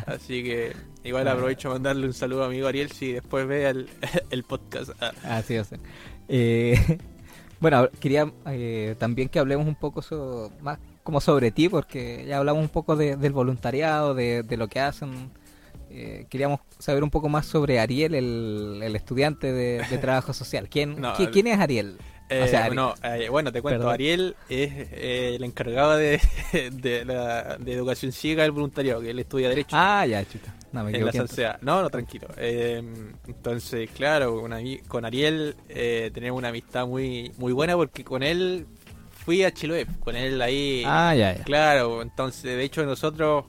Así 0.05 0.43
que 0.45 0.77
igual 1.03 1.27
aprovecho 1.29 1.71
a 1.71 1.73
mandarle 1.73 2.07
un 2.07 2.13
saludo 2.13 2.45
a 2.45 2.49
mi 2.49 2.57
amigo 2.57 2.69
Ariel 2.69 2.93
si 2.93 3.13
después 3.13 3.47
ve 3.47 3.67
el, 3.71 3.89
el 4.29 4.43
podcast. 4.45 4.91
Ah, 5.01 5.13
Así 5.25 5.55
va 5.55 5.63
a 5.63 5.65
ser. 5.65 5.81
Eh, 6.29 6.99
bueno, 7.61 7.89
quería 8.01 8.33
eh, 8.47 8.95
también 8.99 9.29
que 9.29 9.39
hablemos 9.39 9.67
un 9.67 9.75
poco 9.75 10.03
so- 10.03 10.51
más 10.63 10.79
como 11.03 11.21
sobre 11.21 11.51
ti, 11.51 11.69
porque 11.69 12.25
ya 12.27 12.39
hablamos 12.39 12.63
un 12.63 12.69
poco 12.69 12.97
de- 12.97 13.17
del 13.17 13.33
voluntariado, 13.33 14.15
de, 14.15 14.43
de 14.43 14.57
lo 14.57 14.69
que 14.69 14.81
hacen. 14.81 15.31
Eh, 15.91 16.27
queríamos 16.31 16.61
saber 16.79 17.03
un 17.03 17.11
poco 17.11 17.29
más 17.29 17.47
sobre 17.47 17.81
Ariel, 17.81 18.15
el, 18.15 18.81
el 18.83 18.95
estudiante 18.97 19.53
de, 19.53 19.83
de 19.91 19.99
trabajo 19.99 20.33
social. 20.33 20.69
¿Quién, 20.69 21.01
No, 21.01 21.15
qui- 21.15 21.27
el- 21.27 21.31
¿quién 21.33 21.47
es 21.49 21.59
Ariel? 21.59 21.99
Eh, 22.31 22.43
O 22.45 22.47
sea, 22.49 22.67
Ari- 22.69 22.75
no, 22.77 22.95
eh, 23.03 23.29
bueno, 23.29 23.53
te 23.53 23.61
cuento, 23.61 23.81
Perdón. 23.81 23.93
Ariel 23.95 24.37
es 24.49 24.71
eh, 24.93 25.33
el 25.37 25.43
encargado 25.45 25.97
de, 25.97 26.21
de, 26.73 27.05
la, 27.05 27.57
de 27.59 27.73
educación 27.73 28.13
cívica 28.13 28.43
del 28.43 28.53
voluntariado, 28.53 29.01
que 29.01 29.11
él 29.11 29.19
estudia 29.19 29.49
Derecho. 29.49 29.77
Ah, 29.79 30.07
ya, 30.07 30.25
chuta. 30.25 30.55
No, 30.73 30.85
me 30.85 30.97
en 30.97 31.05
la. 31.05 31.13
Salsea. 31.13 31.59
No, 31.63 31.83
no, 31.83 31.91
tranquilo. 31.91 32.29
Eh, 32.37 32.81
entonces, 33.27 33.91
claro, 33.91 34.41
con, 34.87 35.05
Ariel 35.05 35.57
eh, 35.69 36.11
tenemos 36.15 36.39
una 36.39 36.49
amistad 36.49 36.87
muy 36.87 37.33
muy 37.39 37.53
buena 37.53 37.75
porque 37.75 38.05
con 38.05 38.23
él 38.23 38.67
fui 39.25 39.43
a 39.43 39.53
Chiloé, 39.53 39.87
con 39.99 40.15
él 40.15 40.41
ahí. 40.41 40.85
Ah, 40.87 41.15
ya, 41.17 41.37
ya. 41.37 41.43
Claro, 41.43 42.01
entonces, 42.03 42.45
de 42.45 42.63
hecho, 42.63 42.85
nosotros 42.87 43.47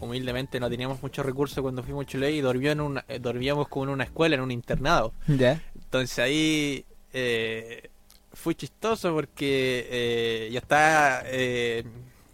humildemente 0.00 0.60
no 0.60 0.70
teníamos 0.70 1.02
muchos 1.02 1.26
recursos 1.26 1.60
cuando 1.60 1.82
fuimos 1.82 2.04
a 2.04 2.08
Chiloé 2.08 2.32
y 2.32 2.38
en 2.40 2.80
una, 2.80 3.04
eh, 3.08 3.18
dormíamos 3.18 3.68
como 3.68 3.84
en 3.84 3.90
una 3.90 4.04
escuela, 4.04 4.36
en 4.36 4.40
un 4.40 4.50
internado. 4.50 5.12
Ya. 5.26 5.60
Entonces 5.74 6.18
ahí 6.18 6.84
eh, 7.12 7.90
fue 8.38 8.54
chistoso 8.54 9.12
porque 9.14 9.86
eh, 9.90 10.50
yo 10.52 10.58
estaba, 10.58 11.22
eh, 11.26 11.84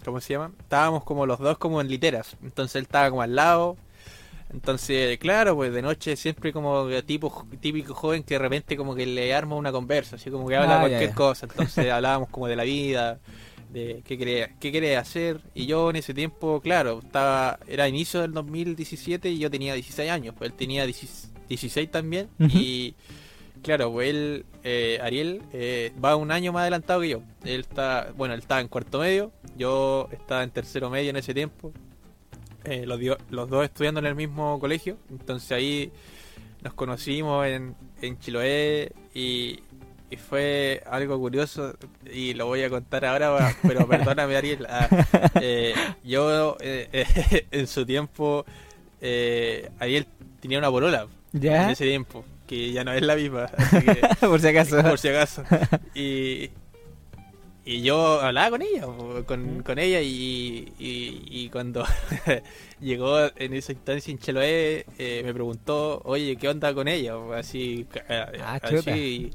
¿cómo 0.05 0.21
se 0.21 0.35
llama? 0.35 0.53
Estábamos 0.61 1.05
como 1.05 1.27
los 1.27 1.39
dos 1.39 1.59
como 1.59 1.81
en 1.81 1.89
literas. 1.89 2.37
Entonces 2.43 2.77
él 2.77 2.83
estaba 2.83 3.11
como 3.11 3.23
al 3.23 3.35
lado. 3.35 3.77
Entonces, 4.53 5.19
claro, 5.19 5.57
pues 5.57 5.73
de 5.73 5.83
noche 5.83 6.15
siempre 6.17 6.53
como 6.53 6.87
tipo 7.05 7.47
típico 7.61 7.95
joven 7.95 8.23
que 8.23 8.35
de 8.35 8.39
repente 8.39 8.77
como 8.77 8.95
que 8.95 9.05
le 9.07 9.35
arma 9.35 9.57
una 9.57 9.73
conversa, 9.73 10.17
así 10.17 10.31
como 10.31 10.47
que 10.47 10.57
habla 10.57 10.77
Ah, 10.77 10.81
cualquier 10.81 11.11
ya. 11.11 11.15
cosa. 11.15 11.47
Entonces 11.47 11.91
hablábamos 11.91 12.29
como 12.29 12.47
de 12.47 12.55
la 12.57 12.63
vida, 12.65 13.19
de 13.73 14.03
qué 14.07 14.17
quería, 14.17 14.51
qué 14.61 14.71
quería 14.71 15.01
hacer. 15.01 15.41
Y 15.55 15.67
yo 15.67 15.91
en 15.91 15.97
ese 15.97 16.15
tiempo, 16.15 16.61
claro, 16.61 17.01
estaba 17.05 17.59
era 17.67 17.89
inicio 17.89 18.21
del 18.21 18.33
2017 18.33 19.31
y 19.31 19.39
yo 19.39 19.51
tenía 19.51 19.75
16 19.75 20.11
años, 20.11 20.35
pues 20.39 20.51
él 20.51 20.57
tenía 20.57 20.85
16 20.87 21.31
16 21.49 21.91
también. 21.91 22.29
Y 22.39 22.95
claro, 23.65 23.91
pues 23.91 24.11
él, 24.11 24.47
eh, 24.63 25.01
Ariel, 25.03 25.43
eh, 25.53 25.93
va 26.03 26.15
un 26.15 26.31
año 26.31 26.53
más 26.53 26.63
adelantado 26.63 27.01
que 27.01 27.09
yo. 27.09 27.23
Él 27.45 27.61
está, 27.61 28.13
bueno, 28.17 28.35
él 28.35 28.41
estaba 28.41 28.61
en 28.61 28.69
cuarto 28.69 29.01
medio, 29.01 29.33
yo 29.57 30.09
estaba 30.13 30.45
en 30.45 30.51
tercero 30.51 30.91
medio 30.91 31.11
en 31.11 31.17
ese 31.17 31.35
tiempo. 31.35 31.73
Eh, 32.65 32.87
los, 32.87 33.01
los 33.31 33.51
dos 33.51 33.65
estudiando 33.65 34.01
en 34.01 34.07
el 34.07 34.15
mismo 34.15 34.61
colegio. 34.61 34.97
Entonces 35.11 35.51
ahí 35.53 35.93
nos 36.63 36.75
conocimos 36.75 37.47
en, 37.47 37.75
en 38.01 38.19
Chiloé 38.19 38.93
y, 39.13 39.59
y 40.11 40.17
fue 40.17 40.83
algo 40.89 41.19
curioso 41.19 41.77
y 42.11 42.35
lo 42.35 42.47
voy 42.47 42.63
a 42.63 42.71
contar 42.71 43.05
ahora, 43.05 43.55
pero 43.63 43.87
perdóname 43.89 44.37
Ariel. 44.37 44.67
Ah, 44.69 44.89
eh, 45.41 45.75
yo 46.05 46.57
eh, 46.61 47.47
en 47.51 47.67
su 47.67 47.85
tiempo, 47.85 48.45
eh, 49.01 49.71
Ariel 49.79 50.07
tenía 50.41 50.59
una 50.59 50.71
polola 50.71 51.07
en 51.33 51.71
ese 51.71 51.85
tiempo, 51.85 52.25
que 52.47 52.73
ya 52.73 52.85
no 52.85 52.93
es 52.93 53.03
la 53.03 53.17
misma, 53.17 53.45
así 53.57 53.81
que 53.85 54.27
Por 54.27 54.41
si 54.41 54.49
acaso. 54.49 54.83
por 54.83 54.99
si 54.99 55.09
acaso. 55.09 55.43
Y, 55.95 56.51
y 57.67 57.81
yo 57.83 58.21
hablaba 58.21 58.51
con 58.51 58.63
ella, 58.63 58.85
con, 59.27 59.63
con 59.63 59.79
ella 59.79 60.01
y, 60.03 60.73
y, 60.79 61.23
y 61.31 61.49
cuando 61.49 61.85
llegó 62.81 63.19
en 63.37 63.55
esa 63.55 63.73
instancia 63.73 64.11
en 64.13 64.19
Chiloé, 64.19 64.85
eh, 64.99 65.23
me 65.25 65.33
preguntó, 65.33 66.03
oye, 66.05 66.37
¿qué 66.37 66.49
onda 66.49 66.75
con 66.75 66.89
ella? 66.89 67.15
Así, 67.35 67.87
eh, 68.09 68.27
Ah, 68.43 68.59
así, 68.63 69.31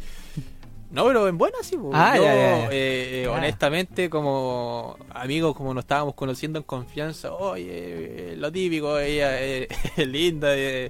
no, 0.91 1.05
pero 1.05 1.27
en 1.27 1.37
buena 1.37 1.57
sí. 1.61 1.75
Ah, 1.93 2.17
yo, 2.17 2.23
ya, 2.23 2.33
ya, 2.33 2.41
ya. 2.41 2.65
eh, 2.71 3.23
eh, 3.23 3.27
honestamente, 3.27 4.09
como 4.09 4.97
amigos, 5.11 5.55
como 5.55 5.71
nos 5.73 5.83
estábamos 5.83 6.15
conociendo 6.15 6.57
en 6.59 6.63
confianza, 6.63 7.31
oye, 7.33 8.35
lo 8.37 8.51
típico, 8.51 8.97
ella 8.99 9.39
es 9.41 9.67
linda. 9.97 10.49
eh. 10.55 10.89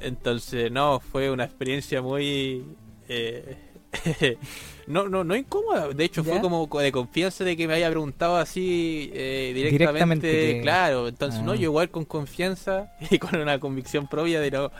Entonces, 0.00 0.70
no, 0.70 1.00
fue 1.00 1.30
una 1.30 1.44
experiencia 1.44 2.02
muy... 2.02 2.64
eh, 3.08 3.56
no, 4.86 5.08
no, 5.08 5.24
no 5.24 5.34
incómoda. 5.34 5.88
De 5.88 6.04
hecho, 6.04 6.22
¿Ya? 6.22 6.32
fue 6.32 6.40
como 6.40 6.66
de 6.80 6.92
confianza 6.92 7.44
de 7.44 7.56
que 7.56 7.66
me 7.66 7.74
haya 7.74 7.88
preguntado 7.90 8.36
así 8.36 9.10
eh, 9.14 9.52
directamente. 9.54 9.78
Directamente 10.28 10.28
que- 10.56 10.60
Claro, 10.62 11.08
entonces, 11.08 11.40
Ah. 11.40 11.44
no, 11.44 11.54
yo 11.54 11.62
igual 11.62 11.90
con 11.90 12.04
confianza 12.04 12.92
y 13.10 13.18
con 13.18 13.38
una 13.40 13.58
convicción 13.58 14.06
propia 14.06 14.40
de 14.40 14.50
no 14.50 14.72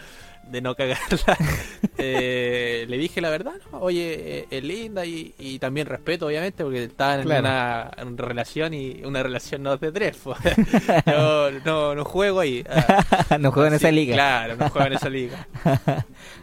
de 0.51 0.61
no 0.61 0.75
cagarla, 0.75 1.37
eh, 1.99 2.87
le 2.89 2.99
dije 2.99 3.21
la 3.21 3.31
verdad, 3.31 3.55
¿no? 3.73 3.79
oye, 3.81 4.39
eh, 4.41 4.47
es 4.51 4.63
linda 4.65 5.05
y, 5.05 5.35
y 5.39 5.59
también 5.59 5.87
respeto, 5.87 6.27
obviamente, 6.27 6.63
porque 6.63 6.85
estaban 6.85 7.23
Claro. 7.23 7.39
en 7.41 7.45
una, 7.47 7.91
en 7.97 8.09
una 8.09 8.23
relación 8.25 8.75
y 8.75 9.03
una 9.05 9.23
relación 9.23 9.63
no 9.63 9.75
es 9.75 9.81
de 9.81 9.93
tres. 9.93 10.17
pues. 10.23 10.39
yo 11.07 11.51
no, 11.65 11.95
no 11.95 12.05
juego 12.05 12.41
ahí. 12.41 12.65
Ah, 12.69 13.39
no 13.41 13.51
juego 13.53 13.69
en 13.69 13.75
esa 13.75 13.91
liga. 13.91 14.15
Claro, 14.15 14.57
no 14.57 14.69
juego 14.71 14.87
en 14.87 14.93
esa 14.93 15.09
liga. 15.09 15.47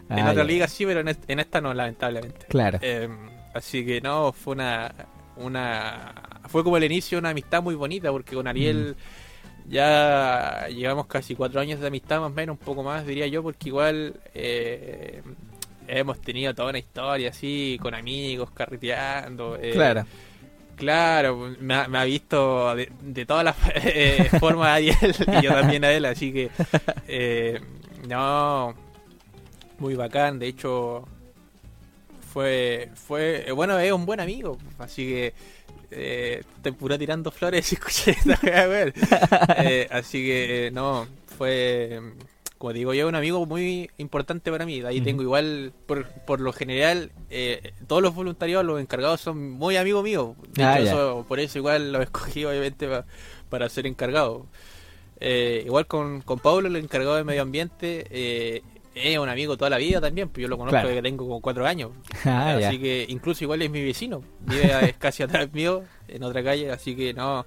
En 0.09 0.19
Ah, 0.19 0.31
otra 0.31 0.43
liga 0.43 0.67
sí, 0.67 0.85
pero 0.85 0.99
en, 0.99 1.17
en 1.27 1.39
esta 1.39 1.61
no, 1.61 1.73
lamentablemente. 1.73 2.45
Claro. 2.49 2.79
Eh, 2.81 3.07
así 3.53 3.85
que 3.85 4.01
no, 4.01 4.33
fue 4.33 4.53
una, 4.55 4.93
una. 5.37 6.13
Fue 6.47 6.63
como 6.63 6.77
el 6.77 6.83
inicio 6.83 7.15
de 7.17 7.19
una 7.19 7.29
amistad 7.29 7.63
muy 7.63 7.75
bonita, 7.75 8.11
porque 8.11 8.35
con 8.35 8.47
Ariel 8.47 8.95
ya 9.69 10.67
llevamos 10.69 11.07
casi 11.07 11.35
cuatro 11.35 11.61
años 11.61 11.79
de 11.79 11.87
amistad, 11.87 12.19
más 12.19 12.31
o 12.31 12.33
menos, 12.33 12.57
un 12.59 12.65
poco 12.65 12.83
más, 12.83 13.05
diría 13.05 13.27
yo, 13.27 13.41
porque 13.43 13.69
igual 13.69 14.15
eh, 14.33 15.21
hemos 15.87 16.19
tenido 16.21 16.53
toda 16.53 16.69
una 16.69 16.79
historia 16.79 17.29
así, 17.29 17.77
con 17.81 17.93
amigos, 17.93 18.51
carreteando. 18.51 19.57
eh, 19.61 19.71
claro. 19.73 20.05
Claro, 20.75 21.53
me 21.59 21.75
ha, 21.75 21.87
me 21.87 21.99
ha 21.99 22.03
visto 22.03 22.75
de, 22.75 22.91
de 23.01 23.25
todas 23.25 23.43
las 23.45 23.55
eh, 23.75 24.27
formas 24.39 24.69
a 24.69 24.73
Ariel 24.75 25.15
y 25.39 25.43
yo 25.43 25.51
también 25.51 25.83
a 25.83 25.91
él, 25.91 26.05
así 26.05 26.33
que 26.33 26.49
eh, 27.07 27.61
no, 28.07 28.73
muy 29.77 29.93
bacán, 29.95 30.39
de 30.39 30.47
hecho 30.47 31.07
fue, 32.33 32.89
fue, 32.95 33.51
bueno, 33.55 33.77
es 33.77 33.91
un 33.91 34.05
buen 34.07 34.19
amigo, 34.19 34.57
así 34.79 35.07
que 35.07 35.33
eh, 35.95 36.43
estoy 36.57 36.71
puro 36.73 36.97
tirando 36.97 37.31
flores 37.31 37.71
y 37.71 37.75
escuché 37.79 38.11
esta 38.11 38.39
weón. 38.67 38.93
Eh, 39.57 39.87
así 39.91 40.23
que 40.25 40.67
eh, 40.67 40.71
no, 40.71 41.07
fue, 41.37 41.99
como 42.57 42.73
digo 42.73 42.93
yo, 42.93 43.07
un 43.07 43.15
amigo 43.15 43.45
muy 43.45 43.89
importante 43.97 44.51
para 44.51 44.65
mí, 44.65 44.79
de 44.81 44.87
ahí 44.87 45.01
tengo 45.01 45.21
igual, 45.21 45.73
por, 45.85 46.07
por 46.25 46.39
lo 46.39 46.53
general, 46.53 47.11
eh, 47.29 47.73
todos 47.87 48.01
los 48.01 48.13
voluntarios, 48.15 48.63
los 48.63 48.79
encargados 48.79 49.21
son 49.21 49.51
muy 49.51 49.75
amigos 49.77 50.03
míos, 50.03 50.35
Ah, 50.59 51.23
por 51.27 51.39
eso 51.39 51.57
igual 51.57 51.91
los 51.91 52.01
escogí 52.03 52.45
obviamente 52.45 52.87
pa- 52.87 53.05
para 53.49 53.67
ser 53.69 53.85
encargado. 53.87 54.45
Eh, 55.19 55.63
igual 55.65 55.87
con, 55.87 56.21
con 56.21 56.39
Pablo, 56.39 56.67
el 56.67 56.75
encargado 56.75 57.15
de 57.15 57.23
medio 57.23 57.41
ambiente, 57.43 58.05
eh, 58.09 58.61
es 58.95 59.17
un 59.17 59.29
amigo 59.29 59.57
toda 59.57 59.69
la 59.69 59.77
vida 59.77 59.99
también, 60.01 60.29
pues 60.29 60.41
yo 60.41 60.47
lo 60.47 60.57
conozco 60.57 60.71
Claro. 60.73 60.87
desde 60.89 61.01
que 61.01 61.09
tengo 61.09 61.25
como 61.25 61.41
cuatro 61.41 61.65
años. 61.65 61.91
Ah, 62.25 62.57
ya. 62.59 62.69
así 62.69 62.79
que 62.79 63.05
incluso 63.09 63.43
igual 63.43 63.61
es 63.61 63.69
mi 63.69 63.83
vecino, 63.83 64.21
vive 64.41 64.71
es 64.89 64.97
casi 64.97 65.23
atrás 65.23 65.51
mío, 65.53 65.83
en 66.07 66.23
otra 66.23 66.43
calle, 66.43 66.71
así 66.71 66.95
que 66.95 67.13
no, 67.13 67.45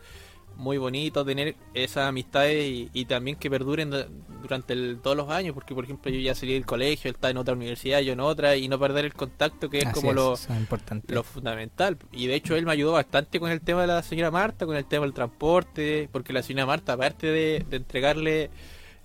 muy 0.57 0.79
bonito 0.79 1.23
tener 1.25 1.55
esas 1.75 2.09
amistades 2.09 2.67
y, 2.67 2.89
y 2.95 3.05
también 3.05 3.37
que 3.37 3.51
perduren 3.51 3.91
du- 3.91 4.07
durante 4.41 4.73
el- 4.73 5.01
todos 5.03 5.15
los 5.17 5.29
años, 5.29 5.53
porque 5.55 5.75
por 5.75 5.85
ejemplo 5.85 6.11
yo 6.11 6.19
ya 6.19 6.35
salí 6.35 6.55
del 6.55 6.65
colegio, 6.65 7.11
él 7.11 7.15
está 7.15 7.29
en 7.31 7.37
otra 7.37 7.53
universidad, 7.55 8.01
yo 8.01 8.15
en 8.15 8.21
otra, 8.21 8.57
y 8.57 8.67
no 8.67 8.79
perder 8.79 9.05
el 9.05 9.13
contacto 9.15 9.69
que 9.69 9.79
es 9.79 9.87
Así 9.87 9.95
como 9.95 10.11
es, 10.11 10.17
lo, 10.17 10.33
es 10.35 10.49
importante. 10.51 11.15
lo 11.15 11.23
fundamental. 11.23 11.99
Y 12.11 12.27
de 12.27 12.37
hecho 12.37 12.57
él 12.57 12.65
me 12.65 12.73
ayudó 12.73 12.93
bastante 12.93 13.39
con 13.39 13.51
el 13.51 13.61
tema 13.61 13.83
de 13.83 13.89
la 13.89 14.03
señora 14.03 14.31
Marta, 14.31 14.65
con 14.65 14.77
el 14.77 14.87
tema 14.87 15.05
del 15.05 15.13
transporte, 15.15 16.09
porque 16.11 16.33
la 16.33 16.43
señora 16.43 16.65
Marta, 16.67 16.95
aparte 16.95 17.27
de, 17.27 17.65
de 17.69 17.77
entregarle 17.77 18.49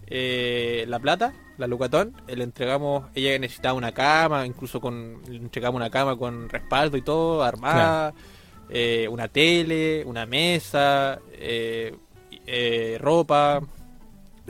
eh, 0.08 0.86
la 0.88 1.00
plata, 1.00 1.34
la 1.62 1.68
lucatón, 1.68 2.14
eh, 2.28 2.36
le 2.36 2.44
entregamos, 2.44 3.06
ella 3.16 3.38
necesitaba 3.40 3.74
una 3.76 3.94
cama, 3.94 4.46
incluso 4.46 4.82
con 4.82 5.22
le 5.28 5.38
entregamos 5.38 5.78
una 5.80 5.90
cama 5.90 6.18
con 6.18 6.50
respaldo 6.50 6.98
y 6.98 7.02
todo, 7.02 7.44
armada, 7.44 8.14
eh, 8.70 9.08
una 9.10 9.28
tele, 9.30 10.04
una 10.06 10.26
mesa, 10.26 11.20
eh, 11.34 11.96
eh, 12.46 12.98
ropa 13.00 13.62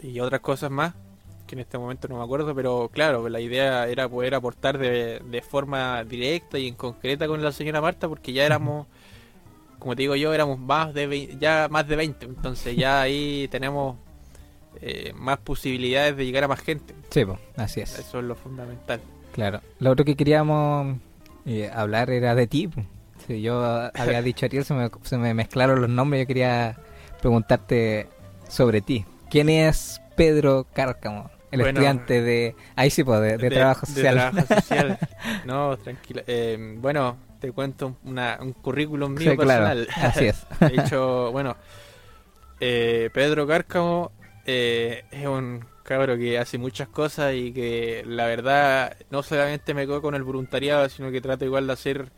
y 0.02 0.20
otras 0.20 0.42
cosas 0.42 0.72
más 0.72 0.94
que 1.46 1.56
en 1.56 1.60
este 1.60 1.78
momento 1.78 2.08
no 2.08 2.18
me 2.18 2.24
acuerdo, 2.24 2.56
pero 2.56 2.90
claro, 2.94 3.28
la 3.28 3.42
idea 3.42 3.88
era 3.88 4.08
poder 4.08 4.36
aportar 4.36 4.78
de, 4.78 5.20
de 5.20 5.42
forma 5.42 6.04
directa 6.06 6.58
y 6.58 6.68
en 6.70 6.76
concreta 6.76 7.28
con 7.28 7.44
la 7.44 7.52
señora 7.52 7.82
Marta 7.82 8.08
porque 8.08 8.32
ya 8.32 8.46
éramos, 8.46 8.88
como 9.78 9.94
te 9.96 10.04
digo 10.04 10.16
yo, 10.16 10.34
éramos 10.34 10.58
más 10.60 10.94
de 10.94 11.10
vei- 11.10 11.38
ya 11.40 11.68
más 11.70 11.86
de 11.90 11.98
20, 11.98 12.26
entonces 12.26 12.78
ya 12.78 13.02
ahí 13.02 13.50
tenemos 13.52 13.98
eh, 14.80 15.14
más 15.16 15.38
posibilidades 15.40 16.16
de 16.16 16.26
llegar 16.26 16.44
a 16.44 16.48
más 16.48 16.60
gente, 16.62 16.94
Sí, 17.10 17.26
po, 17.26 17.38
así 17.58 17.82
es. 17.82 17.98
eso 18.00 18.20
es 18.20 18.26
lo 18.26 18.36
fundamental. 18.36 19.02
Claro. 19.34 19.62
Lo 19.80 19.92
otro 19.92 20.06
que 20.06 20.16
queríamos 20.16 20.98
eh, 21.46 21.70
hablar 21.74 22.10
era 22.10 22.36
de 22.36 22.48
ti. 22.48 22.70
yo 23.28 23.64
había 23.94 24.22
dicho 24.24 24.46
Ariel, 24.46 24.66
se 24.66 24.74
me, 24.74 24.90
se 25.04 25.18
me 25.18 25.34
mezclaron 25.34 25.82
los 25.82 25.90
nombres. 25.90 26.22
Yo 26.24 26.28
quería 26.28 26.78
preguntarte 27.22 28.08
sobre 28.50 28.82
ti. 28.82 29.06
¿Quién 29.30 29.50
es 29.50 30.02
Pedro 30.16 30.66
Cárcamo? 30.74 31.30
El 31.52 31.60
Bueno, 31.62 31.80
estudiante 31.80 32.22
de. 32.22 32.56
Ahí 32.76 32.90
sí, 32.90 33.04
po, 33.04 33.20
de, 33.20 33.38
de 33.38 33.50
trabajo 33.50 33.86
de 33.86 33.94
social. 33.94 34.16
trabajo 34.16 34.48
social. 34.56 35.00
No, 35.46 35.78
tranquila. 35.78 36.24
Eh, 36.28 36.76
bueno, 36.80 37.18
te 37.40 37.52
cuento 37.52 37.98
una- 38.06 38.38
un 38.42 38.54
currículum 38.54 39.14
mío 39.14 39.32
Sí, 39.32 39.38
claro. 39.38 39.66
personal. 39.66 39.88
Así 39.96 40.26
es. 40.26 40.46
Hecho, 40.72 41.32
bueno, 41.32 41.56
eh, 42.60 43.10
Pedro 43.14 43.48
Cárcamo 43.48 44.12
eh, 44.46 45.06
es 45.12 45.28
un 45.28 45.66
cabro 45.84 46.18
que 46.18 46.38
hace 46.38 46.58
muchas 46.58 46.88
cosas 46.88 47.34
y 47.36 47.52
que 47.52 48.04
la 48.06 48.26
verdad 48.26 48.98
no 49.10 49.24
solamente 49.24 49.74
me 49.74 49.86
quedo 49.86 50.02
con 50.02 50.16
el 50.16 50.24
voluntariado, 50.24 50.88
sino 50.90 51.12
que 51.12 51.22
trato 51.22 51.46
igual 51.46 51.68
de 51.68 51.74
hacer 51.74 52.12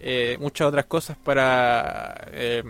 eh, 0.00 0.36
muchas 0.40 0.68
otras 0.68 0.86
cosas 0.86 1.16
para 1.16 2.28
eh, 2.32 2.62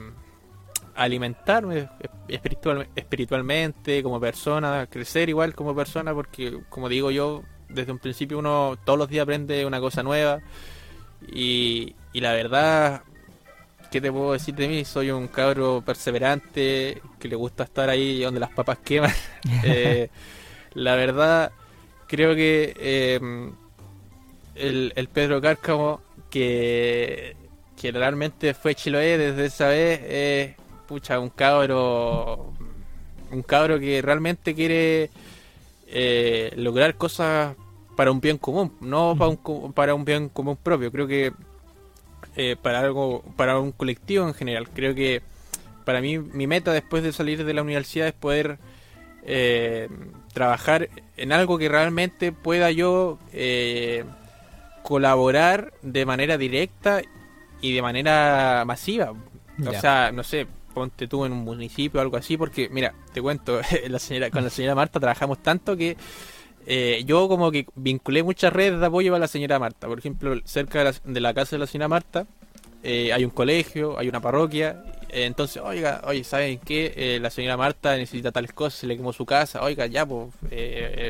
alimentarme 0.95 1.89
espiritual, 2.29 2.89
espiritualmente, 2.97 4.03
como 4.03 4.21
persona, 4.21 4.87
crecer 4.91 5.29
igual 5.29 5.55
como 5.55 5.75
persona, 5.75 6.15
porque 6.15 6.61
como 6.69 6.89
digo 6.89 7.11
yo, 7.11 7.43
desde 7.69 7.93
un 7.93 7.99
principio 7.99 8.39
uno 8.39 8.77
todos 8.85 8.99
los 8.99 9.09
días 9.09 9.23
aprende 9.23 9.67
una 9.67 9.81
cosa 9.81 10.03
nueva 10.03 10.41
y, 11.27 11.95
y 12.13 12.21
la 12.21 12.33
verdad, 12.33 13.03
¿qué 13.91 14.01
te 14.01 14.13
puedo 14.13 14.33
decir 14.33 14.55
de 14.55 14.69
mí? 14.69 14.85
Soy 14.85 15.11
un 15.11 15.29
cabro 15.29 15.83
perseverante, 15.85 17.01
que 17.19 17.29
le 17.29 17.37
gusta 17.37 17.65
estar 17.65 17.89
ahí 17.89 18.23
donde 18.23 18.41
las 18.41 18.51
papas 18.51 18.79
queman. 18.79 19.13
Eh, 19.65 20.11
la 20.75 20.95
verdad, 20.95 21.53
creo 22.07 22.35
que 22.35 22.75
eh, 22.79 23.21
el, 24.55 24.93
el 24.95 25.09
Pedro 25.09 25.41
Cárcamo, 25.41 26.01
que, 26.31 27.37
que 27.81 27.93
realmente 27.93 28.55
fue 28.55 28.75
Chiloé 28.75 29.17
desde 29.17 29.47
esa 29.47 29.69
vez, 29.69 30.01
es 30.09 30.57
pucha, 30.87 31.19
un 31.19 31.31
cabro, 31.31 32.53
un 33.31 33.43
cabro 33.43 33.79
que 33.79 34.03
realmente 34.03 34.55
quiere 34.55 35.11
eh, 35.87 36.53
lograr 36.57 36.97
cosas 36.97 37.55
para 37.97 38.11
un 38.11 38.21
bien 38.21 38.39
común, 38.39 38.73
no 38.81 39.17
para 39.17 39.31
un, 39.31 39.73
para 39.73 39.95
un 39.95 40.05
bien 40.05 40.29
común 40.29 40.57
propio. 40.57 40.91
Creo 40.93 41.07
que 41.07 41.33
eh, 42.41 42.55
para 42.55 42.79
algo, 42.79 43.25
para 43.35 43.59
un 43.59 43.73
colectivo 43.73 44.25
en 44.25 44.33
general. 44.33 44.69
Creo 44.71 44.95
que 44.95 45.23
para 45.85 46.01
mí 46.01 46.21
mi 46.21 46.47
meta 46.47 46.73
después 46.73 47.03
de 47.03 47.13
salir 47.13 47.45
de 47.45 47.53
la 47.53 47.63
universidad 47.63 48.07
es 48.07 48.13
poder 48.13 48.61
eh, 49.25 49.89
trabajar 50.33 50.89
en 51.17 51.33
algo 51.33 51.59
que 51.59 51.69
realmente 51.69 52.31
pueda 52.31 52.71
yo 52.71 53.19
eh, 53.33 54.05
colaborar 54.85 55.73
de 55.83 56.07
manera 56.07 56.39
directa 56.39 57.03
y 57.61 57.73
de 57.73 57.83
manera 57.83 58.63
masiva. 58.65 59.15
O 59.67 59.73
sea, 59.73 60.13
no 60.13 60.23
sé, 60.23 60.47
ponte 60.73 61.09
tú 61.09 61.25
en 61.25 61.33
un 61.33 61.41
municipio 61.41 61.99
o 61.99 62.03
algo 62.05 62.19
así, 62.19 62.37
porque 62.37 62.69
mira, 62.69 62.95
te 63.13 63.21
cuento, 63.21 63.61
la 63.89 63.99
señora, 63.99 64.31
con 64.31 64.45
la 64.45 64.51
señora 64.51 64.77
Marta 64.77 65.01
trabajamos 65.01 65.43
tanto 65.43 65.77
que 65.77 65.97
eh, 66.71 67.03
yo 67.07 67.29
como 67.29 67.51
que 67.51 67.67
vinculé 67.75 68.23
muchas 68.23 68.53
redes 68.53 68.79
de 68.79 68.87
apoyo 68.87 69.15
a 69.15 69.19
la 69.19 69.27
señora 69.27 69.59
Marta. 69.59 69.87
Por 69.89 69.99
ejemplo, 69.99 70.37
cerca 70.45 70.79
de 70.79 70.85
la, 70.85 70.95
de 71.05 71.21
la 71.21 71.33
casa 71.35 71.57
de 71.57 71.61
la 71.61 71.67
señora 71.67 71.89
Marta 71.89 72.27
eh, 72.83 73.13
hay 73.13 73.25
un 73.25 73.31
colegio, 73.31 73.99
hay 73.99 74.09
una 74.09 74.21
parroquia. 74.21 74.85
eh, 75.09 75.25
entonces, 75.25 75.61
oiga, 75.65 76.03
oye, 76.07 76.23
¿saben 76.23 76.59
qué? 76.65 76.93
Eh, 76.97 77.19
la 77.21 77.31
señora 77.31 77.57
Marta 77.57 77.97
necesita 77.97 78.31
tales 78.31 78.53
cosas, 78.53 78.79
se 78.79 78.87
le 78.87 78.97
quemó 78.97 79.13
su 79.13 79.27
casa. 79.27 79.63
Oiga, 79.65 79.87
ya, 79.87 80.07
pues, 80.07 80.29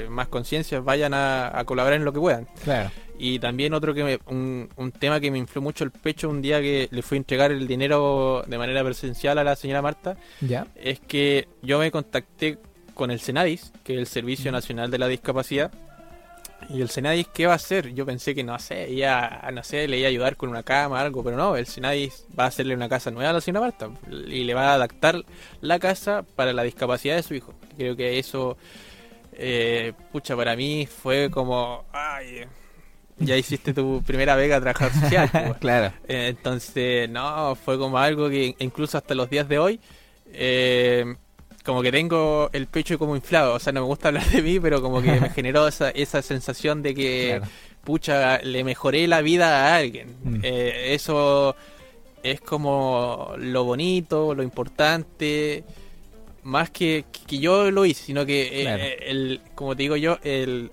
más 0.09 0.29
conciencia, 0.29 0.81
vayan 0.81 1.13
a, 1.13 1.57
a 1.59 1.65
colaborar 1.65 1.99
en 1.99 2.05
lo 2.07 2.13
que 2.13 2.21
puedan. 2.21 2.47
Claro. 2.65 2.91
Y 3.21 3.41
también 3.41 3.75
otro 3.75 3.93
que 3.95 4.05
me- 4.05 4.19
un, 4.29 4.69
un 4.77 4.93
tema 4.93 5.19
que 5.21 5.31
me 5.33 5.39
infló 5.39 5.61
mucho 5.61 5.83
el 5.85 5.91
pecho 5.91 6.29
un 6.31 6.41
día 6.41 6.61
que 6.61 6.89
le 6.93 7.03
fui 7.03 7.17
a 7.17 7.19
entregar 7.19 7.51
el 7.51 7.67
dinero 7.67 8.45
de 8.47 8.57
manera 8.59 8.85
presencial 8.85 9.37
a 9.39 9.45
la 9.45 9.57
señora 9.57 9.83
Marta, 9.83 10.17
Ya. 10.41 10.69
es 10.77 11.01
que 11.01 11.49
yo 11.61 11.81
me 11.81 11.91
contacté 11.91 12.59
con 12.99 13.13
el 13.13 13.21
Senadis, 13.21 13.73
que 13.85 13.95
es 13.95 13.99
el 14.01 14.07
Servicio 14.09 14.51
Nacional 14.51 14.91
de 14.91 14.99
la 14.99 15.07
Discapacidad. 15.07 15.71
Y 16.69 16.83
el 16.83 16.91
Senadis, 16.91 17.29
¿qué 17.29 17.47
va 17.47 17.53
a 17.53 17.57
hacer? 17.57 17.95
Yo 17.95 18.05
pensé 18.05 18.35
que, 18.35 18.43
no 18.43 18.59
sé, 18.59 18.91
ella, 18.91 19.41
no 19.55 19.63
sé, 19.63 19.87
le 19.87 19.99
iba 19.99 20.09
a 20.09 20.11
ayudar 20.11 20.37
con 20.37 20.51
una 20.51 20.65
cama, 20.65 21.01
algo, 21.01 21.23
pero 21.23 21.37
no, 21.37 21.57
el 21.57 21.67
Senadis 21.67 22.27
va 22.39 22.45
a 22.45 22.47
hacerle 22.49 22.75
una 22.75 22.89
casa 22.89 23.13
nueva 23.13 23.31
a 23.31 23.35
la 23.35 23.41
señora 23.41 23.61
Marta 23.67 23.89
y 24.11 24.43
le 24.43 24.53
va 24.53 24.73
a 24.73 24.75
adaptar 24.75 25.25
la 25.61 25.79
casa 25.79 26.25
para 26.35 26.53
la 26.53 26.65
discapacidad 26.65 27.15
de 27.15 27.23
su 27.23 27.35
hijo. 27.35 27.55
Creo 27.77 27.95
que 27.95 28.19
eso, 28.19 28.59
eh, 29.33 29.93
pucha, 30.11 30.37
para 30.37 30.57
mí 30.57 30.87
fue 30.87 31.31
como, 31.31 31.85
ay, 31.93 32.47
ya 33.21 33.37
hiciste 33.37 33.73
tu 33.73 34.03
primera 34.05 34.35
vega 34.35 34.57
a 34.57 34.61
trabajar 34.61 34.93
social. 34.93 35.31
pues. 35.33 35.59
claro. 35.59 35.95
Eh, 36.09 36.27
Entonces, 36.37 37.09
no, 37.09 37.55
fue 37.55 37.79
como 37.79 37.97
algo 37.99 38.29
que 38.29 38.57
incluso 38.59 38.99
hasta 38.99 39.15
los 39.15 39.31
días 39.31 39.49
de 39.49 39.61
hoy, 39.61 39.81
eh, 40.33 41.15
como 41.69 41.83
que 41.83 41.93
tengo 41.93 42.49
el 42.55 42.67
pecho 42.67 42.99
como 42.99 43.15
inflado. 43.15 43.53
O 43.55 43.59
sea, 43.59 43.75
no 43.75 43.83
me 43.83 43.87
gusta 43.87 44.09
hablar 44.09 44.25
de 44.31 44.41
mí, 44.41 44.59
pero 44.59 44.81
como 44.81 45.03
que 45.03 45.21
me 45.21 45.29
generó 45.37 45.69
esa, 45.69 45.91
esa 45.91 46.23
sensación 46.23 46.83
de 46.83 46.95
que, 46.95 47.35
Claro. 47.39 47.53
pucha, 47.85 48.39
le 48.41 48.65
mejoré 48.65 49.07
la 49.07 49.21
vida 49.21 49.47
a 49.69 49.77
alguien. 49.77 50.17
Mm. 50.25 50.41
Eh, 50.43 50.95
eso 50.95 51.55
es 52.23 52.41
como 52.41 53.35
lo 53.37 53.65
bonito, 53.65 54.35
lo 54.35 54.43
importante. 54.43 55.63
Más 56.43 56.71
que, 56.71 57.05
que 57.27 57.39
yo 57.39 57.71
lo 57.71 57.85
hice, 57.85 58.03
sino 58.05 58.25
que, 58.25 58.61
eh, 58.61 58.63
Claro. 58.63 58.83
eh, 58.83 58.99
el, 59.07 59.41
como 59.55 59.77
te 59.77 59.83
digo 59.83 59.97
yo, 59.97 60.19
el, 60.23 60.71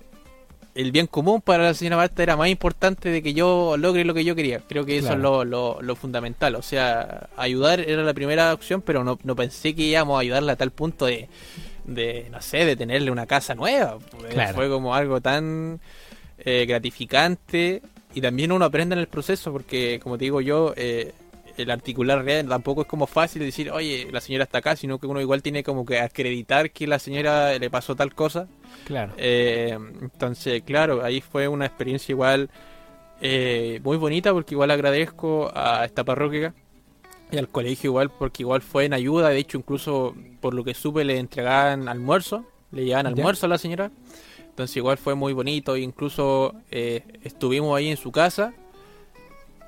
el 0.76 0.92
bien 0.92 1.06
común 1.06 1.40
para 1.40 1.64
la 1.64 1.74
señora 1.74 1.96
Marta 1.96 2.22
era 2.22 2.36
más 2.36 2.48
importante 2.48 3.08
de 3.10 3.22
que 3.22 3.34
yo 3.34 3.76
logre 3.78 4.04
lo 4.04 4.14
que 4.14 4.24
yo 4.24 4.34
quería. 4.36 4.60
Creo 4.68 4.84
que 4.84 4.98
eso 4.98 5.08
Claro. 5.08 5.18
es 5.18 5.22
lo, 5.22 5.44
lo, 5.44 5.82
lo 5.82 5.96
fundamental. 5.96 6.54
O 6.54 6.62
sea, 6.62 7.28
ayudar 7.36 7.80
era 7.80 8.02
la 8.02 8.14
primera 8.14 8.52
opción, 8.52 8.82
pero 8.82 9.02
no, 9.02 9.18
no 9.24 9.34
pensé 9.34 9.74
que 9.74 9.82
íbamos 9.82 10.16
a 10.16 10.20
ayudarla 10.20 10.52
a 10.52 10.56
tal 10.56 10.70
punto 10.70 11.06
de, 11.06 11.28
de 11.84 12.28
no 12.30 12.40
sé, 12.42 12.64
de 12.64 12.76
tenerle 12.76 13.10
una 13.10 13.26
casa 13.26 13.54
nueva. 13.54 13.98
Pues, 13.98 14.34
Claro. 14.34 14.54
Fue 14.54 14.68
como 14.68 14.94
algo 14.94 15.20
tan 15.20 15.80
eh, 16.38 16.66
gratificante 16.68 17.82
y 18.14 18.20
también 18.20 18.52
uno 18.52 18.64
aprende 18.64 18.94
en 18.94 19.00
el 19.00 19.08
proceso 19.08 19.52
porque, 19.52 19.98
como 20.02 20.18
te 20.18 20.24
digo 20.24 20.40
yo, 20.40 20.72
eh, 20.76 21.12
el 21.56 21.70
articular 21.70 22.22
real 22.22 22.46
tampoco 22.48 22.82
es 22.82 22.86
como 22.86 23.06
fácil 23.06 23.40
decir, 23.42 23.70
oye, 23.70 24.08
la 24.12 24.20
señora 24.20 24.44
está 24.44 24.58
acá, 24.58 24.76
sino 24.76 24.98
que 24.98 25.06
uno 25.06 25.20
igual 25.22 25.42
tiene 25.42 25.62
como 25.62 25.86
que 25.86 26.00
acreditar 26.00 26.70
que 26.70 26.86
la 26.86 26.98
señora 26.98 27.58
le 27.58 27.70
pasó 27.70 27.96
tal 27.96 28.14
cosa. 28.14 28.46
Claro. 28.84 29.12
Eh, 29.16 29.76
entonces, 30.00 30.62
claro, 30.64 31.02
ahí 31.04 31.20
fue 31.20 31.48
una 31.48 31.66
experiencia 31.66 32.12
igual 32.12 32.50
eh, 33.20 33.80
muy 33.82 33.96
bonita 33.96 34.32
porque 34.32 34.54
igual 34.54 34.70
agradezco 34.70 35.50
a 35.54 35.84
esta 35.84 36.04
parroquia 36.04 36.54
y 37.32 37.38
al 37.38 37.48
colegio 37.48 37.88
igual 37.90 38.10
porque 38.10 38.42
igual 38.44 38.62
fue 38.62 38.84
en 38.84 38.92
ayuda, 38.94 39.30
de 39.30 39.38
hecho 39.38 39.58
incluso 39.58 40.14
por 40.40 40.54
lo 40.54 40.62
que 40.62 40.74
supe 40.74 41.04
le 41.04 41.18
entregaban 41.18 41.88
almuerzo, 41.88 42.44
le 42.70 42.84
llevaban 42.84 43.06
Ya. 43.06 43.10
almuerzo 43.20 43.46
a 43.46 43.48
la 43.48 43.58
señora, 43.58 43.90
entonces 44.48 44.76
igual 44.76 44.98
fue 44.98 45.14
muy 45.16 45.32
bonito, 45.32 45.76
incluso 45.76 46.54
eh, 46.70 47.02
estuvimos 47.24 47.76
ahí 47.76 47.88
en 47.88 47.96
su 47.96 48.12
casa 48.12 48.52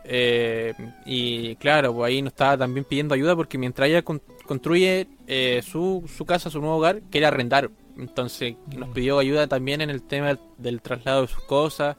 eh, 0.05 0.75
y 1.05 1.57
claro, 1.57 1.93
pues 1.95 2.09
ahí 2.09 2.23
nos 2.23 2.33
estaba 2.33 2.57
también 2.57 2.85
pidiendo 2.85 3.15
ayuda 3.15 3.35
porque 3.37 3.59
mientras 3.59 3.89
ella 3.89 4.03
con- 4.03 4.23
construye 4.47 5.07
eh, 5.27 5.61
su, 5.63 6.05
su 6.17 6.25
casa, 6.25 6.49
su 6.51 6.61
nuevo 6.61 6.77
hogar, 6.77 7.01
quiere 7.11 7.27
arrendar. 7.27 7.71
Entonces 7.99 8.57
nos 8.77 8.89
pidió 8.91 9.19
ayuda 9.19 9.47
también 9.47 9.81
en 9.81 9.91
el 9.91 10.03
tema 10.03 10.39
del 10.57 10.81
traslado 10.81 11.23
de 11.23 11.29
sus 11.29 11.43
cosas 11.43 11.97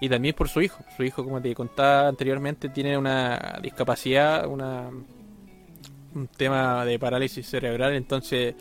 y 0.00 0.08
también 0.08 0.34
por 0.34 0.48
su 0.48 0.60
hijo. 0.60 0.84
Su 0.96 1.02
hijo, 1.02 1.24
como 1.24 1.40
te 1.40 1.54
contaba 1.54 2.08
anteriormente, 2.08 2.68
tiene 2.68 2.96
una 2.96 3.58
discapacidad, 3.62 4.46
una 4.46 4.90
un 6.14 6.26
tema 6.28 6.84
de 6.84 6.98
parálisis 6.98 7.46
cerebral. 7.46 7.94
Entonces, 7.94 8.54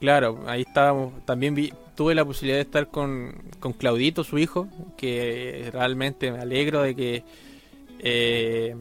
claro, 0.00 0.42
ahí 0.46 0.62
estábamos. 0.62 1.24
También 1.24 1.54
vi, 1.54 1.72
tuve 1.94 2.14
la 2.14 2.24
posibilidad 2.24 2.58
de 2.58 2.62
estar 2.62 2.88
con, 2.88 3.34
con 3.58 3.72
Claudito, 3.72 4.24
su 4.24 4.38
hijo, 4.38 4.68
que 4.96 5.70
realmente 5.72 6.30
me 6.30 6.38
alegro 6.38 6.82
de 6.82 6.94
que 6.94 7.24
eh, 8.00 8.74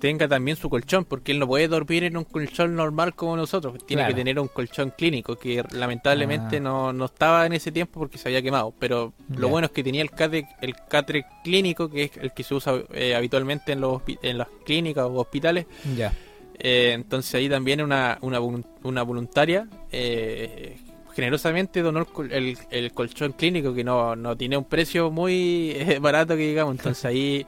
tenga 0.00 0.26
también 0.26 0.56
su 0.56 0.68
colchón, 0.70 1.04
porque 1.04 1.30
él 1.32 1.38
no 1.38 1.46
puede 1.46 1.68
dormir 1.68 2.04
en 2.04 2.16
un 2.16 2.24
colchón 2.24 2.74
normal 2.74 3.14
como 3.14 3.36
nosotros, 3.36 3.74
tiene 3.86 4.02
Claro. 4.02 4.14
que 4.14 4.20
tener 4.20 4.40
un 4.40 4.48
colchón 4.48 4.92
clínico, 4.96 5.36
que 5.36 5.62
lamentablemente 5.72 6.56
Ah. 6.56 6.60
no, 6.60 6.92
no 6.92 7.04
estaba 7.04 7.44
en 7.46 7.52
ese 7.52 7.70
tiempo 7.70 8.00
porque 8.00 8.16
se 8.18 8.28
había 8.28 8.40
quemado, 8.42 8.72
pero 8.78 9.12
lo 9.36 9.48
bueno 9.48 9.66
es 9.66 9.72
que 9.72 9.84
tenía 9.84 10.02
el 10.02 10.10
catre, 10.10 10.46
el 10.62 10.74
catre 10.88 11.24
clínico, 11.44 11.90
que 11.90 12.04
es 12.04 12.16
el 12.16 12.32
que 12.32 12.42
se 12.42 12.54
usa 12.54 12.82
eh, 12.92 13.14
habitualmente 13.14 13.72
en, 13.72 13.80
los, 13.82 14.00
en 14.22 14.38
las 14.38 14.48
clínicas 14.64 15.04
o 15.04 15.14
hospitales, 15.16 15.66
Ya. 15.94 16.12
eh, 16.58 16.92
entonces 16.94 17.34
ahí 17.34 17.48
también 17.48 17.82
una, 17.82 18.16
una, 18.22 18.40
una 18.82 19.02
voluntaria 19.02 19.68
eh, 19.92 20.76
generosamente 21.14 21.82
donó 21.82 22.06
el, 22.20 22.32
el- 22.32 22.58
el 22.70 22.92
colchón 22.92 23.32
clínico 23.32 23.74
que 23.74 23.84
no, 23.84 24.16
no 24.16 24.36
tiene 24.36 24.56
un 24.56 24.64
precio 24.64 25.10
muy 25.10 25.72
eh, 25.76 25.98
barato 26.00 26.36
que 26.36 26.48
digamos. 26.48 26.76
Entonces 26.76 27.04
ahí 27.04 27.44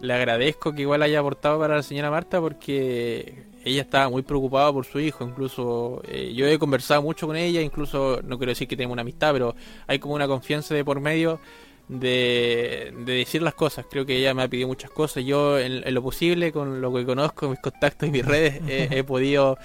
le 0.00 0.12
agradezco 0.12 0.72
que 0.74 0.82
igual 0.82 1.02
haya 1.02 1.20
aportado 1.20 1.58
para 1.58 1.76
la 1.76 1.82
señora 1.82 2.10
Marta 2.10 2.40
porque 2.40 3.44
ella 3.64 3.82
estaba 3.82 4.08
muy 4.08 4.22
preocupada 4.22 4.72
por 4.72 4.84
su 4.84 5.00
hijo. 5.00 5.24
Incluso 5.24 6.02
eh, 6.06 6.32
yo 6.34 6.46
he 6.46 6.58
conversado 6.58 7.02
mucho 7.02 7.26
con 7.26 7.36
ella, 7.36 7.60
incluso 7.62 8.20
no 8.22 8.38
quiero 8.38 8.50
decir 8.50 8.68
que 8.68 8.76
tenemos 8.76 8.92
una 8.94 9.02
amistad, 9.02 9.32
pero 9.32 9.54
hay 9.86 9.98
como 9.98 10.14
una 10.14 10.28
confianza 10.28 10.74
de 10.74 10.84
por 10.84 11.00
medio 11.00 11.40
de, 11.88 12.92
de 13.04 13.12
decir 13.14 13.42
las 13.42 13.54
cosas. 13.54 13.86
Creo 13.90 14.04
que 14.06 14.16
ella 14.16 14.34
me 14.34 14.42
ha 14.42 14.48
pedido 14.48 14.68
muchas 14.68 14.90
cosas. 14.90 15.24
Yo, 15.24 15.58
en, 15.58 15.86
en 15.86 15.94
lo 15.94 16.02
posible, 16.02 16.52
con 16.52 16.80
lo 16.80 16.92
que 16.94 17.04
conozco, 17.04 17.48
mis 17.48 17.60
contactos 17.60 18.08
y 18.08 18.12
mis 18.12 18.24
redes, 18.24 18.60
he, 18.68 18.88
he 18.98 19.04
podido 19.04 19.58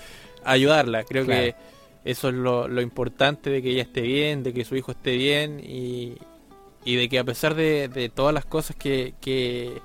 ayudarla. 0.43 1.03
Creo 1.03 1.25
Claro. 1.25 1.41
que 1.41 1.55
eso 2.03 2.29
es 2.29 2.33
lo, 2.35 2.67
lo 2.67 2.81
importante 2.81 3.49
de 3.51 3.61
que 3.61 3.69
ella 3.71 3.83
esté 3.83 4.01
bien, 4.01 4.41
de 4.43 4.53
que 4.53 4.65
su 4.65 4.75
hijo 4.75 4.91
esté 4.91 5.15
bien 5.17 5.59
y, 5.63 6.13
y 6.83 6.95
de 6.95 7.09
que 7.09 7.19
a 7.19 7.23
pesar 7.23 7.53
de, 7.53 7.87
de 7.89 8.09
todas 8.09 8.33
las 8.33 8.45
cosas 8.45 8.75
que, 8.75 9.13
que, 9.21 9.79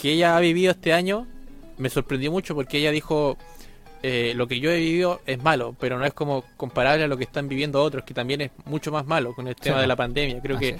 que 0.00 0.12
ella 0.12 0.36
ha 0.36 0.40
vivido 0.40 0.70
este 0.72 0.92
año, 0.92 1.26
me 1.78 1.88
sorprendió 1.90 2.30
mucho 2.30 2.54
porque 2.54 2.78
ella 2.78 2.90
dijo, 2.90 3.36
eh, 4.02 4.32
lo 4.34 4.46
que 4.46 4.60
yo 4.60 4.70
he 4.70 4.78
vivido 4.78 5.20
es 5.26 5.42
malo, 5.42 5.76
pero 5.78 5.98
no 5.98 6.04
es 6.06 6.14
como 6.14 6.44
comparable 6.56 7.04
a 7.04 7.08
lo 7.08 7.16
que 7.16 7.24
están 7.24 7.48
viviendo 7.48 7.82
otros, 7.82 8.04
que 8.04 8.14
también 8.14 8.40
es 8.40 8.50
mucho 8.64 8.90
más 8.90 9.06
malo 9.06 9.34
con 9.34 9.46
el 9.48 9.56
tema 9.56 9.76
Sí. 9.76 9.80
de 9.82 9.86
la 9.86 9.96
pandemia. 9.96 10.40
Creo 10.40 10.56
Así 10.56 10.72
que... 10.72 10.78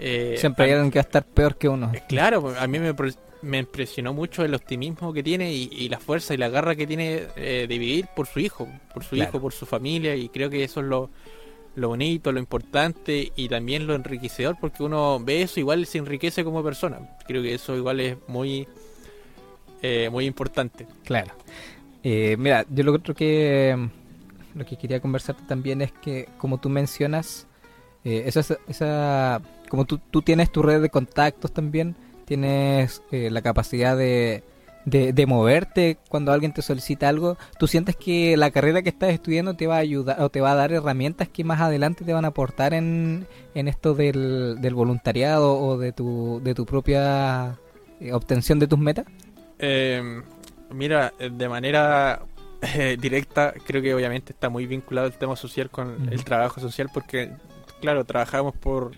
eh, 0.00 0.36
Siempre 0.38 0.66
hay 0.66 0.72
alguien 0.72 0.90
que 0.90 0.98
va 0.98 1.02
a 1.02 1.08
estar 1.08 1.24
peor 1.24 1.56
que 1.56 1.68
uno. 1.68 1.90
eh, 1.94 2.02
Claro, 2.08 2.42
pues, 2.42 2.58
a 2.58 2.66
mí 2.66 2.78
me, 2.78 3.58
impresionó 3.58 4.12
mucho 4.12 4.44
el 4.44 4.54
optimismo 4.54 5.12
que 5.12 5.22
tiene 5.22 5.52
y, 5.52 5.68
y 5.72 5.88
la 5.88 5.98
fuerza 5.98 6.34
y 6.34 6.36
la 6.36 6.48
garra 6.48 6.74
que 6.76 6.86
tiene 6.86 7.22
eh, 7.36 7.66
de 7.68 7.78
vivir 7.78 8.06
por 8.14 8.26
su 8.26 8.40
hijo, 8.40 8.68
por 8.92 9.02
su 9.04 9.14
Claro. 9.16 9.30
hijo, 9.30 9.40
por 9.40 9.52
su 9.52 9.64
familia 9.64 10.14
y 10.14 10.28
creo 10.28 10.50
que 10.50 10.62
eso 10.64 10.80
es 10.80 10.86
lo, 10.86 11.10
lo 11.78 11.88
bonito, 11.88 12.32
lo 12.32 12.38
importante 12.38 13.32
y 13.34 13.48
también 13.48 13.86
lo 13.86 13.94
enriquecedor 13.94 14.56
porque 14.60 14.82
uno 14.82 15.20
ve 15.20 15.42
eso 15.42 15.60
igual 15.60 15.86
se 15.86 15.98
enriquece 15.98 16.44
como 16.44 16.62
persona. 16.62 16.98
Creo 17.26 17.42
que 17.42 17.54
eso 17.54 17.76
igual 17.76 18.00
es 18.00 18.16
muy 18.26 18.66
eh, 19.82 20.08
muy 20.10 20.26
importante. 20.26 20.86
Claro. 21.04 21.32
Eh, 22.02 22.36
mira, 22.38 22.64
yo 22.68 22.84
lo 22.84 22.98
que 22.98 23.88
lo 24.54 24.64
que 24.64 24.76
quería 24.76 25.00
conversarte 25.00 25.42
también 25.46 25.82
es 25.82 25.92
que 25.92 26.28
como 26.38 26.58
tú 26.58 26.68
mencionas 26.68 27.46
eh, 28.04 28.24
esa, 28.26 28.56
esa 28.66 29.40
como 29.68 29.84
tú, 29.84 29.98
tú 30.10 30.22
tienes 30.22 30.50
tu 30.50 30.62
red 30.62 30.80
de 30.80 30.90
contactos 30.90 31.52
también 31.52 31.94
tienes 32.28 33.02
eh, 33.10 33.30
la 33.30 33.40
capacidad 33.40 33.96
de, 33.96 34.42
de, 34.90 35.12
de 35.12 35.26
moverte 35.26 35.98
cuando 36.08 36.32
alguien 36.32 36.52
te 36.52 36.62
solicita 36.62 37.08
algo 37.08 37.36
tú 37.58 37.66
sientes 37.66 37.96
que 37.96 38.36
la 38.36 38.50
carrera 38.50 38.82
que 38.82 38.88
estás 38.88 39.10
estudiando 39.10 39.54
te 39.54 39.66
va 39.66 39.76
a 39.76 39.78
ayudar 39.78 40.20
o 40.22 40.30
te 40.30 40.40
va 40.40 40.52
a 40.52 40.54
dar 40.54 40.72
herramientas 40.72 41.28
que 41.28 41.44
más 41.44 41.60
adelante 41.60 42.04
te 42.04 42.12
van 42.12 42.24
a 42.24 42.28
aportar 42.28 42.74
en, 42.74 43.26
en 43.54 43.68
esto 43.68 43.94
del, 43.94 44.60
del 44.60 44.74
voluntariado 44.74 45.58
o 45.58 45.78
de 45.78 45.92
tu 45.92 46.40
de 46.42 46.54
tu 46.54 46.66
propia 46.66 47.58
eh, 48.00 48.12
obtención 48.12 48.58
de 48.58 48.66
tus 48.66 48.78
metas 48.78 49.06
Eh, 49.58 50.22
mira, 50.70 51.12
de 51.18 51.48
manera 51.48 52.20
eh, 52.62 52.96
directa, 53.00 53.54
creo 53.66 53.82
que 53.82 53.94
obviamente 53.94 54.32
está 54.32 54.48
muy 54.48 54.66
vinculado 54.66 55.06
el 55.06 55.14
tema 55.14 55.36
social 55.36 55.70
con 55.70 56.08
el 56.10 56.24
trabajo 56.24 56.60
social, 56.60 56.88
porque, 56.92 57.30
claro, 57.80 58.04
trabajamos 58.04 58.54
por 58.56 58.92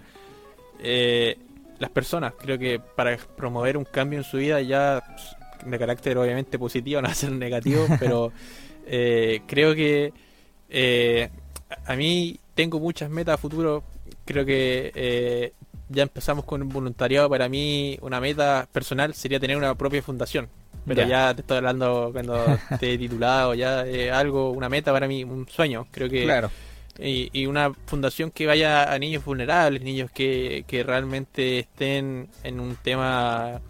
eh, 0.81 1.39
las 1.79 1.91
personas. 1.91 2.35
Creo 2.39 2.59
que 2.59 2.81
para 2.81 3.17
promover 3.37 3.77
un 3.77 3.85
cambio 3.85 4.19
en 4.19 4.25
su 4.25 4.39
vida 4.39 4.61
ya 4.61 5.03
de 5.65 5.79
carácter 5.79 6.17
obviamente 6.19 6.59
positivo, 6.59 7.01
no 7.01 7.09
va 7.09 7.13
a 7.13 7.15
ser 7.15 7.33
negativo, 7.33 7.87
pero 7.99 8.33
eh, 8.87 9.43
creo 9.47 9.75
que 9.75 10.13
eh, 10.69 11.29
a 11.87 11.97
mí 11.97 12.39
tengo 12.55 12.79
muchas 12.81 13.11
metas 13.11 13.35
a 13.35 13.39
futuro. 13.39 13.83
Creo 14.25 14.45
que 14.45 14.93
eh, 14.95 15.53
ya 15.89 16.03
empezamos 16.03 16.45
con 16.45 16.63
un 16.63 16.69
voluntariado. 16.69 17.29
Para 17.29 17.49
mí, 17.49 17.99
una 18.03 18.21
meta 18.21 18.69
personal 18.73 19.15
sería 19.15 19.41
tener 19.41 19.57
una 19.57 19.75
propia 19.75 20.03
fundación. 20.03 20.49
Pero 20.87 21.03
Ya. 21.03 21.09
ya, 21.29 21.35
te 21.35 21.43
estoy 21.43 21.59
hablando 21.59 22.11
cuando 22.13 22.59
esté 22.71 22.97
titulado, 22.97 23.55
ya 23.55 23.87
eh, 23.87 24.11
algo, 24.11 24.51
una 24.51 24.69
meta 24.69 24.93
para 24.93 25.07
mí, 25.07 25.25
un 25.25 25.47
sueño. 25.49 25.87
Creo 25.91 26.09
que 26.09 26.25
Claro. 26.25 26.51
y, 26.99 27.29
y 27.33 27.47
una 27.47 27.73
fundación 27.87 28.31
que 28.31 28.47
vaya 28.47 28.91
a 28.93 28.99
niños 28.99 29.25
vulnerables, 29.25 29.83
niños 29.83 30.11
que, 30.11 30.65
que 30.67 30.83
realmente 30.83 31.59
estén 31.61 32.29
en 32.45 32.61
un 32.61 32.77
tema 32.77 33.61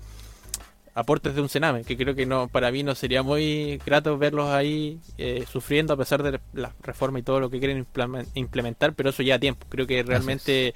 aportes 0.94 1.34
de 1.34 1.40
un 1.40 1.48
cename, 1.48 1.84
que 1.84 1.96
creo 1.96 2.14
que 2.14 2.26
no 2.26 2.48
para 2.48 2.70
mí 2.72 2.82
no 2.82 2.94
sería 2.94 3.22
muy 3.22 3.80
grato 3.86 4.18
verlos 4.18 4.48
ahí 4.50 4.98
eh, 5.18 5.44
sufriendo 5.50 5.94
a 5.94 5.96
pesar 5.96 6.22
de 6.22 6.40
la 6.52 6.74
reforma 6.82 7.18
y 7.18 7.22
todo 7.22 7.40
lo 7.40 7.48
que 7.50 7.58
quieren 7.58 7.84
implemen- 7.86 8.26
implementar, 8.34 8.94
pero 8.94 9.10
eso 9.10 9.22
ya 9.22 9.36
a 9.36 9.38
tiempo. 9.38 9.66
Creo 9.68 9.86
que 9.86 10.02
realmente 10.02 10.74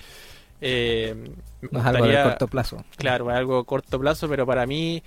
eh, 0.61 1.15
No 1.71 1.81
es 1.81 1.87
algo 1.87 2.07
de 2.07 2.12
corto 2.23 2.49
plazo. 2.49 2.85
Claro, 2.97 3.31
es 3.31 3.37
algo 3.37 3.59
a 3.59 3.65
corto 3.67 3.99
plazo, 3.99 4.29
pero 4.29 4.47
para 4.47 4.67
mí 4.67 5.03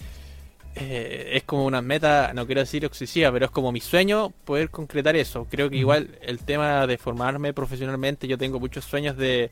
eh, 0.76 1.32
es 1.34 1.43
como 1.43 1.66
una 1.66 1.82
meta, 1.82 2.32
no 2.36 2.45
quiero 2.45 2.62
decir 2.62 2.86
excesiva, 2.86 3.32
pero 3.32 3.45
es 3.45 3.51
como 3.51 3.72
mi 3.72 3.80
sueño 3.80 4.32
poder 4.45 4.70
concretar 4.70 5.16
eso. 5.16 5.47
Creo 5.49 5.70
que 5.70 5.78
igual 5.78 6.18
el 6.22 6.39
tema 6.39 6.86
de 6.86 6.97
formarme 6.97 7.53
profesionalmente, 7.53 8.28
yo 8.28 8.38
tengo 8.38 8.60
muchos 8.60 8.86
sueños 8.86 9.18
de, 9.18 9.49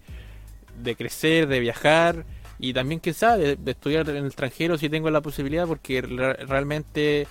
de 0.84 0.96
crecer, 0.96 1.48
de 1.48 1.60
viajar 1.60 2.26
y 2.60 2.74
también, 2.74 3.02
sabe, 3.14 3.44
de, 3.44 3.56
de 3.58 3.72
estudiar 3.72 4.10
en 4.10 4.18
el 4.18 4.26
extranjero 4.28 4.78
si 4.78 4.90
tengo 4.90 5.10
la 5.10 5.22
posibilidad, 5.22 5.68
porque 5.68 6.02
re- 6.02 6.34
realmente 6.46 7.28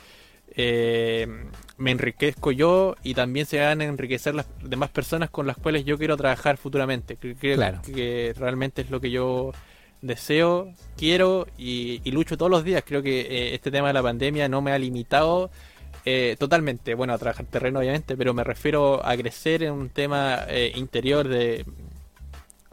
eh, 0.57 1.27
me 1.79 1.91
enriquezco 1.91 2.53
yo 2.53 2.95
y 3.03 3.15
también 3.15 3.47
se 3.47 3.59
van 3.61 3.81
a 3.81 3.85
enriquecer 3.85 4.35
las 4.35 4.47
demás 4.63 4.91
personas 4.91 5.31
con 5.31 5.47
las 5.47 5.57
cuales 5.57 5.85
yo 5.85 5.99
quiero 5.99 6.17
trabajar 6.17 6.57
futuramente. 6.59 7.19
Cre- 7.19 7.37
Creo 7.39 7.57
Claro. 7.57 7.81
que 7.83 8.35
realmente 8.37 8.83
es 8.83 8.91
lo 8.91 9.01
que 9.01 9.11
yo 9.11 9.53
deseo, 10.03 10.73
quiero 10.97 11.47
y, 11.57 12.01
y 12.05 12.11
lucho 12.13 12.37
todos 12.37 12.51
los 12.51 12.63
días. 12.65 12.83
Creo 12.87 13.03
que 13.03 13.21
eh, 13.23 13.55
este 13.55 13.71
tema 13.71 13.89
de 13.89 13.95
la 13.95 14.03
pandemia 14.03 14.49
no 14.49 14.61
me 14.61 14.73
ha 14.73 14.79
limitado 14.79 15.51
eh, 16.05 16.37
totalmente. 16.39 16.95
Bueno, 16.95 17.15
a 17.15 17.19
trabajar 17.19 17.47
terreno 17.47 17.79
obviamente, 17.81 18.17
pero 18.17 18.35
me 18.35 18.45
refiero 18.45 19.05
a 19.05 19.17
crecer 19.17 19.63
en 19.63 19.73
un 19.73 19.89
tema 19.89 20.45
eh, 20.49 20.73
interior 20.77 21.27
de, 21.27 21.65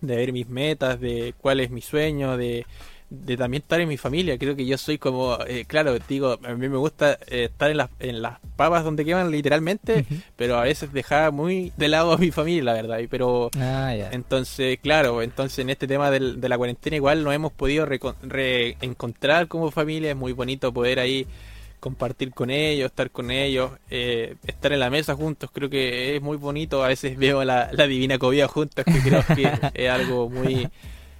de 0.01 0.15
ver 0.15 0.33
mis 0.33 0.47
metas, 0.49 0.99
de 0.99 1.33
cuál 1.39 1.59
es 1.59 1.69
mi 1.71 1.81
sueño, 1.81 2.35
de, 2.37 2.65
de 3.09 3.37
también 3.37 3.61
estar 3.63 3.79
en 3.81 3.87
mi 3.89 3.97
familia. 3.97 4.37
Creo 4.37 4.55
que 4.55 4.65
yo 4.65 4.77
soy 4.77 4.97
como, 4.97 5.37
eh, 5.47 5.65
claro, 5.67 5.97
digo, 6.07 6.39
a 6.43 6.53
mí 6.55 6.69
me 6.69 6.77
gusta 6.77 7.17
eh, 7.27 7.45
estar 7.45 7.69
en 7.71 7.77
las, 7.77 7.89
en 7.99 8.21
las 8.21 8.39
papas 8.55 8.83
donde 8.83 9.05
queman 9.05 9.31
literalmente, 9.31 10.05
pero 10.35 10.57
a 10.57 10.63
veces 10.63 10.91
dejar 10.93 11.31
muy 11.31 11.71
de 11.77 11.87
lado 11.87 12.13
a 12.13 12.17
mi 12.17 12.31
familia, 12.31 12.63
la 12.63 12.73
verdad. 12.73 12.99
Pero 13.09 13.49
Ah, 13.59 13.93
entonces, 14.11 14.79
claro, 14.81 15.21
entonces 15.21 15.59
en 15.59 15.69
este 15.69 15.87
tema 15.87 16.09
del- 16.11 16.39
de 16.41 16.49
la 16.49 16.57
cuarentena 16.57 16.95
igual 16.95 17.23
nos 17.23 17.33
hemos 17.33 17.51
podido 17.51 17.85
reencontrar 17.85 19.47
como 19.47 19.71
familia, 19.71 20.11
es 20.11 20.15
muy 20.17 20.33
bonito 20.33 20.73
poder 20.73 20.99
ahí 20.99 21.27
compartir 21.81 22.33
con 22.33 22.51
ellos, 22.51 22.87
estar 22.91 23.11
con 23.11 23.31
ellos, 23.31 23.73
eh, 23.89 24.37
estar 24.47 24.73
en 24.73 24.79
la 24.81 24.91
mesa 24.91 25.15
juntos, 25.15 25.51
creo 25.53 25.69
que 25.69 26.15
es 26.17 26.23
muy 26.23 26.37
bonito, 26.37 26.83
a 26.85 26.89
veces 26.89 27.17
veo 27.19 27.43
la, 27.45 27.69
la 27.73 27.87
divina 27.87 28.19
comida 28.19 28.47
juntos, 28.47 28.85
que 28.89 29.03
creo 29.03 29.25
que 29.33 29.65
es 29.73 29.91
algo 29.91 30.29
muy 30.29 30.71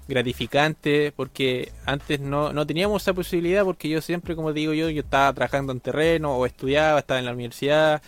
gratificante, 0.08 1.14
porque 1.16 1.74
antes 1.86 2.20
no, 2.20 2.54
no 2.54 2.68
teníamos 2.68 3.02
esa 3.04 3.14
posibilidad, 3.14 3.64
porque 3.66 3.90
yo 3.90 4.02
siempre, 4.02 4.36
como 4.36 4.54
digo 4.54 4.74
yo, 4.74 4.90
yo 4.90 5.02
estaba 5.02 5.34
trabajando 5.34 5.74
en 5.74 5.82
terreno, 5.82 6.36
o 6.38 6.46
estudiaba, 6.46 7.00
estaba 7.00 7.20
en 7.20 7.26
la 7.28 7.34
universidad, 7.34 8.02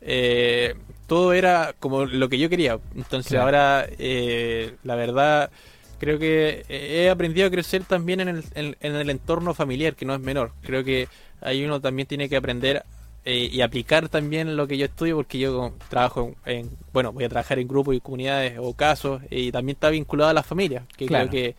eh, 0.00 0.74
todo 1.06 1.32
era 1.32 1.74
como 1.78 2.04
lo 2.06 2.28
que 2.28 2.38
yo 2.38 2.48
quería. 2.48 2.78
Entonces 2.96 3.34
Claro. 3.34 3.44
ahora, 3.44 3.86
eh, 3.98 4.76
la 4.82 4.96
verdad, 4.96 5.50
creo 5.98 6.18
que 6.18 6.64
he 6.68 7.10
aprendido 7.10 7.46
a 7.46 7.50
crecer 7.50 7.84
también 7.84 8.20
en 8.20 8.28
el, 8.28 8.44
en, 8.54 8.76
en 8.80 8.96
el 8.96 9.10
entorno 9.10 9.54
familiar, 9.54 9.94
que 9.96 10.04
no 10.06 10.14
es 10.14 10.20
menor. 10.20 10.52
Creo 10.62 10.84
que 10.84 11.08
ahí 11.42 11.64
uno 11.64 11.80
también 11.80 12.08
tiene 12.08 12.28
que 12.28 12.36
aprender 12.36 12.84
eh, 13.24 13.48
y 13.52 13.60
aplicar 13.60 14.08
también 14.08 14.56
lo 14.56 14.66
que 14.66 14.76
yo 14.78 14.86
estudio, 14.86 15.16
porque 15.16 15.38
yo 15.38 15.74
trabajo 15.88 16.34
en, 16.44 16.56
en- 16.58 16.70
bueno, 16.92 17.12
voy 17.12 17.24
a 17.24 17.28
trabajar 17.28 17.58
en 17.58 17.68
grupos 17.68 17.94
y 17.96 18.00
comunidades 18.00 18.58
o 18.60 18.74
casos, 18.74 19.22
y 19.30 19.52
también 19.52 19.76
está 19.76 19.90
vinculado 19.90 20.30
a 20.30 20.34
la 20.34 20.42
familia, 20.42 20.86
que 20.96 21.06
Claro. 21.06 21.28
creo 21.28 21.28
que 21.28 21.56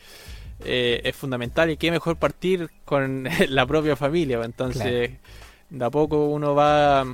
eh, 0.65 1.01
es 1.03 1.15
fundamental 1.15 1.69
y 1.71 1.77
qué 1.77 1.91
mejor 1.91 2.17
partir 2.17 2.69
con 2.85 3.27
la 3.49 3.65
propia 3.65 3.95
familia. 3.95 4.41
Entonces, 4.43 5.11
de 5.69 5.85
a 5.85 5.89
poco 5.89 6.27
uno 6.27 6.55
va 6.55 7.05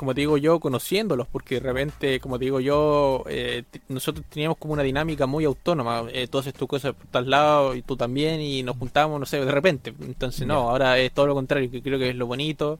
como 0.00 0.14
te 0.14 0.22
digo 0.22 0.38
yo, 0.38 0.60
conociéndolos, 0.60 1.28
porque 1.28 1.56
de 1.56 1.60
repente, 1.60 2.20
como 2.20 2.38
te 2.38 2.46
digo 2.46 2.58
yo, 2.58 3.22
eh, 3.28 3.64
nosotros 3.88 4.24
teníamos 4.30 4.56
como 4.56 4.72
una 4.72 4.82
dinámica 4.82 5.26
muy 5.26 5.44
autónoma, 5.44 6.04
eh, 6.10 6.26
tú 6.26 6.38
haces 6.38 6.54
tu 6.54 6.66
cosa 6.66 6.94
por 6.94 7.06
tal 7.08 7.28
lado 7.28 7.74
y 7.74 7.82
tú 7.82 7.98
también, 7.98 8.40
y 8.40 8.62
nos 8.62 8.78
juntamos, 8.78 9.20
no 9.20 9.26
sé, 9.26 9.44
de 9.44 9.52
repente. 9.52 9.92
Entonces, 10.00 10.46
no, 10.46 10.70
ahora 10.70 10.98
es 10.98 11.12
todo 11.12 11.26
lo 11.26 11.34
contrario, 11.34 11.70
que 11.70 11.82
creo 11.82 11.98
que 11.98 12.08
es 12.08 12.16
lo 12.16 12.26
bonito. 12.26 12.78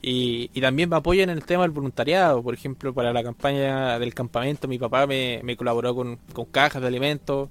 Y, 0.00 0.48
y 0.54 0.60
también 0.60 0.88
me 0.88 0.94
apoyan 0.94 1.30
en 1.30 1.38
el 1.38 1.44
tema 1.44 1.64
del 1.64 1.72
voluntariado, 1.72 2.40
por 2.44 2.54
ejemplo, 2.54 2.94
para 2.94 3.12
la 3.12 3.24
campaña 3.24 3.98
del 3.98 4.14
campamento, 4.14 4.68
mi 4.68 4.78
papá 4.78 5.04
me, 5.08 5.40
me 5.42 5.56
colaboró 5.56 5.96
con, 5.96 6.14
con 6.32 6.44
cajas 6.44 6.80
de 6.80 6.86
alimentos, 6.86 7.48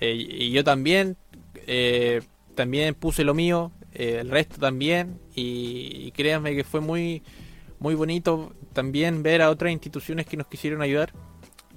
eh, 0.00 0.12
y 0.12 0.50
yo 0.50 0.64
también, 0.64 1.16
eh, 1.68 2.20
también 2.56 2.94
puse 2.96 3.22
lo 3.22 3.32
mío, 3.32 3.70
eh, 3.92 4.18
el 4.22 4.28
resto 4.28 4.58
también, 4.58 5.20
y, 5.36 6.06
y 6.06 6.10
créanme 6.10 6.56
que 6.56 6.64
fue 6.64 6.80
muy 6.80 7.22
muy 7.78 7.94
bonito 7.94 8.52
también 8.72 9.22
ver 9.22 9.42
a 9.42 9.50
otras 9.50 9.72
instituciones 9.72 10.26
que 10.26 10.36
nos 10.36 10.46
quisieron 10.46 10.82
ayudar 10.82 11.12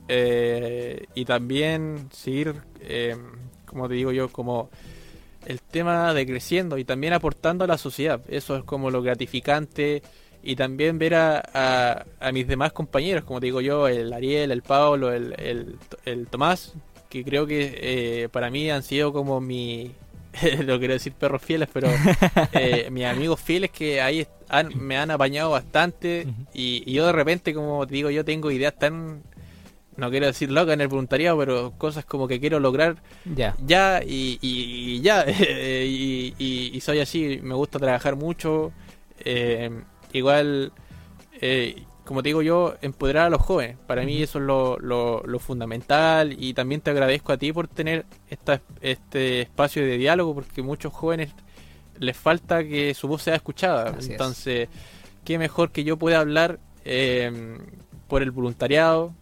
eh, 0.08 1.06
y 1.16 1.26
también 1.26 2.10
seguir, 2.12 2.56
eh, 2.82 3.16
como 3.66 3.88
te 3.88 3.96
digo 3.96 4.12
yo, 4.12 4.30
como 4.30 4.70
el 5.46 5.62
tema 5.62 6.14
de 6.14 6.26
creciendo 6.26 6.78
y 6.78 6.86
también 6.86 7.14
aportando 7.14 7.64
a 7.64 7.68
la 7.68 7.78
sociedad. 7.78 8.22
Eso 8.28 8.58
es 8.58 8.64
como 8.64 8.92
lo 8.92 9.02
gratificante 9.02 10.02
y 10.44 10.56
también 10.56 10.98
ver 10.98 11.16
a, 11.16 12.06
a, 12.20 12.32
mis 12.32 12.48
demás 12.48 12.72
compañeros, 12.72 13.24
como 13.24 13.40
te 13.40 13.48
digo 13.48 13.62
yo, 13.62 13.88
el 13.88 14.14
Ariel, 14.14 14.52
el 14.52 14.62
Pablo, 14.62 15.12
el, 15.12 15.34
el, 15.38 15.78
el 16.06 16.28
Tomás, 16.28 16.74
que 17.10 17.24
creo 17.24 17.46
que 17.48 17.78
eh, 18.24 18.30
para 18.30 18.50
mí 18.50 18.70
han 18.70 18.84
sido 18.84 19.12
como 19.12 19.42
mi... 19.42 19.92
no 20.66 20.78
quiero 20.80 20.94
decir 20.94 21.14
perros 21.14 21.42
fieles, 21.42 21.70
pero 21.72 21.90
eh, 22.54 22.90
mis 22.92 23.06
amigos 23.06 23.40
fieles 23.40 23.72
que 23.72 24.02
ahí 24.02 24.28
han- 24.50 24.72
me 24.78 24.98
han 24.98 25.12
apañado 25.12 25.52
bastante 25.52 26.28
y, 26.54 26.84
y 26.86 26.94
yo 26.94 27.06
de 27.06 27.12
repente, 27.14 27.54
como 27.54 27.86
te 27.88 27.96
digo, 27.96 28.10
yo 28.10 28.24
tengo 28.26 28.52
ideas 28.52 28.74
tan, 28.78 29.24
no 29.96 30.10
quiero 30.10 30.28
decir 30.28 30.52
locas 30.52 30.74
en 30.76 30.82
el 30.82 30.88
voluntariado, 30.88 31.38
pero 31.38 31.72
cosas 31.78 32.06
como 32.06 32.28
que 32.28 32.40
quiero 32.40 32.60
lograr 32.60 32.98
Ya. 33.36 33.56
ya 33.66 34.02
y, 34.06 34.38
y- 34.42 34.96
y 34.98 35.02
ya, 35.02 35.26
y, 35.30 36.34
y- 36.38 36.72
y 36.74 36.82
soy 36.82 37.00
así, 37.00 37.40
me 37.42 37.56
gusta 37.56 37.80
trabajar 37.80 38.16
mucho, 38.16 38.72
eh, 39.26 39.72
igual, 40.14 40.72
eh, 41.42 41.84
como 42.08 42.24
te 42.24 42.30
digo 42.30 42.42
yo, 42.42 42.76
empoderar 42.82 43.26
a 43.28 43.30
los 43.30 43.42
jóvenes, 43.42 43.78
para 43.86 44.04
mí 44.04 44.22
eso 44.24 44.40
es 44.40 44.46
lo, 44.46 44.80
lo- 44.80 45.22
lo 45.26 45.40
fundamental 45.40 46.34
y 46.42 46.54
también 46.54 46.80
te 46.82 46.90
agradezco 46.90 47.34
a 47.34 47.38
ti 47.38 47.52
por 47.52 47.68
tener 47.68 48.06
esta, 48.30 48.62
este 48.82 49.42
espacio 49.42 49.84
de 49.86 49.98
diálogo, 49.98 50.34
porque 50.34 50.62
muchos 50.62 50.94
jóvenes 50.94 51.32
les 52.00 52.16
falta 52.16 52.64
que 52.64 52.94
su 52.94 53.08
voz 53.08 53.24
sea 53.24 53.36
escuchada, 53.36 53.90
Así 53.90 54.06
es. 54.06 54.10
entonces, 54.12 54.70
qué 55.26 55.38
mejor 55.38 55.72
que 55.72 55.84
yo 55.84 55.98
pueda 55.98 56.20
hablar 56.20 56.60
eh, 56.86 57.58
por 58.08 58.22
el 58.24 58.32
voluntariado, 58.32 59.14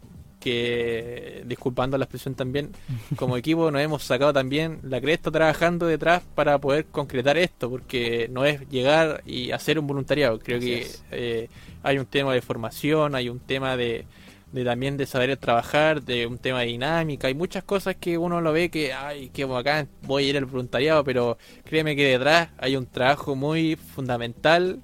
que 0.45 1.41
disculpando 1.47 1.97
la 1.97 2.05
expresión 2.05 2.35
también, 2.35 2.69
como 3.15 3.35
equipo 3.35 3.71
nos 3.71 3.81
hemos 3.81 4.03
sacado 4.03 4.31
también 4.31 4.77
la 4.83 5.01
cresta 5.01 5.31
trabajando 5.31 5.87
detrás 5.87 6.21
para 6.35 6.59
poder 6.59 6.85
concretar 6.85 7.35
esto, 7.35 7.67
porque 7.67 8.29
no 8.31 8.45
es 8.45 8.69
llegar 8.69 9.23
y 9.25 9.49
hacer 9.49 9.79
un 9.79 9.87
voluntariado. 9.87 10.37
Creo 10.37 10.59
Así 10.59 10.67
que 10.67 10.87
eh, 11.09 11.49
hay 11.81 11.97
un 11.97 12.05
tema 12.05 12.31
de 12.31 12.43
formación, 12.43 13.15
hay 13.15 13.27
un 13.27 13.39
tema 13.39 13.75
de, 13.75 14.05
de 14.51 14.63
también 14.63 14.97
de 14.97 15.07
saber 15.07 15.35
trabajar, 15.37 16.03
de 16.03 16.27
un 16.27 16.37
tema 16.37 16.59
de 16.59 16.67
dinámica, 16.67 17.27
hay 17.27 17.33
muchas 17.33 17.63
cosas 17.63 17.95
que 17.95 18.19
uno 18.19 18.39
lo 18.39 18.53
ve 18.53 18.69
que, 18.69 18.93
ay, 18.93 19.31
qué 19.33 19.45
bacán, 19.45 19.89
voy 20.03 20.25
a 20.25 20.29
ir 20.29 20.37
al 20.37 20.45
voluntariado, 20.45 21.03
pero 21.03 21.39
créeme 21.63 21.95
que 21.95 22.05
detrás 22.05 22.49
hay 22.59 22.75
un 22.75 22.85
trabajo 22.85 23.35
muy 23.35 23.77
fundamental 23.77 24.79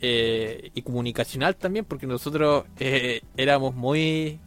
eh, 0.00 0.70
y 0.72 0.82
comunicacional 0.82 1.56
también, 1.56 1.84
porque 1.84 2.06
nosotros 2.06 2.64
eh, 2.78 3.22
éramos 3.36 3.74
muy 3.74 4.38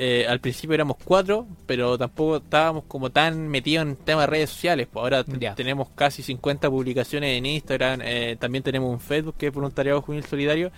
eh, 0.00 0.26
al 0.28 0.38
principio 0.40 0.74
éramos 0.74 0.96
cuatro, 1.02 1.46
pero 1.66 1.98
tampoco 1.98 2.36
estábamos 2.36 2.84
como 2.86 3.10
tan 3.10 3.48
metidos 3.48 3.84
en 3.86 3.96
temas 3.96 4.22
de 4.22 4.26
redes 4.30 4.50
sociales. 4.50 4.86
Pues 4.90 5.02
ahora 5.02 5.24
tenemos 5.56 5.88
casi 5.96 6.22
50 6.22 6.70
publicaciones 6.70 7.36
en 7.36 7.46
Instagram, 7.46 8.00
eh, 8.04 8.36
también 8.38 8.62
tenemos 8.62 8.90
un 8.92 9.00
Facebook 9.00 9.34
que 9.36 9.48
es 9.48 9.52
Voluntariado 9.52 10.00
Juvenil 10.00 10.24
Solidario. 10.24 10.70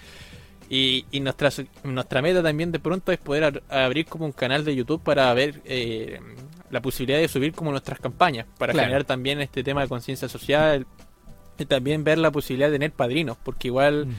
Y, 0.73 1.05
y 1.11 1.19
nuestra, 1.21 1.51
nuestra 1.83 2.23
meta 2.23 2.43
también 2.43 2.71
de 2.73 2.79
pronto 2.79 3.11
es 3.13 3.19
poder 3.19 3.63
abrir 3.69 4.07
como 4.07 4.25
un 4.25 4.33
canal 4.33 4.65
de 4.65 4.75
YouTube 4.77 5.03
para 5.03 5.35
ver 5.35 5.61
eh, 5.65 6.21
la 6.71 6.81
posibilidad 6.81 7.19
de 7.19 7.27
subir 7.29 7.53
como 7.53 7.73
nuestras 7.73 7.99
campañas, 7.99 8.47
para 8.57 8.73
Claro. 8.73 8.87
generar 8.87 9.05
también 9.05 9.41
este 9.41 9.65
tema 9.65 9.83
de 9.83 9.89
conciencia 9.89 10.29
social 10.29 10.87
y 11.59 11.65
también 11.67 12.05
ver 12.05 12.19
la 12.19 12.31
posibilidad 12.31 12.69
de 12.69 12.75
tener 12.77 12.93
padrinos, 12.93 13.37
porque 13.43 13.67
igual 13.69 14.07
Mm. 14.07 14.15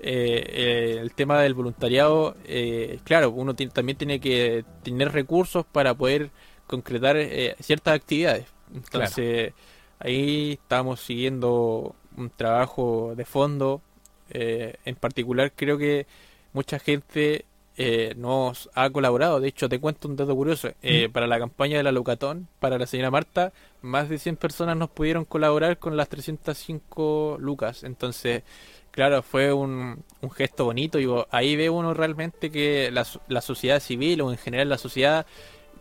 Eh, 0.00 0.96
eh, 0.96 0.98
el 1.00 1.14
tema 1.14 1.40
del 1.42 1.54
voluntariado, 1.54 2.36
eh, 2.44 3.00
claro, 3.04 3.30
uno 3.30 3.54
también 3.54 3.98
tiene 3.98 4.20
que 4.20 4.64
tener 4.82 5.12
recursos 5.12 5.66
para 5.66 5.94
poder 5.94 6.30
concretar 6.66 7.16
eh, 7.18 7.56
ciertas 7.60 7.94
actividades. 7.96 8.46
Entonces, 8.74 9.54
ahí 9.98 10.52
estamos 10.62 11.00
siguiendo 11.00 11.96
un 12.16 12.30
trabajo 12.30 13.14
de 13.16 13.24
fondo. 13.24 13.82
eh, 14.30 14.76
en 14.84 14.96
particular, 14.96 15.52
creo 15.56 15.76
que 15.78 16.06
mucha 16.52 16.78
gente 16.78 17.46
eh, 17.76 18.14
nos 18.16 18.70
ha 18.74 18.90
colaborado. 18.90 19.40
De 19.40 19.48
hecho, 19.48 19.68
te 19.68 19.80
cuento 19.80 20.08
un 20.08 20.16
dato 20.16 20.34
curioso. 20.36 20.70
Eh, 20.82 21.08
Para 21.12 21.26
la 21.26 21.38
campaña 21.38 21.78
de 21.78 21.82
la 21.82 21.92
Lucatón, 21.92 22.48
para 22.60 22.78
la 22.78 22.86
señora 22.86 23.10
Marta, 23.10 23.52
más 23.82 24.08
de 24.08 24.18
100 24.18 24.36
personas 24.36 24.76
nos 24.76 24.90
pudieron 24.90 25.24
colaborar 25.24 25.78
con 25.78 25.96
las 25.96 26.08
305 26.08 27.36
lucas. 27.40 27.82
Entonces, 27.84 28.42
claro, 28.90 29.22
fue 29.22 29.52
un, 29.52 30.04
un 30.20 30.30
gesto 30.30 30.64
bonito. 30.64 30.98
Y 30.98 31.08
ahí 31.30 31.56
ve 31.56 31.70
uno 31.70 31.94
realmente 31.94 32.50
que 32.50 32.90
la, 32.90 33.06
la 33.28 33.40
sociedad 33.40 33.80
civil 33.80 34.20
o 34.22 34.30
en 34.30 34.38
general 34.38 34.68
la 34.68 34.78
sociedad 34.78 35.26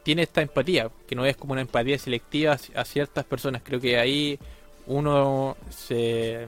tiene 0.04 0.24
esta 0.24 0.42
empatía, 0.42 0.90
que 1.08 1.16
no 1.16 1.26
es 1.26 1.36
como 1.38 1.54
una 1.54 1.62
empatía 1.62 1.98
selectiva 1.98 2.58
a 2.76 2.86
ciertas 2.86 3.26
personas. 3.26 3.62
Creo 3.64 3.80
que 3.80 4.00
ahí 4.00 4.40
uno 4.88 5.56
se, 5.70 6.48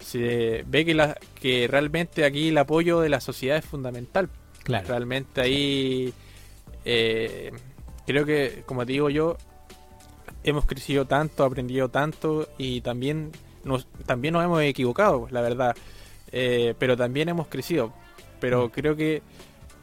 se 0.00 0.64
ve 0.66 0.84
que, 0.84 0.94
la, 0.94 1.16
que 1.40 1.68
realmente 1.68 2.24
aquí 2.24 2.48
el 2.48 2.58
apoyo 2.58 3.00
de 3.00 3.08
la 3.08 3.20
sociedad 3.20 3.58
es 3.58 3.64
fundamental. 3.64 4.28
Claro. 4.64 4.88
Realmente 4.88 5.40
ahí 5.40 6.12
eh, 6.84 7.52
creo 8.06 8.24
que, 8.24 8.62
como 8.66 8.84
te 8.84 8.92
digo 8.92 9.10
yo, 9.10 9.36
hemos 10.42 10.64
crecido 10.66 11.04
tanto, 11.04 11.44
aprendido 11.44 11.88
tanto 11.88 12.48
y 12.58 12.80
también 12.80 13.32
nos, 13.66 13.86
también 14.06 14.32
nos 14.34 14.44
hemos 14.44 14.62
equivocado, 14.62 15.28
la 15.30 15.42
verdad. 15.42 15.76
Eh, 16.32 16.74
pero 16.78 16.96
también 16.96 17.28
hemos 17.28 17.46
crecido. 17.48 17.92
Pero 18.40 18.70
creo 18.70 18.96
que 18.96 19.22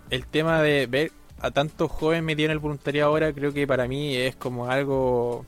el 0.09 0.25
tema 0.27 0.61
de 0.61 0.87
ver 0.87 1.11
a 1.39 1.51
tantos 1.51 1.91
jóvenes 1.91 2.23
metidos 2.23 2.47
en 2.47 2.51
el 2.53 2.59
voluntariado 2.59 3.09
ahora, 3.09 3.33
creo 3.33 3.53
que 3.53 3.67
para 3.67 3.87
mí 3.87 4.15
es 4.15 4.35
como 4.35 4.69
algo 4.69 5.45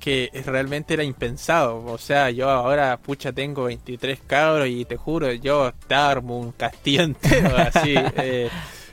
que 0.00 0.30
realmente 0.46 0.94
era 0.94 1.02
impensado. 1.02 1.84
O 1.86 1.98
sea, 1.98 2.30
yo 2.30 2.48
ahora, 2.48 2.96
pucha, 2.98 3.32
tengo 3.32 3.64
23 3.64 4.20
cabros 4.26 4.68
y 4.68 4.84
te 4.84 4.96
juro, 4.96 5.32
yo 5.32 5.72
te 5.88 5.94
armo 5.94 6.38
un 6.38 6.52
castillo 6.52 7.02
entero 7.04 7.56
así. 7.56 7.94
eh, 7.96 8.48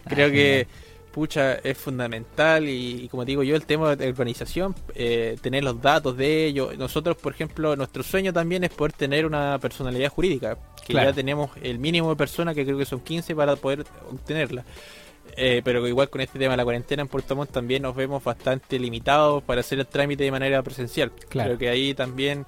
creo 0.08 0.28
Ah, 0.28 0.32
que, 0.32 0.68
pucha, 1.14 1.54
es 1.56 1.78
fundamental 1.78 2.68
y, 2.68 3.04
y 3.04 3.08
como 3.08 3.24
digo 3.24 3.44
yo, 3.44 3.56
el 3.56 3.66
tema 3.66 3.96
de 3.96 4.10
organización, 4.10 4.76
eh, 4.96 5.38
tener 5.42 5.64
los 5.64 5.82
datos 5.82 6.18
de 6.18 6.46
ellos. 6.48 6.78
Nosotros, 6.78 7.16
por 7.16 7.32
ejemplo, 7.34 7.76
nuestro 7.78 8.04
sueño 8.04 8.34
también 8.34 8.64
es 8.66 8.72
poder 8.72 8.92
tener 8.92 9.26
una 9.26 9.58
personalidad 9.60 10.10
jurídica, 10.10 10.58
que 10.86 10.94
Claro. 10.94 11.12
ya 11.12 11.16
tenemos 11.16 11.52
el 11.62 11.80
mínimo 11.80 12.10
de 12.10 12.16
personas, 12.18 12.56
que 12.56 12.66
creo 12.66 12.78
que 12.78 12.86
son 12.86 13.00
15 13.00 13.36
para 13.36 13.56
poder 13.56 13.86
obtenerla. 14.12 14.66
Eh, 15.38 15.62
pero 15.64 15.88
igual 15.88 16.10
con 16.10 16.20
este 16.22 16.38
tema 16.38 16.52
de 16.52 16.58
la 16.58 16.64
cuarentena 16.64 17.02
en 17.02 17.08
Puerto 17.08 17.36
Montt 17.36 17.52
también 17.52 17.82
nos 17.82 17.96
vemos 17.96 18.24
bastante 18.24 18.78
limitados 18.78 19.42
para 19.44 19.62
hacer 19.62 19.80
el 19.80 19.88
trámite 19.88 20.24
de 20.26 20.32
manera 20.32 20.62
presencial. 20.62 21.12
Claro. 21.30 21.50
Creo 21.52 21.58
que 21.60 21.70
ahí 21.70 21.94
también, 21.94 22.46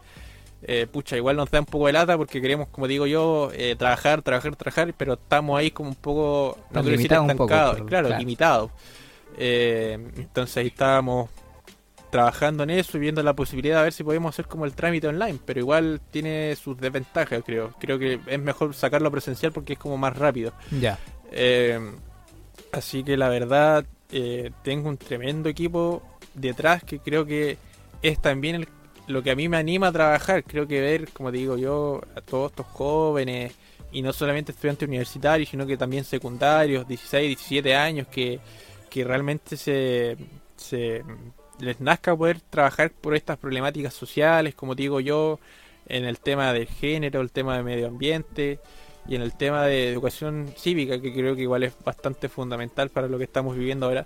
eh, 0.67 0.87
pucha, 0.91 1.15
igual 1.15 1.35
nos 1.37 1.49
da 1.51 1.59
un 1.59 1.65
poco 1.65 1.87
de 1.87 1.93
lata 1.93 2.17
porque 2.17 2.41
queremos, 2.41 2.67
como 2.69 2.87
digo 2.87 3.05
yo, 3.07 3.51
eh, 3.53 3.75
trabajar, 3.77 4.21
trabajar, 4.23 4.55
trabajar, 4.55 4.93
pero 4.97 5.13
estamos 5.13 5.57
ahí 5.59 5.69
como 5.71 5.89
un 5.89 5.95
poco, 5.95 6.57
no 6.71 6.81
quiero 6.81 6.97
decir 6.97 7.09
poco, 7.11 7.31
estancados, 7.31 7.73
pero- 7.75 7.85
claro, 7.85 8.07
claro. 8.07 8.19
limitados. 8.19 8.71
Eh, 9.37 9.97
entonces 10.17 10.57
ahí 10.57 10.67
estábamos 10.67 11.29
trabajando 12.09 12.63
en 12.63 12.69
eso 12.69 12.95
y 12.97 13.01
viendo 13.01 13.21
la 13.23 13.33
posibilidad 13.33 13.77
de 13.79 13.83
ver 13.83 13.93
si 13.93 14.03
podemos 14.03 14.33
hacer 14.33 14.47
como 14.47 14.65
el 14.65 14.73
trámite 14.73 15.07
online, 15.07 15.37
pero 15.45 15.59
igual 15.59 15.99
tiene 16.11 16.55
sus 16.55 16.77
desventajas, 16.77 17.43
creo. 17.45 17.73
Creo 17.79 17.99
que 17.99 18.19
es 18.25 18.39
mejor 18.39 18.73
sacarlo 18.73 19.11
presencial 19.11 19.51
porque 19.51 19.73
es 19.73 19.79
como 19.79 19.97
más 19.97 20.15
rápido. 20.17 20.53
Ya. 20.79 20.97
Eh, 21.31 21.77
así 22.71 23.03
que 23.03 23.17
la 23.17 23.27
verdad, 23.27 23.85
eh, 24.11 24.51
tengo 24.63 24.87
un 24.87 24.97
tremendo 24.97 25.49
equipo 25.49 26.01
detrás 26.33 26.83
que 26.83 26.99
creo 26.99 27.25
que 27.25 27.57
es 28.01 28.21
también 28.21 28.55
el- 28.55 28.69
lo 29.07 29.23
que 29.23 29.31
a 29.31 29.35
mí 29.35 29.49
me 29.49 29.57
anima 29.57 29.87
a 29.87 29.91
trabajar. 29.91 30.43
Creo 30.43 30.67
que 30.67 30.81
ver, 30.81 31.09
como 31.11 31.31
digo 31.31 31.57
yo, 31.57 32.01
a 32.15 32.21
todos 32.21 32.51
estos 32.51 32.65
jóvenes 32.67 33.53
y 33.91 34.01
no 34.01 34.11
solamente 34.13 34.51
estudiantes 34.51 34.87
universitarios, 34.87 35.49
sino 35.49 35.65
que 35.65 35.77
también 35.77 36.03
secundarios, 36.03 36.87
16, 36.87 37.27
17 37.37 37.75
años, 37.75 38.07
que, 38.07 38.39
que 38.89 39.03
realmente 39.03 39.57
se, 39.57 40.17
se 40.57 41.03
les 41.59 41.79
nazca 41.79 42.15
poder 42.15 42.41
trabajar 42.41 42.91
por 42.91 43.15
estas 43.15 43.37
problemáticas 43.37 43.93
sociales, 43.93 44.55
como 44.55 44.75
digo 44.75 44.99
yo, 44.99 45.39
en 45.87 46.05
el 46.05 46.19
tema 46.19 46.51
del 46.53 46.67
género, 46.67 47.21
el 47.21 47.31
tema 47.31 47.57
de 47.57 47.63
medio 47.63 47.87
ambiente 47.87 48.59
y 49.07 49.15
en 49.15 49.21
el 49.21 49.35
tema 49.35 49.65
de 49.65 49.89
educación 49.89 50.51
cívica, 50.57 50.99
que 50.99 51.13
creo 51.13 51.35
que 51.35 51.43
igual 51.43 51.63
es 51.63 51.73
bastante 51.83 52.27
fundamental 52.27 52.89
para 52.89 53.07
lo 53.07 53.17
que 53.17 53.25
estamos 53.25 53.55
viviendo 53.55 53.85
ahora, 53.85 54.05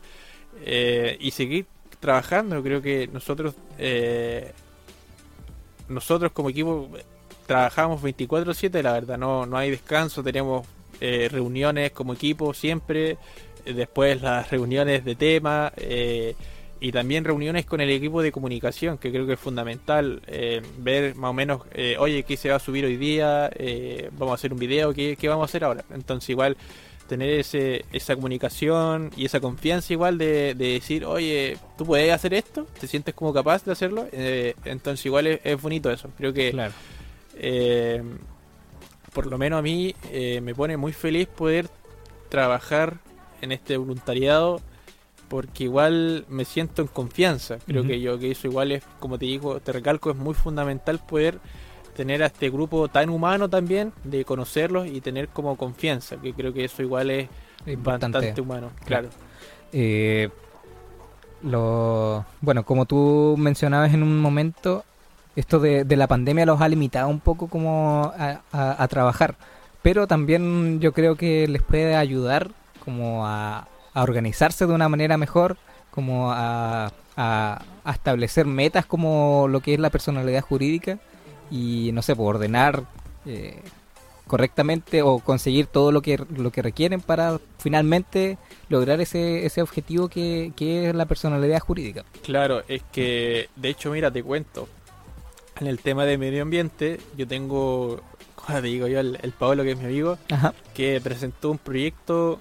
eh, 0.66 1.18
y 1.20 1.32
seguir 1.32 1.68
trabajando. 2.00 2.62
Creo 2.62 2.82
que 2.82 3.08
nosotros, 3.08 3.56
eh, 3.78 4.52
nosotros 5.90 6.32
como 6.32 6.50
equipo 6.50 6.90
eh, 6.98 7.04
trabajamos 7.46 8.02
24/7, 8.02 8.82
la 8.84 8.94
verdad, 8.94 9.18
no, 9.18 9.46
no 9.46 9.58
hay 9.58 9.72
descanso, 9.72 10.24
tenemos 10.24 10.66
eh, 11.02 11.30
reuniones 11.32 11.92
como 11.92 12.14
equipo 12.14 12.54
siempre, 12.54 13.18
eh, 13.66 13.74
después 13.74 14.22
las 14.22 14.50
reuniones 14.52 15.04
de 15.06 15.16
tema. 15.16 15.72
eh, 15.78 16.36
y 16.82 16.94
también 16.94 17.26
reuniones 17.26 17.66
con 17.66 17.82
el 17.82 17.90
equipo 17.90 18.22
de 18.22 18.32
comunicación, 18.32 18.98
que 18.98 19.12
creo 19.12 19.28
que 19.28 19.34
es 19.34 19.40
fundamental 19.40 20.22
eh, 20.28 20.62
ver 20.78 21.14
más 21.16 21.32
o 21.32 21.34
menos, 21.34 21.64
eh, 21.74 21.98
oye, 22.00 22.24
¿qué 22.24 22.38
se 22.38 22.50
va 22.50 22.56
a 22.56 22.60
subir 22.60 22.86
hoy 22.86 22.96
día? 22.96 23.52
¿Vamos 24.14 24.32
a 24.32 24.36
hacer 24.36 24.54
un 24.54 24.60
video? 24.60 24.94
¿Qué, 24.94 25.18
qué 25.20 25.28
vamos 25.28 25.44
a 25.44 25.46
hacer 25.50 25.66
ahora? 25.66 25.84
Entonces 25.94 26.30
igual 26.30 26.56
tener 27.10 27.30
ese, 27.32 27.84
esa 27.92 28.16
comunicación 28.16 29.12
y 29.18 29.26
esa 29.26 29.42
confianza 29.42 29.92
igual 29.92 30.18
de, 30.18 30.54
de 30.56 30.68
decir, 30.74 31.04
oye, 31.04 31.58
¿tú 31.78 31.86
puedes 31.86 32.14
hacer 32.14 32.34
esto? 32.34 32.66
¿Te 32.80 32.88
sientes 32.88 33.14
como 33.14 33.34
capaz 33.34 33.66
de 33.66 33.74
hacerlo? 33.74 34.08
Eh, 34.14 34.56
entonces 34.64 35.06
igual 35.06 35.28
es, 35.28 35.42
es 35.44 35.62
bonito 35.62 35.92
eso. 35.92 36.10
Creo 36.18 36.32
que 36.34 36.52
Claro. 36.52 36.72
eh, 37.36 38.02
por 39.12 39.26
lo 39.26 39.38
menos 39.38 39.60
a 39.60 39.62
mí 39.62 39.94
eh, 40.12 40.40
me 40.42 40.56
pone 40.56 40.78
muy 40.78 40.94
feliz 40.94 41.28
poder 41.28 41.68
trabajar 42.30 43.00
en 43.42 43.52
este 43.52 43.76
voluntariado 43.76 44.62
porque 45.30 45.66
igual 45.66 46.26
me 46.30 46.46
siento 46.46 46.82
en 46.82 46.88
confianza. 46.88 47.58
Creo 47.66 47.84
que 47.84 48.00
yo 48.00 48.18
que 48.18 48.32
eso 48.32 48.48
igual 48.48 48.72
es, 48.72 48.84
como 49.00 49.18
te 49.20 49.26
digo, 49.26 49.60
te 49.60 49.72
recalco, 49.72 50.10
es 50.12 50.16
muy 50.18 50.34
fundamental 50.34 51.00
poder 51.00 51.40
tener 52.00 52.24
a 52.24 52.28
este 52.28 52.50
grupo 52.50 52.88
tan 52.88 53.10
humano 53.10 53.50
también, 53.50 53.92
de 54.06 54.24
conocerlos 54.24 54.88
y 54.88 55.02
tener 55.02 55.28
como 55.28 55.58
confianza, 55.58 56.16
que 56.16 56.34
creo 56.34 56.54
que 56.54 56.64
eso 56.64 56.82
igual 56.82 57.10
es 57.12 57.28
Importante. 57.66 58.18
bastante 58.20 58.40
humano, 58.40 58.72
claro. 58.86 59.10
Eh, 59.74 60.30
lo, 61.44 62.24
bueno, 62.40 62.64
como 62.64 62.86
tú 62.86 63.36
mencionabas 63.38 63.94
en 63.94 64.02
un 64.04 64.18
momento, 64.22 64.86
esto 65.36 65.60
de, 65.60 65.84
de 65.84 65.98
la 65.98 66.08
pandemia 66.08 66.46
los 66.46 66.62
ha 66.62 66.70
limitado 66.70 67.10
un 67.10 67.20
poco 67.20 67.48
como 67.48 68.14
a, 68.18 68.44
a- 68.54 68.82
a 68.82 68.88
trabajar, 68.88 69.36
pero 69.82 70.08
también 70.08 70.80
yo 70.80 70.94
creo 70.94 71.18
que 71.18 71.50
les 71.50 71.62
puede 71.62 71.98
ayudar 71.98 72.50
como 72.86 73.28
a, 73.28 73.68
a 73.94 74.04
organizarse 74.04 74.66
de 74.68 74.74
una 74.74 74.88
manera 74.88 75.18
mejor, 75.18 75.58
como 75.92 76.32
a, 76.32 76.94
a- 77.18 77.62
a 77.84 77.92
establecer 77.92 78.46
metas 78.46 78.86
como 78.86 79.48
lo 79.50 79.60
que 79.60 79.74
es 79.74 79.82
la 79.82 79.90
personalidad 79.90 80.42
jurídica 80.42 80.98
y 81.52 81.92
no 81.94 82.02
sé, 82.02 82.16
por 82.16 82.36
ordenar 82.36 82.84
eh, 83.26 83.60
correctamente 84.28 85.02
o 85.02 85.20
conseguir 85.20 85.66
todo 85.68 85.92
lo 85.92 86.02
que 86.02 86.20
lo 86.36 86.52
que 86.52 86.62
requieren 86.62 87.02
para 87.02 87.40
finalmente 87.58 88.38
lograr 88.70 89.02
ese, 89.02 89.46
ese 89.46 89.62
objetivo 89.62 90.08
que, 90.08 90.54
que 90.56 90.90
es 90.90 90.96
la 90.96 91.06
personalidad 91.06 91.60
jurídica. 91.60 92.06
Claro, 92.24 92.62
es 92.68 92.84
que, 92.92 93.50
de 93.56 93.70
hecho, 93.70 93.92
mira, 93.92 94.12
te 94.12 94.22
cuento. 94.24 94.68
En 95.60 95.68
el 95.68 95.80
tema 95.80 96.06
de 96.06 96.18
medio 96.18 96.42
ambiente, 96.44 97.00
yo 97.18 97.28
tengo, 97.28 98.00
como 98.36 98.62
te 98.62 98.68
digo 98.68 98.88
yo, 98.88 99.00
el, 99.00 99.18
el 99.22 99.32
Pablo, 99.32 99.64
que 99.64 99.72
es 99.72 99.78
mi 99.78 99.86
amigo, 99.86 100.18
Ajá. 100.32 100.54
que 100.74 101.02
presentó 101.02 101.50
un 101.52 101.58
proyecto 101.58 102.40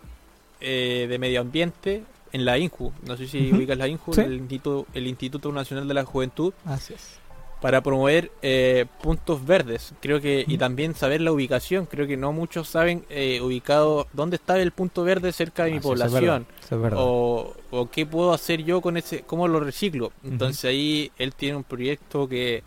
eh, 0.61 1.07
de 1.09 1.19
medio 1.19 1.41
ambiente 1.41 2.05
en 2.33 2.45
la 2.45 2.59
INJU. 2.59 2.93
No 3.07 3.17
sé 3.17 3.27
si 3.27 3.51
ubicas 3.53 3.79
la 3.79 3.89
INJU, 3.89 4.13
Sí. 4.13 4.21
el, 4.21 4.35
Instituto, 4.35 4.87
el 4.93 5.07
Instituto 5.07 5.51
Nacional 5.51 5.89
de 5.89 5.95
la 5.95 6.05
Juventud, 6.05 6.53
Así 6.67 6.93
es. 6.95 7.19
Para 7.61 7.81
promover 7.83 8.31
eh, 8.43 8.87
puntos 9.03 9.45
verdes. 9.45 9.93
Creo 10.01 10.21
que, 10.21 10.45
y 10.47 10.53
Ujú. 10.53 10.59
también 10.59 10.95
saber 10.95 11.21
la 11.21 11.33
ubicación. 11.33 11.87
Creo 11.87 12.07
que 12.07 12.17
no 12.17 12.33
muchos 12.33 12.69
saben 12.69 13.05
eh, 13.11 13.41
ubicado 13.41 14.07
dónde 14.13 14.37
está 14.37 14.61
el 14.61 14.71
punto 14.71 15.03
verde 15.03 15.33
cerca 15.33 15.65
de 15.65 15.71
mi 15.71 15.77
Ah, 15.77 15.81
es 15.81 15.87
población 15.87 16.23
verdad, 16.23 16.43
es 16.65 16.81
verdad. 16.83 16.99
o, 17.03 17.55
o 17.71 17.91
qué 17.91 18.07
puedo 18.07 18.33
hacer 18.33 18.63
yo 18.63 18.81
con 18.81 18.97
ese, 18.97 19.23
cómo 19.23 19.49
lo 19.49 19.59
reciclo. 19.61 20.13
Entonces 20.23 20.65
ahí 20.67 21.11
él 21.19 21.35
tiene 21.35 21.57
un 21.57 21.65
proyecto 21.65 22.29
que 22.29 22.63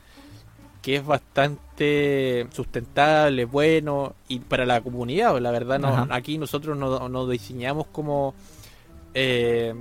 que 0.82 0.96
es 0.96 1.06
bastante 1.06 2.48
sustentable, 2.52 3.46
bueno 3.46 4.16
y 4.28 4.40
para 4.40 4.66
la 4.66 4.82
comunidad. 4.82 5.38
La 5.40 5.52
verdad, 5.52 5.80
no, 5.80 5.90
Ajá. 5.90 6.08
aquí 6.10 6.40
nosotros 6.40 6.76
no, 6.76 7.08
no 7.08 7.28
diseñamos 7.28 7.86
como 7.92 8.34
eh, 9.14 9.74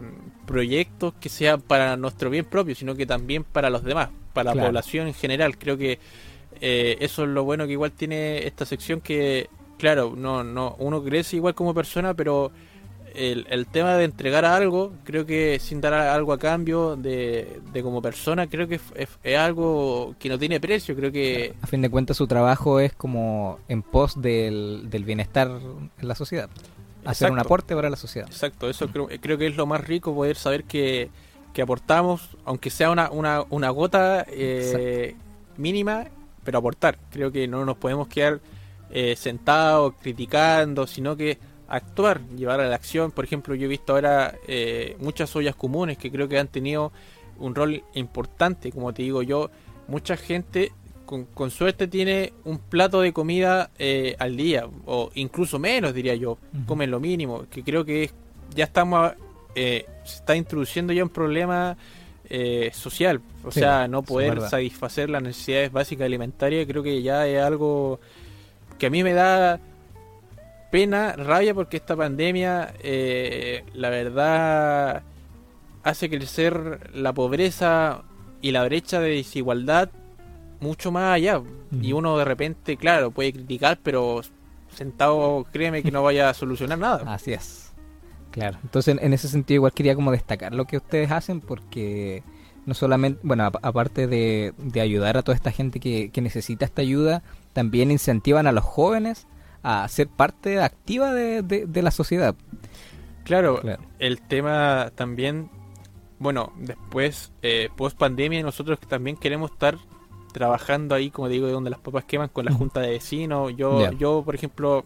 proyectos 0.47 1.15
que 1.21 1.29
sean 1.29 1.63
para 1.63 1.97
nuestro 1.97 2.29
bien 2.31 2.45
propio, 2.45 2.75
sino 2.75 2.95
que 2.95 3.07
también 3.07 3.45
para 3.45 3.71
los 3.71 3.83
demás, 3.83 4.11
para 4.33 4.51
la 4.55 4.55
población 4.69 5.07
en 5.09 5.15
general. 5.15 5.59
Creo 5.59 5.77
que 5.79 5.99
eh, 6.61 6.97
eso 7.01 7.23
es 7.25 7.29
lo 7.31 7.45
bueno 7.45 7.67
que 7.67 7.73
igual 7.73 7.93
tiene 7.93 8.47
esta 8.47 8.65
sección 8.67 9.01
que, 9.01 9.49
claro, 9.79 10.15
no, 10.17 10.45
no, 10.45 10.77
uno 10.79 11.03
crece 11.03 11.37
igual 11.37 11.55
como 11.55 11.73
persona, 11.75 12.15
pero 12.15 12.51
el, 13.15 13.47
el 13.51 13.67
tema 13.67 13.97
de 13.97 14.05
entregar 14.05 14.45
algo, 14.45 14.93
creo 15.05 15.27
que 15.27 15.59
sin 15.59 15.81
dar 15.81 15.93
algo 15.95 16.33
a 16.33 16.39
cambio 16.39 16.95
de, 16.97 17.61
de 17.73 17.83
como 17.83 18.01
persona, 18.01 18.47
creo 18.47 18.69
que 18.69 18.77
es, 18.77 18.83
es- 18.95 19.09
es 19.25 19.37
algo 19.37 20.15
que 20.19 20.29
no 20.29 20.39
tiene 20.39 20.61
precio. 20.61 20.95
Creo 20.95 21.11
que 21.11 21.55
A 21.61 21.67
fin 21.67 21.83
de 21.83 21.91
cuentas, 21.91 22.17
su 22.17 22.27
trabajo 22.29 22.79
es 22.79 22.93
como 22.93 23.59
en 23.69 23.83
pos 23.83 24.21
del, 24.23 24.89
del 24.91 25.05
bienestar 25.05 25.51
en 26.01 26.09
la 26.09 26.15
sociedad. 26.15 26.49
Hacer 27.05 27.31
un 27.31 27.39
aporte 27.39 27.75
para 27.75 27.89
la 27.91 27.97
sociedad. 27.97 28.29
Exacto, 28.29 28.69
eso 28.69 28.87
creo, 28.89 29.09
creo 29.21 29.39
que 29.39 29.47
es 29.47 29.57
lo 29.57 29.67
más 29.67 29.81
rico, 29.85 30.15
poder 30.15 30.37
saber 30.37 30.65
que, 30.65 31.09
que 31.53 31.63
aportamos, 31.63 32.37
aunque 32.45 32.71
sea 32.71 32.91
una, 32.91 33.11
una, 33.11 33.45
una 33.51 33.71
gota 33.71 34.25
eh, 34.29 35.15
mínima, 35.57 36.05
pero 36.45 36.59
aportar. 36.59 36.97
Creo 37.11 37.31
que 37.33 37.47
no 37.49 37.65
nos 37.65 37.77
podemos 37.77 38.09
quedar 38.09 38.41
eh, 38.91 39.15
sentados 39.17 39.95
criticando, 40.01 40.87
sino 40.87 41.17
que 41.17 41.39
actuar, 41.69 42.21
llevar 42.37 42.61
a 42.61 42.69
la 42.69 42.75
acción. 42.75 43.11
Por 43.13 43.25
ejemplo, 43.25 43.55
yo 43.55 43.67
he 43.67 43.69
visto 43.69 43.93
ahora 43.93 44.35
eh, 44.49 44.97
muchas 45.01 45.35
ollas 45.37 45.55
comunes 45.55 45.99
que 45.99 46.11
creo 46.11 46.29
que 46.29 46.39
han 46.39 46.49
tenido 46.49 46.93
un 47.39 47.55
rol 47.55 47.83
importante, 47.95 48.71
como 48.73 48.93
te 48.93 49.03
digo 49.03 49.23
yo, 49.23 49.51
mucha 49.89 50.17
gente 50.17 50.73
con, 51.07 51.25
con 51.25 51.51
suerte 51.51 51.89
tiene 51.89 52.33
un 52.45 52.59
plato 52.59 53.01
de 53.01 53.13
comida 53.13 53.71
eh, 53.79 54.15
al 54.19 54.37
día, 54.37 54.67
o 54.87 55.11
incluso 55.15 55.59
menos, 55.59 55.93
diría 55.95 56.15
yo, 56.15 56.39
comen 56.67 56.91
lo 56.91 57.01
mínimo, 57.01 57.47
que 57.51 57.65
creo 57.65 57.85
que 57.85 58.05
es- 58.05 58.15
ya 58.55 58.65
estamos, 58.65 59.13
eh, 59.55 59.87
se 60.05 60.17
está 60.17 60.37
introduciendo 60.37 60.93
ya 60.93 61.03
un 61.03 61.09
problema 61.11 61.77
eh, 62.29 62.71
social, 62.73 63.21
o 63.45 63.51
Sí, 63.51 63.61
sea, 63.61 63.89
no 63.89 64.03
poder 64.03 64.41
satisfacer 64.43 65.11
las 65.11 65.23
necesidades 65.23 65.73
básicas 65.73 66.07
alimentarias, 66.07 66.67
creo 66.67 66.83
que 66.83 67.03
ya 67.03 67.27
es 67.27 67.43
algo 67.43 68.01
que 68.79 68.87
a 68.87 68.91
mí 68.91 69.03
me 69.03 69.13
da 69.13 69.59
pena, 70.71 71.15
rabia, 71.17 71.55
porque 71.55 71.77
esta 71.77 71.97
pandemia, 71.97 72.73
eh, 72.83 73.65
la 73.75 73.91
verdad, 73.91 75.03
hace 75.83 76.09
crecer 76.09 76.91
la 76.95 77.13
pobreza 77.13 78.03
y 78.41 78.53
la 78.53 78.65
brecha 78.65 79.01
de 79.01 79.11
desigualdad 79.17 79.91
mucho 80.61 80.93
más 80.93 81.15
allá. 81.15 81.43
Y 81.83 81.93
uno 81.93 82.19
de 82.19 82.25
repente, 82.25 82.77
claro, 82.77 83.11
puede 83.11 83.33
criticar, 83.33 83.79
pero 83.83 84.23
sentado, 84.75 85.47
créeme 85.53 85.83
que 85.83 85.91
no 85.91 86.03
vaya 86.03 86.29
a 86.31 86.35
solucionar 86.35 86.79
nada. 86.79 87.15
Así 87.15 87.33
es. 87.33 87.70
Claro. 88.31 88.59
Entonces, 88.63 88.97
en, 89.01 89.13
ese 89.13 89.29
sentido, 89.29 89.57
igual 89.57 89.73
quería 89.73 89.95
como 89.95 90.13
destacar 90.13 90.55
lo 90.55 90.65
que 90.65 90.77
ustedes 90.77 91.11
hacen 91.11 91.41
porque 91.41 92.23
no 92.67 92.75
solamente, 92.75 93.19
bueno, 93.25 93.45
ap- 93.47 93.65
aparte 93.65 94.07
de, 94.07 94.55
de 94.59 94.81
ayudar 94.81 95.17
a 95.17 95.23
toda 95.23 95.35
esta 95.35 95.51
gente 95.51 95.81
que, 95.81 96.11
que 96.11 96.21
necesita 96.21 96.65
esta 96.65 96.83
ayuda, 96.83 97.23
también 97.53 97.91
incentivan 97.91 98.47
a 98.47 98.53
los 98.53 98.63
jóvenes 98.65 99.27
a 99.63 99.87
ser 99.89 100.09
parte 100.09 100.61
activa 100.61 101.13
de, 101.13 101.43
de- 101.43 101.67
de 101.67 101.83
la 101.83 101.91
sociedad. 101.91 102.35
Claro, 103.25 103.61
Claro. 103.61 103.83
el 103.99 104.21
tema 104.23 104.91
también, 104.95 105.51
bueno, 106.19 106.53
después, 106.57 107.33
eh, 107.43 107.69
post 107.77 107.99
pandemia, 107.99 108.43
nosotros 108.43 108.79
también 108.81 109.17
queremos 109.17 109.51
estar 109.53 109.77
trabajando 110.33 110.95
ahí, 110.95 111.11
como 111.11 111.29
digo, 111.29 111.47
de 111.47 111.53
donde 111.53 111.71
las 111.71 111.81
papas 111.81 112.05
queman 112.05 112.29
con 112.29 112.45
la 112.45 112.53
junta 112.53 112.81
de 112.81 112.91
vecinos. 112.91 113.53
Yo, 113.57 113.91
yo, 113.93 114.23
por 114.25 114.35
ejemplo, 114.37 114.85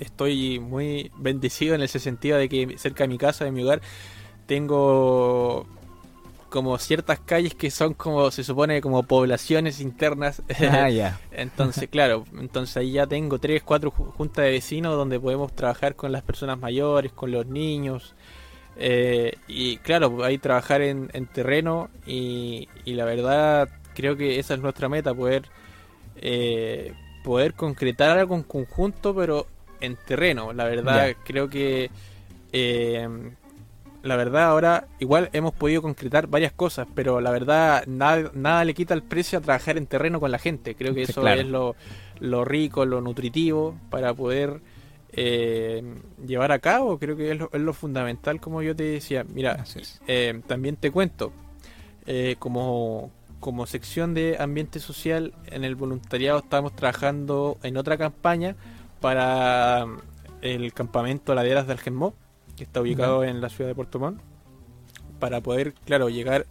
estoy 0.00 0.58
muy 0.58 1.10
bendecido 1.16 1.74
en 1.74 1.82
ese 1.82 1.98
sentido 2.00 2.38
de 2.38 2.48
que 2.48 2.76
cerca 2.78 3.04
de 3.04 3.08
mi 3.08 3.18
casa, 3.18 3.44
de 3.44 3.52
mi 3.52 3.62
hogar, 3.62 3.80
tengo 4.46 5.66
como 6.48 6.76
ciertas 6.78 7.20
calles 7.20 7.54
que 7.54 7.70
son 7.70 7.94
como 7.94 8.30
se 8.32 8.42
supone 8.42 8.80
como 8.80 9.04
poblaciones 9.04 9.80
internas 9.80 10.42
Ah, 10.60 10.88
ya. 10.90 11.20
entonces 11.30 11.88
claro 11.92 12.24
entonces 12.38 12.76
ahí 12.76 12.92
ya 12.92 13.06
tengo 13.06 13.38
tres 13.38 13.62
cuatro 13.62 13.92
ju- 13.92 14.10
juntas 14.12 14.44
de 14.44 14.50
vecinos 14.50 14.96
donde 14.96 15.20
podemos 15.20 15.52
trabajar 15.54 15.94
con 15.94 16.10
las 16.10 16.22
personas 16.22 16.58
mayores 16.58 17.12
con 17.12 17.30
los 17.30 17.46
niños 17.46 18.14
eh, 18.76 19.34
y 19.46 19.76
claro 19.78 20.24
ahí 20.24 20.38
trabajar 20.38 20.82
en, 20.82 21.08
en 21.12 21.26
terreno 21.26 21.88
y, 22.04 22.68
y 22.84 22.94
la 22.94 23.04
verdad 23.04 23.68
creo 23.94 24.16
que 24.16 24.40
esa 24.40 24.54
es 24.54 24.60
nuestra 24.60 24.88
meta 24.88 25.14
poder 25.14 25.44
eh, 26.16 26.92
poder 27.22 27.54
concretar 27.54 28.18
algo 28.18 28.34
en 28.34 28.42
conjunto 28.42 29.14
pero 29.14 29.46
en 29.80 29.96
terreno 29.96 30.52
la 30.52 30.64
verdad 30.64 31.14
creo 31.24 31.48
que 31.48 31.90
eh, 32.52 33.08
la 34.02 34.16
verdad 34.16 34.44
ahora 34.44 34.86
igual 34.98 35.28
hemos 35.32 35.52
podido 35.52 35.82
concretar 35.82 36.26
varias 36.26 36.52
cosas, 36.52 36.86
pero 36.94 37.20
la 37.20 37.30
verdad 37.30 37.84
nada, 37.86 38.30
nada 38.34 38.64
le 38.64 38.74
quita 38.74 38.94
el 38.94 39.02
precio 39.02 39.38
a 39.38 39.42
trabajar 39.42 39.76
en 39.76 39.86
terreno 39.86 40.20
con 40.20 40.30
la 40.30 40.38
gente. 40.38 40.74
Creo 40.74 40.94
que 40.94 41.04
Sí, 41.04 41.12
eso 41.12 41.20
claro. 41.20 41.40
es 41.40 41.46
lo, 41.46 41.76
lo 42.18 42.44
rico, 42.44 42.86
lo 42.86 43.00
nutritivo 43.00 43.76
para 43.90 44.14
poder 44.14 44.60
eh, 45.12 45.82
llevar 46.26 46.52
a 46.52 46.58
cabo. 46.60 46.98
Creo 46.98 47.16
que 47.16 47.32
es 47.32 47.38
lo, 47.38 47.50
es 47.52 47.60
lo 47.60 47.72
fundamental, 47.74 48.40
como 48.40 48.62
yo 48.62 48.74
te 48.74 48.84
decía. 48.84 49.24
Mira, 49.34 49.64
eh, 50.06 50.40
también 50.46 50.76
te 50.76 50.90
cuento, 50.90 51.32
eh, 52.06 52.36
como, 52.38 53.10
como 53.38 53.66
sección 53.66 54.14
de 54.14 54.36
ambiente 54.38 54.80
social 54.80 55.34
en 55.46 55.62
el 55.64 55.74
voluntariado 55.74 56.38
estamos 56.38 56.74
trabajando 56.74 57.58
en 57.62 57.76
otra 57.76 57.98
campaña 57.98 58.56
para 59.00 59.86
mm, 59.86 59.98
el 60.42 60.72
campamento 60.72 61.34
Laderas 61.34 61.66
de 61.66 61.72
Algemó, 61.72 62.14
que 62.56 62.64
está 62.64 62.80
ubicado 62.80 63.24
en 63.24 63.40
la 63.40 63.48
ciudad 63.48 63.68
de 63.68 63.74
Puerto 63.74 63.98
Montt, 63.98 64.20
para 65.18 65.40
poder, 65.40 65.74
claro, 65.84 66.08
llegar 66.08 66.46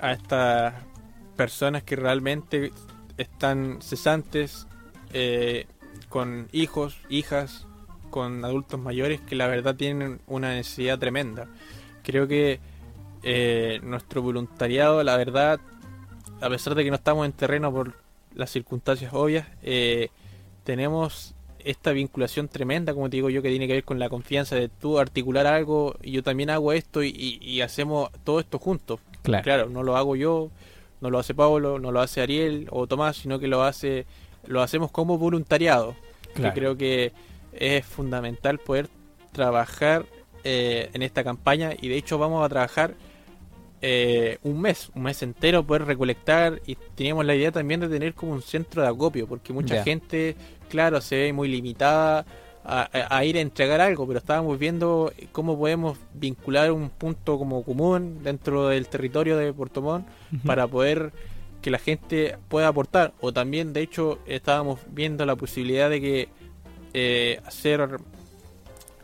a 0.00 0.12
estas 0.12 0.74
personas 1.36 1.82
que 1.82 1.96
realmente 1.96 2.72
están 3.16 3.78
cesantes, 3.80 4.66
eh, 5.12 5.66
con 6.08 6.48
hijos, 6.52 6.98
hijas, 7.08 7.66
con 8.10 8.44
adultos 8.44 8.78
mayores 8.78 9.20
que 9.20 9.34
la 9.34 9.46
verdad 9.46 9.74
tienen 9.74 10.20
una 10.26 10.54
necesidad 10.54 10.98
tremenda. 10.98 11.48
Creo 12.02 12.28
que 12.28 12.60
eh, 13.22 13.80
nuestro 13.82 14.22
voluntariado, 14.22 15.02
la 15.02 15.16
verdad, 15.16 15.60
a 16.40 16.48
pesar 16.48 16.74
de 16.74 16.84
que 16.84 16.90
no 16.90 16.96
estamos 16.96 17.24
en 17.24 17.32
terreno 17.32 17.72
por 17.72 17.94
las 18.34 18.50
circunstancias 18.50 19.12
obvias, 19.14 19.46
eh, 19.62 20.10
tenemos 20.64 21.34
esta 21.64 21.92
vinculación 21.92 22.48
tremenda, 22.48 22.94
como 22.94 23.08
te 23.10 23.16
digo 23.16 23.30
yo, 23.30 23.42
que 23.42 23.50
tiene 23.50 23.66
que 23.66 23.74
ver 23.74 23.84
con 23.84 23.98
la 23.98 24.08
confianza 24.08 24.56
de 24.56 24.68
tú 24.68 24.98
articular 24.98 25.46
algo 25.46 25.96
y 26.02 26.12
yo 26.12 26.22
también 26.22 26.50
hago 26.50 26.72
esto 26.72 27.02
y, 27.02 27.08
y- 27.08 27.38
y 27.42 27.60
hacemos 27.60 28.10
todo 28.24 28.40
esto 28.40 28.58
juntos. 28.58 29.00
Claro. 29.22 29.44
Claro, 29.44 29.68
no 29.70 29.82
lo 29.82 29.96
hago 29.96 30.16
yo, 30.16 30.50
no 31.00 31.10
lo 31.10 31.18
hace 31.18 31.34
Pablo, 31.34 31.78
no 31.78 31.92
lo 31.92 32.00
hace 32.00 32.20
Ariel 32.20 32.66
o 32.70 32.86
Tomás, 32.86 33.16
sino 33.16 33.38
que 33.38 33.46
lo 33.48 33.62
hace 33.62 34.06
lo 34.46 34.60
hacemos 34.62 34.90
como 34.90 35.18
voluntariado. 35.18 35.94
Claro. 36.34 36.54
Que 36.54 36.60
creo 36.60 36.76
que 36.76 37.12
es 37.52 37.84
fundamental 37.84 38.58
poder 38.58 38.88
trabajar 39.32 40.06
eh, 40.44 40.90
en 40.92 41.02
esta 41.02 41.22
campaña 41.22 41.72
y 41.80 41.88
de 41.88 41.96
hecho 41.96 42.18
vamos 42.18 42.44
a 42.44 42.48
trabajar 42.48 42.94
eh, 43.84 44.38
un 44.44 44.60
mes, 44.60 44.90
un 44.94 45.02
mes 45.02 45.22
entero, 45.22 45.64
poder 45.64 45.84
recolectar 45.84 46.60
y 46.66 46.76
teníamos 46.94 47.24
la 47.26 47.34
idea 47.34 47.50
también 47.50 47.80
de 47.80 47.88
tener 47.88 48.14
como 48.14 48.32
un 48.32 48.42
centro 48.42 48.80
de 48.82 48.88
acopio, 48.88 49.26
porque 49.26 49.52
mucha 49.52 49.82
gente, 49.82 50.36
claro, 50.72 51.00
se 51.00 51.16
ve 51.16 51.32
muy 51.32 51.48
limitada 51.48 52.24
a, 52.64 52.88
a- 52.92 53.16
a 53.18 53.24
ir 53.24 53.36
a 53.36 53.40
entregar 53.40 53.80
algo, 53.80 54.06
pero 54.06 54.18
estábamos 54.18 54.58
viendo 54.58 55.12
cómo 55.32 55.58
podemos 55.58 55.98
vincular 56.14 56.72
un 56.72 56.88
punto 56.88 57.38
como 57.38 57.62
común 57.62 58.20
dentro 58.22 58.68
del 58.68 58.88
territorio 58.88 59.36
de 59.36 59.52
Puerto 59.52 59.82
Montt 59.82 60.06
para 60.46 60.66
poder 60.66 61.12
que 61.60 61.70
la 61.70 61.78
gente 61.78 62.36
pueda 62.48 62.68
aportar. 62.68 63.12
O 63.20 63.32
también, 63.32 63.72
de 63.72 63.82
hecho, 63.82 64.18
estábamos 64.26 64.80
viendo 64.90 65.24
la 65.26 65.36
posibilidad 65.36 65.90
de 65.90 66.00
que 66.00 66.28
eh, 66.94 67.40
hacer 67.46 67.98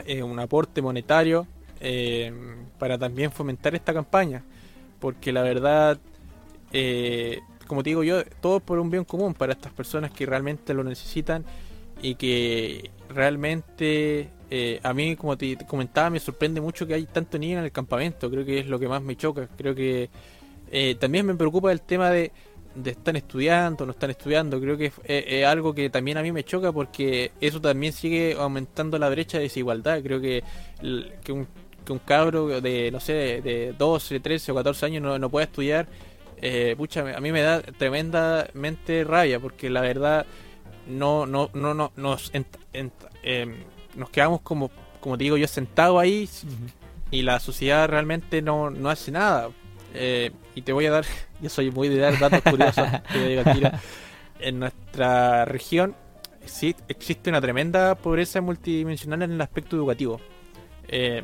eh, 0.06 0.22
un 0.22 0.38
aporte 0.38 0.80
monetario 0.82 1.46
eh, 1.80 2.32
para 2.78 2.96
también 2.98 3.30
fomentar 3.30 3.74
esta 3.74 3.92
campaña. 3.92 4.42
Porque 5.00 5.32
la 5.32 5.42
verdad, 5.42 5.98
como 7.68 7.84
te 7.84 7.90
digo 7.90 8.02
yo, 8.02 8.24
todo 8.40 8.58
por 8.58 8.80
un 8.80 8.90
bien 8.90 9.04
común 9.04 9.34
para 9.34 9.52
estas 9.52 9.72
personas 9.72 10.10
que 10.10 10.26
realmente 10.26 10.74
lo 10.74 10.82
necesitan 10.82 11.44
y 12.02 12.16
que 12.16 12.90
realmente 13.08 14.30
eh, 14.50 14.80
a 14.82 14.94
mí, 14.94 15.16
como 15.16 15.36
te 15.36 15.56
comentaba, 15.66 16.10
me 16.10 16.20
sorprende 16.20 16.60
mucho 16.60 16.86
que 16.86 16.94
hay 16.94 17.06
tanto 17.06 17.38
niños 17.38 17.58
en 17.58 17.64
el 17.64 17.72
campamento. 17.72 18.30
Creo 18.30 18.44
que 18.44 18.60
es 18.60 18.66
lo 18.66 18.78
que 18.78 18.88
más 18.88 19.02
me 19.02 19.16
choca. 19.16 19.48
Creo 19.56 19.74
que 19.74 20.10
eh, 20.70 20.96
también 20.98 21.26
me 21.26 21.34
preocupa 21.34 21.70
el 21.70 21.82
tema 21.82 22.10
de, 22.10 22.32
de 22.74 22.90
están 22.90 23.16
estudiando, 23.16 23.84
no 23.84 23.92
están 23.92 24.10
estudiando. 24.10 24.60
Creo 24.60 24.76
que 24.76 24.92
es, 25.04 25.44
algo 25.44 25.74
que 25.74 25.90
también 25.90 26.18
a 26.18 26.22
mí 26.22 26.32
me 26.32 26.44
choca 26.44 26.72
porque 26.72 27.32
eso 27.40 27.60
también 27.60 27.92
sigue 27.92 28.36
aumentando 28.38 28.98
la 28.98 29.10
brecha 29.10 29.38
de 29.38 29.44
desigualdad. 29.44 30.02
Creo 30.02 30.20
que, 30.20 30.42
que, 31.22 31.32
un, 31.32 31.46
cabro 32.04 32.60
de, 32.60 32.90
no 32.90 33.00
sé, 33.00 33.40
de 33.42 33.74
12, 33.76 34.20
13 34.20 34.52
o 34.52 34.54
14 34.54 34.86
años 34.86 35.02
no, 35.02 35.18
no 35.18 35.30
pueda 35.30 35.44
estudiar 35.44 35.88
eh, 36.43 36.74
pucha, 36.76 37.01
a 37.16 37.20
mí 37.20 37.32
me 37.32 37.43
da 37.43 37.62
tremendamente 37.62 39.05
rabia 39.05 39.41
porque 39.41 39.70
la 39.70 39.80
verdad 39.80 40.26
no, 40.86 41.26
no, 41.26 41.51
no, 41.55 41.74
no 41.74 41.93
nos, 41.97 42.32
ent- 42.32 42.47
ent- 42.72 42.93
em, 43.22 43.57
nos 43.95 44.11
quedamos 44.11 44.41
como, 44.43 44.70
como 45.01 45.16
te 45.18 45.24
digo 45.24 45.36
yo, 45.36 45.47
sentados 45.49 46.01
ahí 46.01 46.28
y 47.11 47.22
la 47.22 47.41
sociedad 47.41 47.89
realmente 47.89 48.43
no, 48.43 48.70
no 48.70 48.91
hace 48.91 49.11
nada. 49.11 49.51
Eh, 49.95 50.30
y 50.55 50.62
te 50.62 50.72
voy 50.72 50.86
a 50.86 50.91
dar, 50.91 51.05
yo 51.41 51.49
soy 51.49 51.70
muy 51.70 51.89
de 51.89 51.99
dar 51.99 52.18
datos 52.18 52.41
curiosos, 52.43 52.86
te 53.12 53.28
digo 53.28 53.43
tiro. 53.53 53.70
En 54.41 54.61
nuestra 54.61 55.45
región 55.45 55.95
existe 56.89 57.28
una 57.30 57.41
tremenda 57.41 57.95
pobreza 57.95 58.41
multidimensional 58.41 59.22
en 59.22 59.32
el 59.32 59.41
aspecto 59.41 59.76
educativo. 59.76 60.20
Eh, 60.89 61.22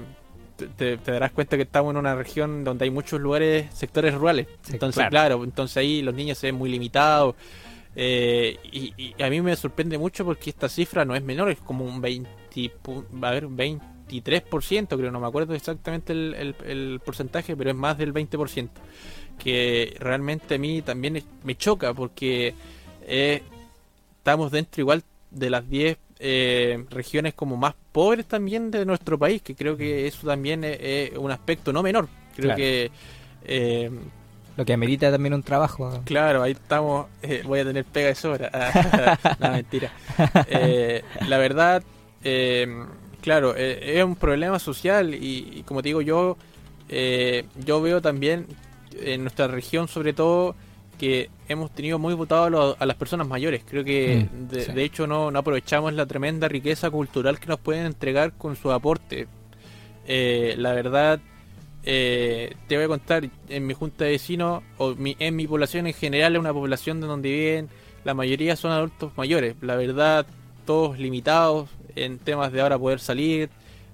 te- 0.57 0.97
darás 0.99 1.33
cuenta 1.33 1.57
que 1.57 1.63
estamos 1.65 1.91
en 1.93 1.97
una 1.99 2.15
región 2.15 2.65
donde 2.65 2.85
hay 2.85 2.91
muchos 2.91 3.21
lugares, 3.21 3.67
sectores 3.75 4.15
rurales. 4.15 4.47
Entonces, 4.71 4.97
claro. 5.09 5.11
claro. 5.39 5.45
entonces 5.45 5.77
ahí 5.77 6.03
los 6.03 6.15
niños 6.15 6.39
se 6.39 6.49
ven 6.49 6.55
muy 6.57 6.71
limitados. 6.71 7.35
Eh, 7.97 8.59
y, 8.73 8.93
y 8.97 9.23
a 9.23 9.31
mí 9.31 9.41
me 9.41 9.55
sorprende 9.57 9.99
mucho 9.99 10.25
porque 10.25 10.51
esta 10.51 10.69
cifra 10.69 11.05
no 11.05 11.15
es 11.15 11.23
menor, 11.23 11.51
es 11.51 11.59
como 11.61 11.85
un 11.85 12.01
20, 12.01 12.29
pu- 12.83 13.05
a 13.23 13.31
ver, 13.31 13.47
23%, 13.49 14.97
creo, 14.97 15.11
no 15.11 15.21
me 15.21 15.27
acuerdo 15.27 15.55
exactamente 15.55 16.13
el, 16.13 16.35
el- 16.35 16.57
el 16.67 17.01
porcentaje, 17.05 17.57
pero 17.57 17.71
es 17.71 17.77
más 17.77 17.97
del 17.99 18.13
20%. 18.13 18.69
Que 19.39 19.97
realmente 19.99 20.55
a 20.55 20.59
mí 20.59 20.83
también 20.83 21.23
me 21.43 21.57
choca 21.57 21.93
porque 21.95 22.55
eh, 23.03 23.43
estamos 24.19 24.51
dentro 24.53 24.81
igual 24.81 25.03
de 25.31 25.51
las 25.51 25.69
10 25.69 25.99
eh, 26.27 26.83
regiones 26.91 27.35
como 27.35 27.57
más 27.59 27.75
pobres 27.93 28.25
también 28.27 28.71
de 28.71 28.87
nuestro 28.87 29.19
país, 29.19 29.43
que 29.43 29.55
creo 29.55 29.77
que 29.77 30.07
eso 30.07 30.27
también 30.27 30.65
es, 30.65 30.79
es 30.81 31.19
un 31.19 31.31
aspecto 31.31 31.71
no 31.73 31.83
menor. 31.83 32.09
Creo 32.35 32.47
Claro. 32.47 32.57
que... 32.57 32.91
eh, 33.45 33.91
Lo 34.57 34.65
que 34.65 34.73
amerita 34.73 35.11
también 35.13 35.35
un 35.35 35.43
trabajo. 35.43 36.01
Claro, 36.05 36.43
ahí 36.43 36.53
estamos. 36.53 37.09
eh, 37.23 37.43
voy 37.45 37.61
a 37.61 37.65
tener 37.65 37.85
pega 37.85 38.09
de 38.09 38.15
sobra. 38.15 38.51
no, 39.39 39.51
mentira. 39.53 39.93
Eh, 40.49 41.03
la 41.29 41.37
verdad, 41.39 41.83
eh, 42.23 42.67
claro, 43.21 43.55
es 43.55 44.03
un 44.03 44.17
problema 44.17 44.59
social 44.59 45.15
y, 45.15 45.53
y 45.59 45.63
como 45.65 45.83
te 45.83 45.89
digo 45.91 46.01
yo, 46.01 46.39
yo 47.67 47.83
veo 47.83 48.01
también 48.01 48.47
en 48.99 49.23
nuestra 49.23 49.47
región 49.49 49.89
sobre 49.89 50.13
todo 50.15 50.55
que 50.95 51.31
hemos 51.49 51.71
tenido 51.75 51.99
muy 51.99 52.15
votado 52.15 52.45
a, 52.45 52.51
lo- 52.51 52.77
a 52.79 52.87
las 52.87 52.97
personas 52.97 53.27
mayores. 53.29 53.63
Creo 53.69 53.85
que 53.85 54.27
Mm, 54.33 54.49
de, 54.49 54.65
sí. 54.65 54.73
de 54.73 54.85
hecho 54.85 55.07
no, 55.07 55.31
no 55.31 55.39
aprovechamos 55.39 55.93
la 55.93 56.07
tremenda 56.07 56.49
riqueza 56.49 56.91
cultural 56.91 57.39
que 57.39 57.47
nos 57.47 57.59
pueden 57.61 57.87
entregar 57.87 58.33
con 58.33 58.57
su 58.57 58.71
aporte. 58.73 59.27
Eh, 60.07 60.55
la 60.59 60.73
verdad, 60.73 61.21
eh, 61.85 62.55
te 62.69 62.77
voy 62.77 62.85
a 62.85 62.89
contar, 62.89 63.29
en 63.49 63.67
mi 63.67 63.75
junta 63.75 64.05
de 64.05 64.13
vecinos, 64.13 64.63
o 64.79 64.95
mi- 64.95 65.17
en 65.19 65.37
mi 65.37 65.47
población 65.47 65.87
en 65.87 65.95
general, 65.95 66.35
es 66.35 66.41
una 66.41 66.53
población 66.53 67.01
de 67.01 67.07
donde 67.07 67.31
viven, 67.31 67.69
la 68.05 68.15
mayoría 68.15 68.57
son 68.57 68.73
adultos 68.73 69.13
mayores. 69.17 69.57
La 69.61 69.77
verdad, 69.77 70.27
todos 70.67 70.99
limitados 70.99 71.69
en 71.97 72.19
temas 72.19 72.53
de 72.53 72.61
ahora 72.61 72.79
poder 72.79 73.01
salir, 73.01 73.51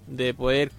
de 0.06 0.34
poder 0.34 0.70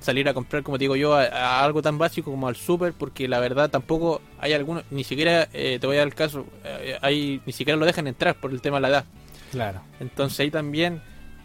salir 0.00 0.28
a 0.28 0.34
comprar, 0.34 0.62
como 0.62 0.78
te 0.78 0.84
digo 0.84 0.96
yo, 0.96 1.14
a, 1.14 1.24
a 1.24 1.64
algo 1.64 1.82
tan 1.82 1.98
básico 1.98 2.30
como 2.30 2.48
al 2.48 2.56
súper, 2.56 2.92
porque 2.92 3.28
la 3.28 3.40
verdad 3.40 3.70
tampoco 3.70 4.20
hay 4.38 4.52
algunos, 4.52 4.84
ni 4.90 5.04
siquiera, 5.04 5.48
eh, 5.52 5.78
te 5.80 5.86
voy 5.86 5.96
a 5.96 6.00
dar 6.00 6.08
el 6.08 6.14
caso, 6.14 6.46
eh, 6.64 6.98
hay, 7.02 7.40
ni 7.46 7.52
siquiera 7.52 7.76
lo 7.76 7.86
dejan 7.86 8.06
entrar 8.06 8.36
por 8.36 8.50
el 8.50 8.60
tema 8.60 8.76
de 8.76 8.80
la 8.82 8.88
edad. 8.88 9.04
Claro. 9.50 9.80
Entonces 9.98 10.40
ahí 10.40 10.50
también 10.50 11.02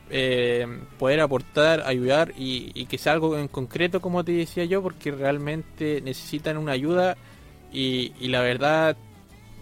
eh, 0.10 0.68
poder 1.00 1.22
aportar, 1.22 1.84
ayudar 1.86 2.34
y, 2.38 2.72
y 2.76 2.86
que 2.86 2.98
sea 2.98 3.14
algo 3.14 3.38
en 3.38 3.48
concreto, 3.48 4.02
como 4.02 4.24
te 4.24 4.34
decía 4.34 4.66
yo, 4.66 4.84
porque 4.84 5.12
realmente 5.12 6.02
necesitan 6.02 6.58
una 6.58 6.74
ayuda 6.74 7.18
y, 7.72 8.14
y 8.20 8.28
la 8.28 8.42
verdad 8.42 8.96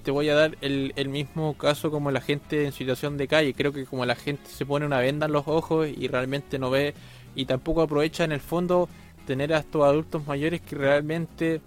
te 0.03 0.09
voy 0.09 0.27
a 0.29 0.35
dar 0.35 0.57
el, 0.61 0.93
el 0.95 1.09
mismo 1.09 1.55
caso 1.55 1.91
como 1.91 2.09
la 2.09 2.21
gente 2.21 2.65
en 2.65 2.71
situación 2.71 3.17
de 3.17 3.27
calle. 3.27 3.53
Creo 3.53 3.71
que 3.71 3.85
como 3.85 4.05
la 4.05 4.15
gente 4.15 4.49
se 4.49 4.65
pone 4.65 4.85
una 4.85 4.99
venda 4.99 5.27
en 5.27 5.31
los 5.31 5.47
ojos 5.47 5.87
y 5.87 6.07
realmente 6.07 6.57
no 6.57 6.71
ve 6.71 6.95
y 7.35 7.45
tampoco 7.45 7.81
aprovecha 7.81 8.23
en 8.23 8.31
el 8.31 8.39
fondo 8.41 8.89
tener 9.25 9.53
a 9.53 9.59
estos 9.59 9.83
adultos 9.83 10.25
mayores 10.27 10.61
que 10.61 10.75
realmente 10.75 11.61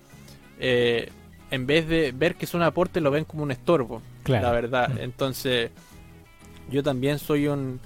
eh, 0.61 1.09
en 1.51 1.67
vez 1.67 1.89
de 1.89 2.13
ver 2.13 2.35
que 2.35 2.45
es 2.45 2.55
un 2.55 2.63
aporte 2.63 3.01
lo 3.01 3.11
ven 3.11 3.25
como 3.25 3.43
un 3.43 3.51
estorbo 3.51 4.03
Claro. 4.25 4.47
la 4.47 4.53
verdad. 4.53 4.89
Mm. 4.91 4.99
Entonces, 5.01 5.71
yo 6.71 6.83
también 6.83 7.19
soy 7.19 7.47
un, 7.47 7.79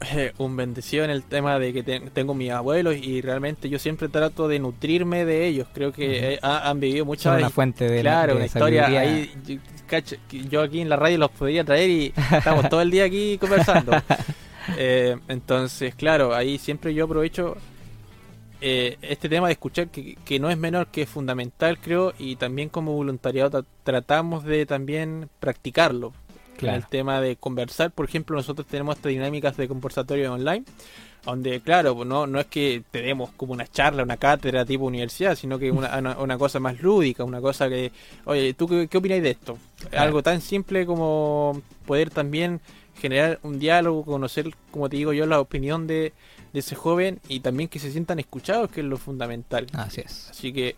un 0.38 0.56
bendecido 0.56 1.04
en 1.04 1.10
el 1.10 1.22
tema 1.22 1.58
de 1.58 1.72
que 1.72 1.82
te- 1.82 2.00
tengo 2.00 2.34
mis 2.34 2.50
abuelos 2.50 2.96
y 2.96 3.20
realmente 3.20 3.68
yo 3.68 3.78
siempre 3.78 4.08
trato 4.08 4.46
de 4.48 4.58
nutrirme 4.58 5.24
de 5.24 5.46
ellos. 5.46 5.66
Creo 5.72 5.92
que 5.92 6.38
ha- 6.42 6.68
han 6.70 6.80
vivido 6.80 7.04
muchas 7.04 7.36
una 7.38 7.50
fuente 7.50 7.88
de 7.88 8.00
Claro, 8.02 8.32
de 8.32 8.36
una 8.36 8.46
historia 8.46 8.86
ahí. 8.86 9.30
Yo, 9.46 9.56
yo 10.48 10.62
aquí 10.62 10.80
en 10.80 10.88
la 10.88 10.96
radio 10.96 11.18
los 11.18 11.30
podía 11.30 11.64
traer 11.64 11.90
y 11.90 12.14
estamos 12.32 12.68
todo 12.68 12.80
el 12.82 12.90
día 12.90 13.04
aquí 13.04 13.38
conversando. 13.38 13.92
Eh, 14.76 15.16
entonces, 15.28 15.94
claro, 15.94 16.34
ahí 16.34 16.58
siempre 16.58 16.94
yo 16.94 17.04
aprovecho 17.04 17.56
eh, 18.60 18.98
este 19.02 19.28
tema 19.28 19.46
de 19.46 19.54
escuchar 19.54 19.88
que, 19.88 20.16
que 20.24 20.38
no 20.38 20.50
es 20.50 20.58
menor, 20.58 20.88
que 20.88 21.02
es 21.02 21.08
fundamental, 21.08 21.78
creo, 21.78 22.12
y 22.18 22.36
también 22.36 22.68
como 22.68 22.92
voluntariado 22.92 23.62
tra- 23.62 23.66
tratamos 23.84 24.44
de 24.44 24.66
también 24.66 25.28
practicarlo. 25.40 26.12
Claro. 26.56 26.76
El 26.76 26.86
tema 26.86 27.22
de 27.22 27.36
conversar, 27.36 27.90
por 27.90 28.04
ejemplo, 28.06 28.36
nosotros 28.36 28.66
tenemos 28.66 28.96
estas 28.96 29.10
dinámicas 29.10 29.56
de 29.56 29.66
conversatorio 29.66 30.34
online, 30.34 30.64
donde, 31.24 31.60
claro, 31.60 31.94
pues 31.94 32.06
no, 32.06 32.26
no 32.26 32.38
es 32.38 32.46
que 32.46 32.82
te 32.90 33.00
demos 33.00 33.30
como 33.36 33.54
una 33.54 33.66
charla, 33.66 34.02
una 34.02 34.18
cátedra 34.18 34.66
tipo 34.66 34.84
universidad, 34.84 35.36
sino 35.36 35.58
que 35.58 35.70
una, 35.70 35.98
una, 35.98 36.18
una 36.18 36.36
cosa 36.36 36.60
más 36.60 36.80
lúdica, 36.82 37.24
una 37.24 37.40
cosa 37.40 37.68
que, 37.70 37.92
oye, 38.26 38.52
¿tú 38.52 38.68
qué, 38.68 38.88
qué 38.88 38.98
opináis 38.98 39.22
de 39.22 39.30
esto? 39.30 39.56
Claro. 39.88 40.04
Algo 40.04 40.22
tan 40.22 40.42
simple 40.42 40.84
como 40.84 41.62
poder 41.86 42.10
también 42.10 42.60
generar 43.00 43.38
un 43.42 43.58
diálogo, 43.58 44.04
conocer, 44.04 44.50
como 44.70 44.88
te 44.88 44.96
digo 44.96 45.12
yo, 45.12 45.26
la 45.26 45.40
opinión 45.40 45.86
de, 45.86 46.12
de 46.52 46.60
ese 46.60 46.74
joven 46.74 47.20
y 47.28 47.40
también 47.40 47.68
que 47.68 47.78
se 47.78 47.90
sientan 47.90 48.18
escuchados, 48.18 48.70
que 48.70 48.80
es 48.80 48.86
lo 48.86 48.96
fundamental. 48.96 49.66
Así 49.72 50.02
es. 50.02 50.28
Así 50.30 50.52
que 50.52 50.76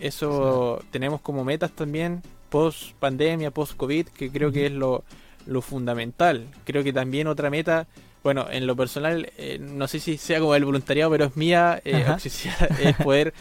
eso 0.00 0.82
tenemos 0.90 1.20
como 1.20 1.44
metas 1.44 1.72
también 1.72 2.22
post 2.50 2.92
pandemia, 2.98 3.50
post 3.50 3.76
COVID, 3.76 4.08
que 4.08 4.30
creo 4.30 4.52
que 4.52 4.66
es 4.66 4.72
lo, 4.72 5.04
lo 5.46 5.62
fundamental. 5.62 6.46
Creo 6.64 6.84
que 6.84 6.92
también 6.92 7.26
otra 7.26 7.50
meta, 7.50 7.86
bueno, 8.22 8.46
en 8.50 8.66
lo 8.66 8.76
personal, 8.76 9.30
eh, 9.38 9.58
no 9.58 9.88
sé 9.88 10.00
si 10.00 10.18
sea 10.18 10.40
como 10.40 10.54
el 10.54 10.64
voluntariado, 10.64 11.10
pero 11.10 11.24
es 11.26 11.36
mía, 11.36 11.80
eh, 11.84 12.04
es 12.80 12.96
poder, 12.96 13.32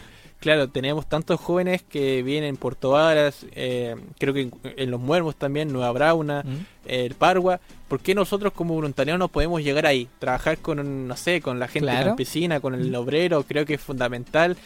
claro, 0.41 0.68
tenemos 0.68 1.07
tantos 1.07 1.39
jóvenes 1.39 1.81
que 1.84 2.22
vienen 2.23 2.49
en 2.49 2.57
Puerto 2.57 2.89
Varas, 2.91 3.45
eh, 3.53 3.95
creo 4.19 4.34
que 4.34 4.41
en, 4.41 4.51
en 4.63 4.91
Los 4.91 4.99
Muermos 4.99 5.38
también, 5.38 5.72
Nueva 5.72 5.91
Brauna, 5.93 6.43
Mm. 6.43 6.65
el 6.89 7.13
Pargua, 7.15 7.61
¿por 7.88 8.01
qué 8.01 8.13
nosotros 8.13 8.51
como 8.51 8.73
voluntarios 8.73 9.18
no 9.18 9.30
podemos 9.30 9.63
llegar 9.63 9.85
ahí? 9.85 10.09
Trabajar 10.19 10.57
con, 10.57 11.07
no 11.07 11.15
sé, 11.15 11.39
con 11.41 11.59
la 11.59 11.68
gente 11.69 11.88
Claro. 11.88 12.07
campesina, 12.07 12.59
con 12.59 12.73
el 12.76 12.91
Mm. 12.91 12.95
obrero, 12.95 13.43
creo 13.43 13.65
que 13.65 13.76
es 13.76 13.81
fundamental 13.81 14.57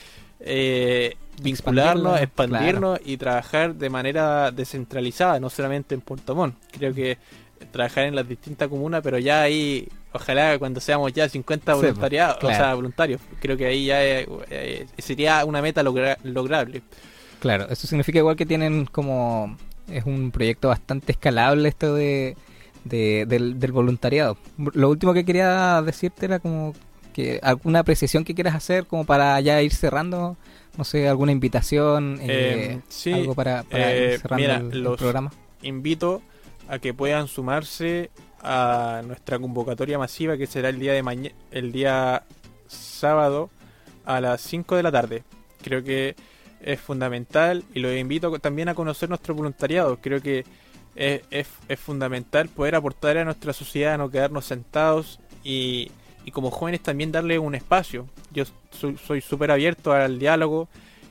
eh, 0.42 1.16
vincularnos, 1.42 2.20
expandirnos 2.22 3.00
y 3.06 3.18
trabajar 3.18 3.74
de 3.76 3.90
manera 3.90 4.52
descentralizada, 4.52 5.40
no 5.40 5.50
solamente 5.50 5.96
en 5.96 6.02
Puerto 6.02 6.36
Montt. 6.36 6.56
Creo 6.72 6.94
que 6.94 7.18
trabajar 7.72 8.04
en 8.06 8.16
las 8.16 8.28
distintas 8.28 8.68
comunas, 8.68 9.02
pero 9.02 9.18
ya 9.18 9.42
ahí, 9.42 9.88
ojalá 10.16 10.58
cuando 10.60 10.80
seamos 10.80 11.12
ya 11.14 11.28
50 11.30 11.74
Sí, 11.74 11.78
pues, 11.80 11.82
voluntariados, 11.92 12.38
claro. 12.38 12.56
o 12.56 12.58
sea, 12.58 12.74
voluntarios, 12.76 13.22
creo 13.40 13.56
que 13.58 13.66
ahí 13.66 13.86
ya 13.86 14.04
eh, 14.04 14.28
eh, 14.50 14.86
sería 14.98 15.44
una 15.46 15.62
meta 15.62 15.84
logra- 15.84 16.18
lograble. 16.24 16.82
Claro, 17.40 17.68
eso 17.70 17.86
significa 17.88 18.20
igual 18.20 18.36
que 18.36 18.46
tienen 18.46 18.86
como... 18.86 19.58
Es 19.88 20.04
un 20.06 20.32
proyecto 20.32 20.70
bastante 20.70 21.12
escalable 21.12 21.70
esto 21.70 21.94
de, 21.94 22.36
de- 22.86 23.26
del, 23.28 23.60
del 23.60 23.72
voluntariado. 23.72 24.36
Lo 24.74 24.90
último 24.90 25.14
que 25.14 25.24
quería 25.26 25.80
decirte 25.84 26.26
era 26.26 26.40
como 26.40 26.74
que 27.14 27.40
alguna 27.44 27.80
apreciación 27.80 28.24
que 28.26 28.34
quieras 28.34 28.56
hacer 28.56 28.88
como 28.88 29.06
para 29.06 29.40
ya 29.42 29.62
ir 29.62 29.72
cerrando, 29.74 30.38
no 30.76 30.84
sé, 30.84 31.08
alguna 31.08 31.32
invitación, 31.34 32.18
eh, 32.22 32.26
Eh, 32.78 32.82
sí, 32.90 33.14
algo 33.14 33.36
para, 33.36 33.62
para 33.64 33.96
ir 33.96 34.20
cerrando 34.20 34.36
mira, 34.42 34.56
el- 34.58 34.72
el, 34.72 34.82
los- 34.84 34.98
programa. 35.00 35.32
invito 35.62 36.22
a 36.68 36.80
que 36.80 36.94
puedan 36.96 37.28
sumarse 37.28 38.10
a 38.46 39.02
nuestra 39.06 39.40
convocatoria 39.40 39.98
masiva 39.98 40.38
que 40.38 40.46
será 40.48 40.70
el 40.70 40.80
día 40.80 40.94
de 40.94 41.02
mañana 41.04 41.36
el 41.52 41.72
día 41.72 42.24
sábado 42.68 43.50
a 44.06 44.22
las 44.22 44.42
5 44.42 44.76
de 44.76 44.84
la 44.84 44.92
tarde. 44.92 45.24
Creo 45.64 45.84
que 45.84 46.16
es 46.62 46.80
fundamental 46.80 47.64
y 47.74 47.80
los 47.80 47.96
invito 47.96 48.38
también 48.40 48.70
a 48.70 48.76
conocer 48.76 49.10
nuestro 49.10 49.34
voluntariado. 49.36 49.98
Creo 50.02 50.22
que 50.22 50.46
es, 50.96 51.22
es- 51.32 51.80
fundamental 51.80 52.48
poder 52.50 52.76
aportar 52.76 53.18
a 53.18 53.26
nuestra 53.26 53.52
sociedad, 53.54 53.98
no 53.98 54.10
quedarnos 54.10 54.46
sentados 54.46 55.20
y, 55.44 55.92
y 56.24 56.32
como 56.32 56.52
jóvenes 56.52 56.82
también 56.82 57.12
darle 57.12 57.40
un 57.40 57.56
espacio. 57.56 58.08
Yo 58.32 58.44
soy 58.72 58.98
soy 58.98 59.22
súper 59.22 59.52
abierto 59.52 59.92
al 59.94 60.20
diálogo 60.20 60.68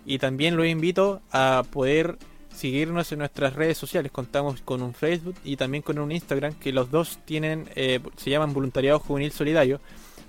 y 0.06 0.19
también 0.19 0.56
los 0.56 0.66
invito 0.66 1.20
a 1.32 1.62
poder 1.70 2.16
seguirnos 2.55 3.11
en 3.13 3.19
nuestras 3.19 3.55
redes 3.55 3.77
sociales. 3.79 4.13
Contamos 4.13 4.61
con 4.63 4.83
un 4.83 4.95
Facebook 4.95 5.35
y 5.45 5.57
también 5.57 5.83
con 5.83 5.99
un 5.99 6.13
Instagram 6.13 6.55
que 6.55 6.73
los 6.73 6.91
dos 6.91 7.19
tienen, 7.25 7.69
eh, 7.75 8.01
se 8.17 8.31
llaman 8.31 8.53
Voluntariado 8.55 8.99
Juvenil 9.01 9.33
Solidario, 9.33 9.81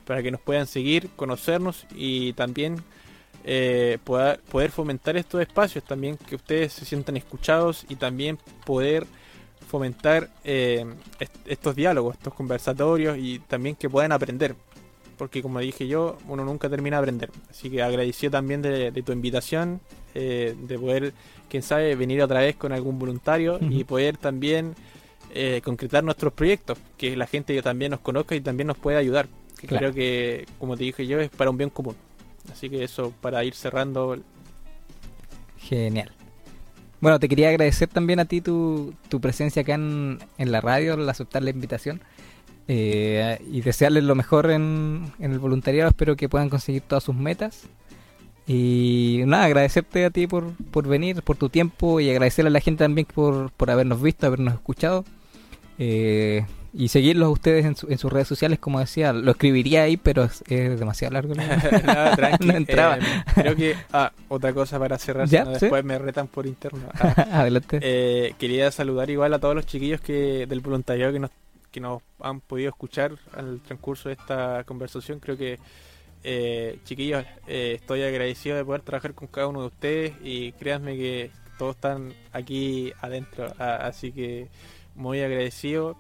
para 0.06 0.22
que 0.22 0.32
nos 0.32 0.42
puedan 0.42 0.68
seguir, 0.68 1.10
conocernos 1.16 1.86
y 1.96 2.34
también 2.34 2.78
eh, 3.44 4.00
poder, 4.04 4.72
fomentar 4.72 5.18
estos 5.18 5.42
espacios 5.42 5.84
también, 5.84 6.18
que 6.18 6.36
ustedes 6.36 6.74
se 6.74 6.86
sientan 6.86 7.16
escuchados 7.18 7.86
y 7.90 7.96
también 7.96 8.40
poder 8.66 9.06
fomentar 9.68 10.30
eh, 10.44 10.86
est- 11.20 11.36
estos 11.46 11.76
diálogos, 11.76 12.16
estos 12.16 12.34
conversatorios 12.34 13.18
y 13.18 13.40
también 13.40 13.76
que 13.76 13.90
puedan 13.90 14.12
aprender. 14.12 14.56
Porque 15.18 15.42
como 15.42 15.60
dije 15.60 15.88
yo, 15.88 16.18
uno 16.28 16.44
nunca 16.44 16.70
termina 16.70 16.98
de 16.98 17.02
aprender. 17.04 17.30
Así 17.50 17.70
que 17.70 17.82
agradecido 17.82 18.32
también 18.32 18.62
de 18.62 18.92
tu 19.06 19.12
invitación, 19.12 19.80
eh, 20.16 20.56
de 20.58 20.80
poder, 20.80 21.14
quién 21.50 21.64
sabe, 21.64 21.96
venir 21.96 22.22
otra 22.24 22.42
vez 22.42 22.56
con 22.58 22.72
algún 22.74 23.00
voluntario 23.00 23.60
y 23.70 23.84
poder 23.86 24.18
también 24.18 24.76
eh, 25.34 25.62
concretar 25.64 26.04
nuestros 26.04 26.34
proyectos, 26.34 26.80
que 26.98 27.16
la 27.18 27.28
gente 27.28 27.62
también 27.62 27.92
nos 27.92 28.00
conozca 28.02 28.36
y 28.36 28.42
también 28.42 28.68
nos 28.68 28.78
pueda 28.78 29.00
ayudar. 29.00 29.30
Que 29.60 29.68
Claro. 29.68 29.92
creo 29.92 29.94
que, 29.94 30.48
como 30.60 30.78
te 30.78 30.86
dije 30.86 31.08
yo, 31.08 31.20
es 31.22 31.30
para 31.32 31.52
un 31.52 31.58
bien 31.58 31.70
común. 31.72 31.96
Así 32.52 32.70
que 32.70 32.84
eso, 32.84 33.14
para 33.22 33.44
ir 33.44 33.56
cerrando, 33.56 34.18
Genial. 35.58 36.12
Bueno, 37.02 37.20
te 37.20 37.30
quería 37.30 37.50
agradecer 37.50 37.88
también 37.90 38.20
a 38.20 38.26
ti 38.26 38.42
tu, 38.42 38.96
tu 39.10 39.22
presencia 39.22 39.62
acá 39.62 39.76
en, 39.76 40.20
en 40.38 40.52
la 40.52 40.62
radio, 40.62 40.94
al 40.94 41.08
aceptar 41.10 41.44
la 41.44 41.52
invitación. 41.52 42.02
eh, 42.68 43.40
y 43.52 43.62
desearles 43.62 44.04
lo 44.06 44.16
mejor 44.16 44.52
en, 44.52 45.14
en 45.20 45.32
el 45.34 45.40
voluntariado. 45.40 45.90
Espero 45.90 46.16
que 46.16 46.30
puedan 46.30 46.50
conseguir 46.50 46.84
todas 46.84 47.04
sus 47.04 47.16
metas. 47.16 47.70
Y 48.48 49.22
nada, 49.26 49.46
agradecerte 49.46 50.06
a 50.06 50.10
ti 50.12 50.28
por, 50.28 50.52
por 50.72 50.88
venir, 50.88 51.24
por 51.24 51.36
tu 51.36 51.50
tiempo 51.50 52.00
y 52.00 52.10
agradecerle 52.12 52.50
a 52.50 52.52
la 52.52 52.60
gente 52.60 52.84
también 52.84 53.08
por, 53.14 53.52
por 53.52 53.72
habernos 53.72 54.02
visto, 54.02 54.28
habernos 54.28 54.54
escuchado. 54.54 55.04
Eh, 55.80 56.46
y 56.78 56.90
seguirlos 56.90 57.28
a 57.28 57.30
ustedes 57.30 57.66
en, 57.66 57.76
su- 57.78 57.88
en 57.90 57.98
sus 57.98 58.12
redes 58.12 58.28
sociales, 58.28 58.60
como 58.60 58.80
decía, 58.82 59.14
lo 59.14 59.32
escribiría 59.32 59.84
ahí, 59.84 59.96
pero 59.98 60.26
es, 60.26 60.44
es 60.48 60.78
demasiado 60.78 61.14
largo. 61.14 61.34
¿no? 61.34 61.42
No 62.46 62.54
entraba. 62.54 62.98
Eh, 62.98 63.02
creo 63.34 63.56
que. 63.56 63.76
Ah, 63.94 64.12
otra 64.28 64.54
cosa 64.54 64.78
para 64.78 64.98
cerrar, 64.98 65.28
¿Ya? 65.28 65.46
¿Sí? 65.46 65.52
después 65.62 65.84
me 65.86 65.98
retan 65.98 66.28
por 66.28 66.46
interno. 66.46 66.82
Ah, 67.00 67.28
Adelante. 67.42 67.80
eh, 67.82 68.34
quería 68.38 68.70
saludar 68.72 69.10
igual 69.10 69.34
a 69.34 69.40
todos 69.40 69.56
los 69.56 69.66
chiquillos 69.66 70.02
que 70.02 70.46
del 70.48 70.60
voluntariado 70.60 71.14
que 71.14 71.20
nos, 71.20 71.32
que 71.72 71.80
nos 71.80 72.02
han 72.20 72.42
podido 72.42 72.70
escuchar 72.70 73.14
al 73.34 73.62
transcurso 73.62 74.10
de 74.10 74.16
esta 74.16 74.64
conversación. 74.66 75.20
Creo 75.20 75.38
que, 75.38 75.58
eh, 76.28 76.80
chiquillos, 76.86 77.24
eh, 77.46 77.74
estoy 77.80 78.02
agradecido 78.02 78.58
de 78.58 78.66
poder 78.66 78.82
trabajar 78.82 79.14
con 79.14 79.28
cada 79.28 79.48
uno 79.48 79.62
de 79.62 79.68
ustedes 79.68 80.14
y 80.24 80.54
créanme 80.54 80.98
que 80.98 81.30
todos 81.60 81.76
están 81.76 82.14
aquí 82.34 82.92
adentro. 83.00 83.54
Así 83.60 84.12
que 84.12 84.48
muy 84.96 85.22
agradecido 85.22 85.96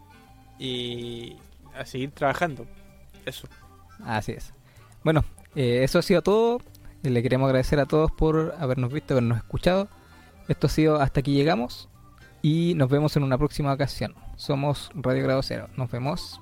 y 0.57 1.35
a 1.75 1.85
seguir 1.85 2.11
trabajando. 2.11 2.65
Eso. 3.25 3.47
Así 4.03 4.31
es. 4.31 4.51
Bueno, 5.03 5.23
eh, 5.55 5.83
eso 5.83 5.99
ha 5.99 6.01
sido 6.01 6.23
todo. 6.23 6.59
Eh, 7.03 7.09
Le 7.11 7.21
queremos 7.21 7.45
agradecer 7.45 7.79
a 7.79 7.85
todos 7.85 8.11
por 8.11 8.55
habernos 8.59 8.91
visto, 8.91 9.13
habernos 9.13 9.37
escuchado. 9.37 9.87
Esto 10.47 10.67
ha 10.67 10.69
sido 10.71 11.01
hasta 11.01 11.19
aquí 11.19 11.33
llegamos 11.33 11.87
y 12.41 12.73
nos 12.75 12.89
vemos 12.89 13.15
en 13.15 13.23
una 13.23 13.37
próxima 13.37 13.73
ocasión. 13.73 14.15
Somos 14.37 14.89
Radio 14.95 15.23
Grado 15.23 15.43
Cero. 15.43 15.69
Nos 15.77 15.91
vemos. 15.91 16.41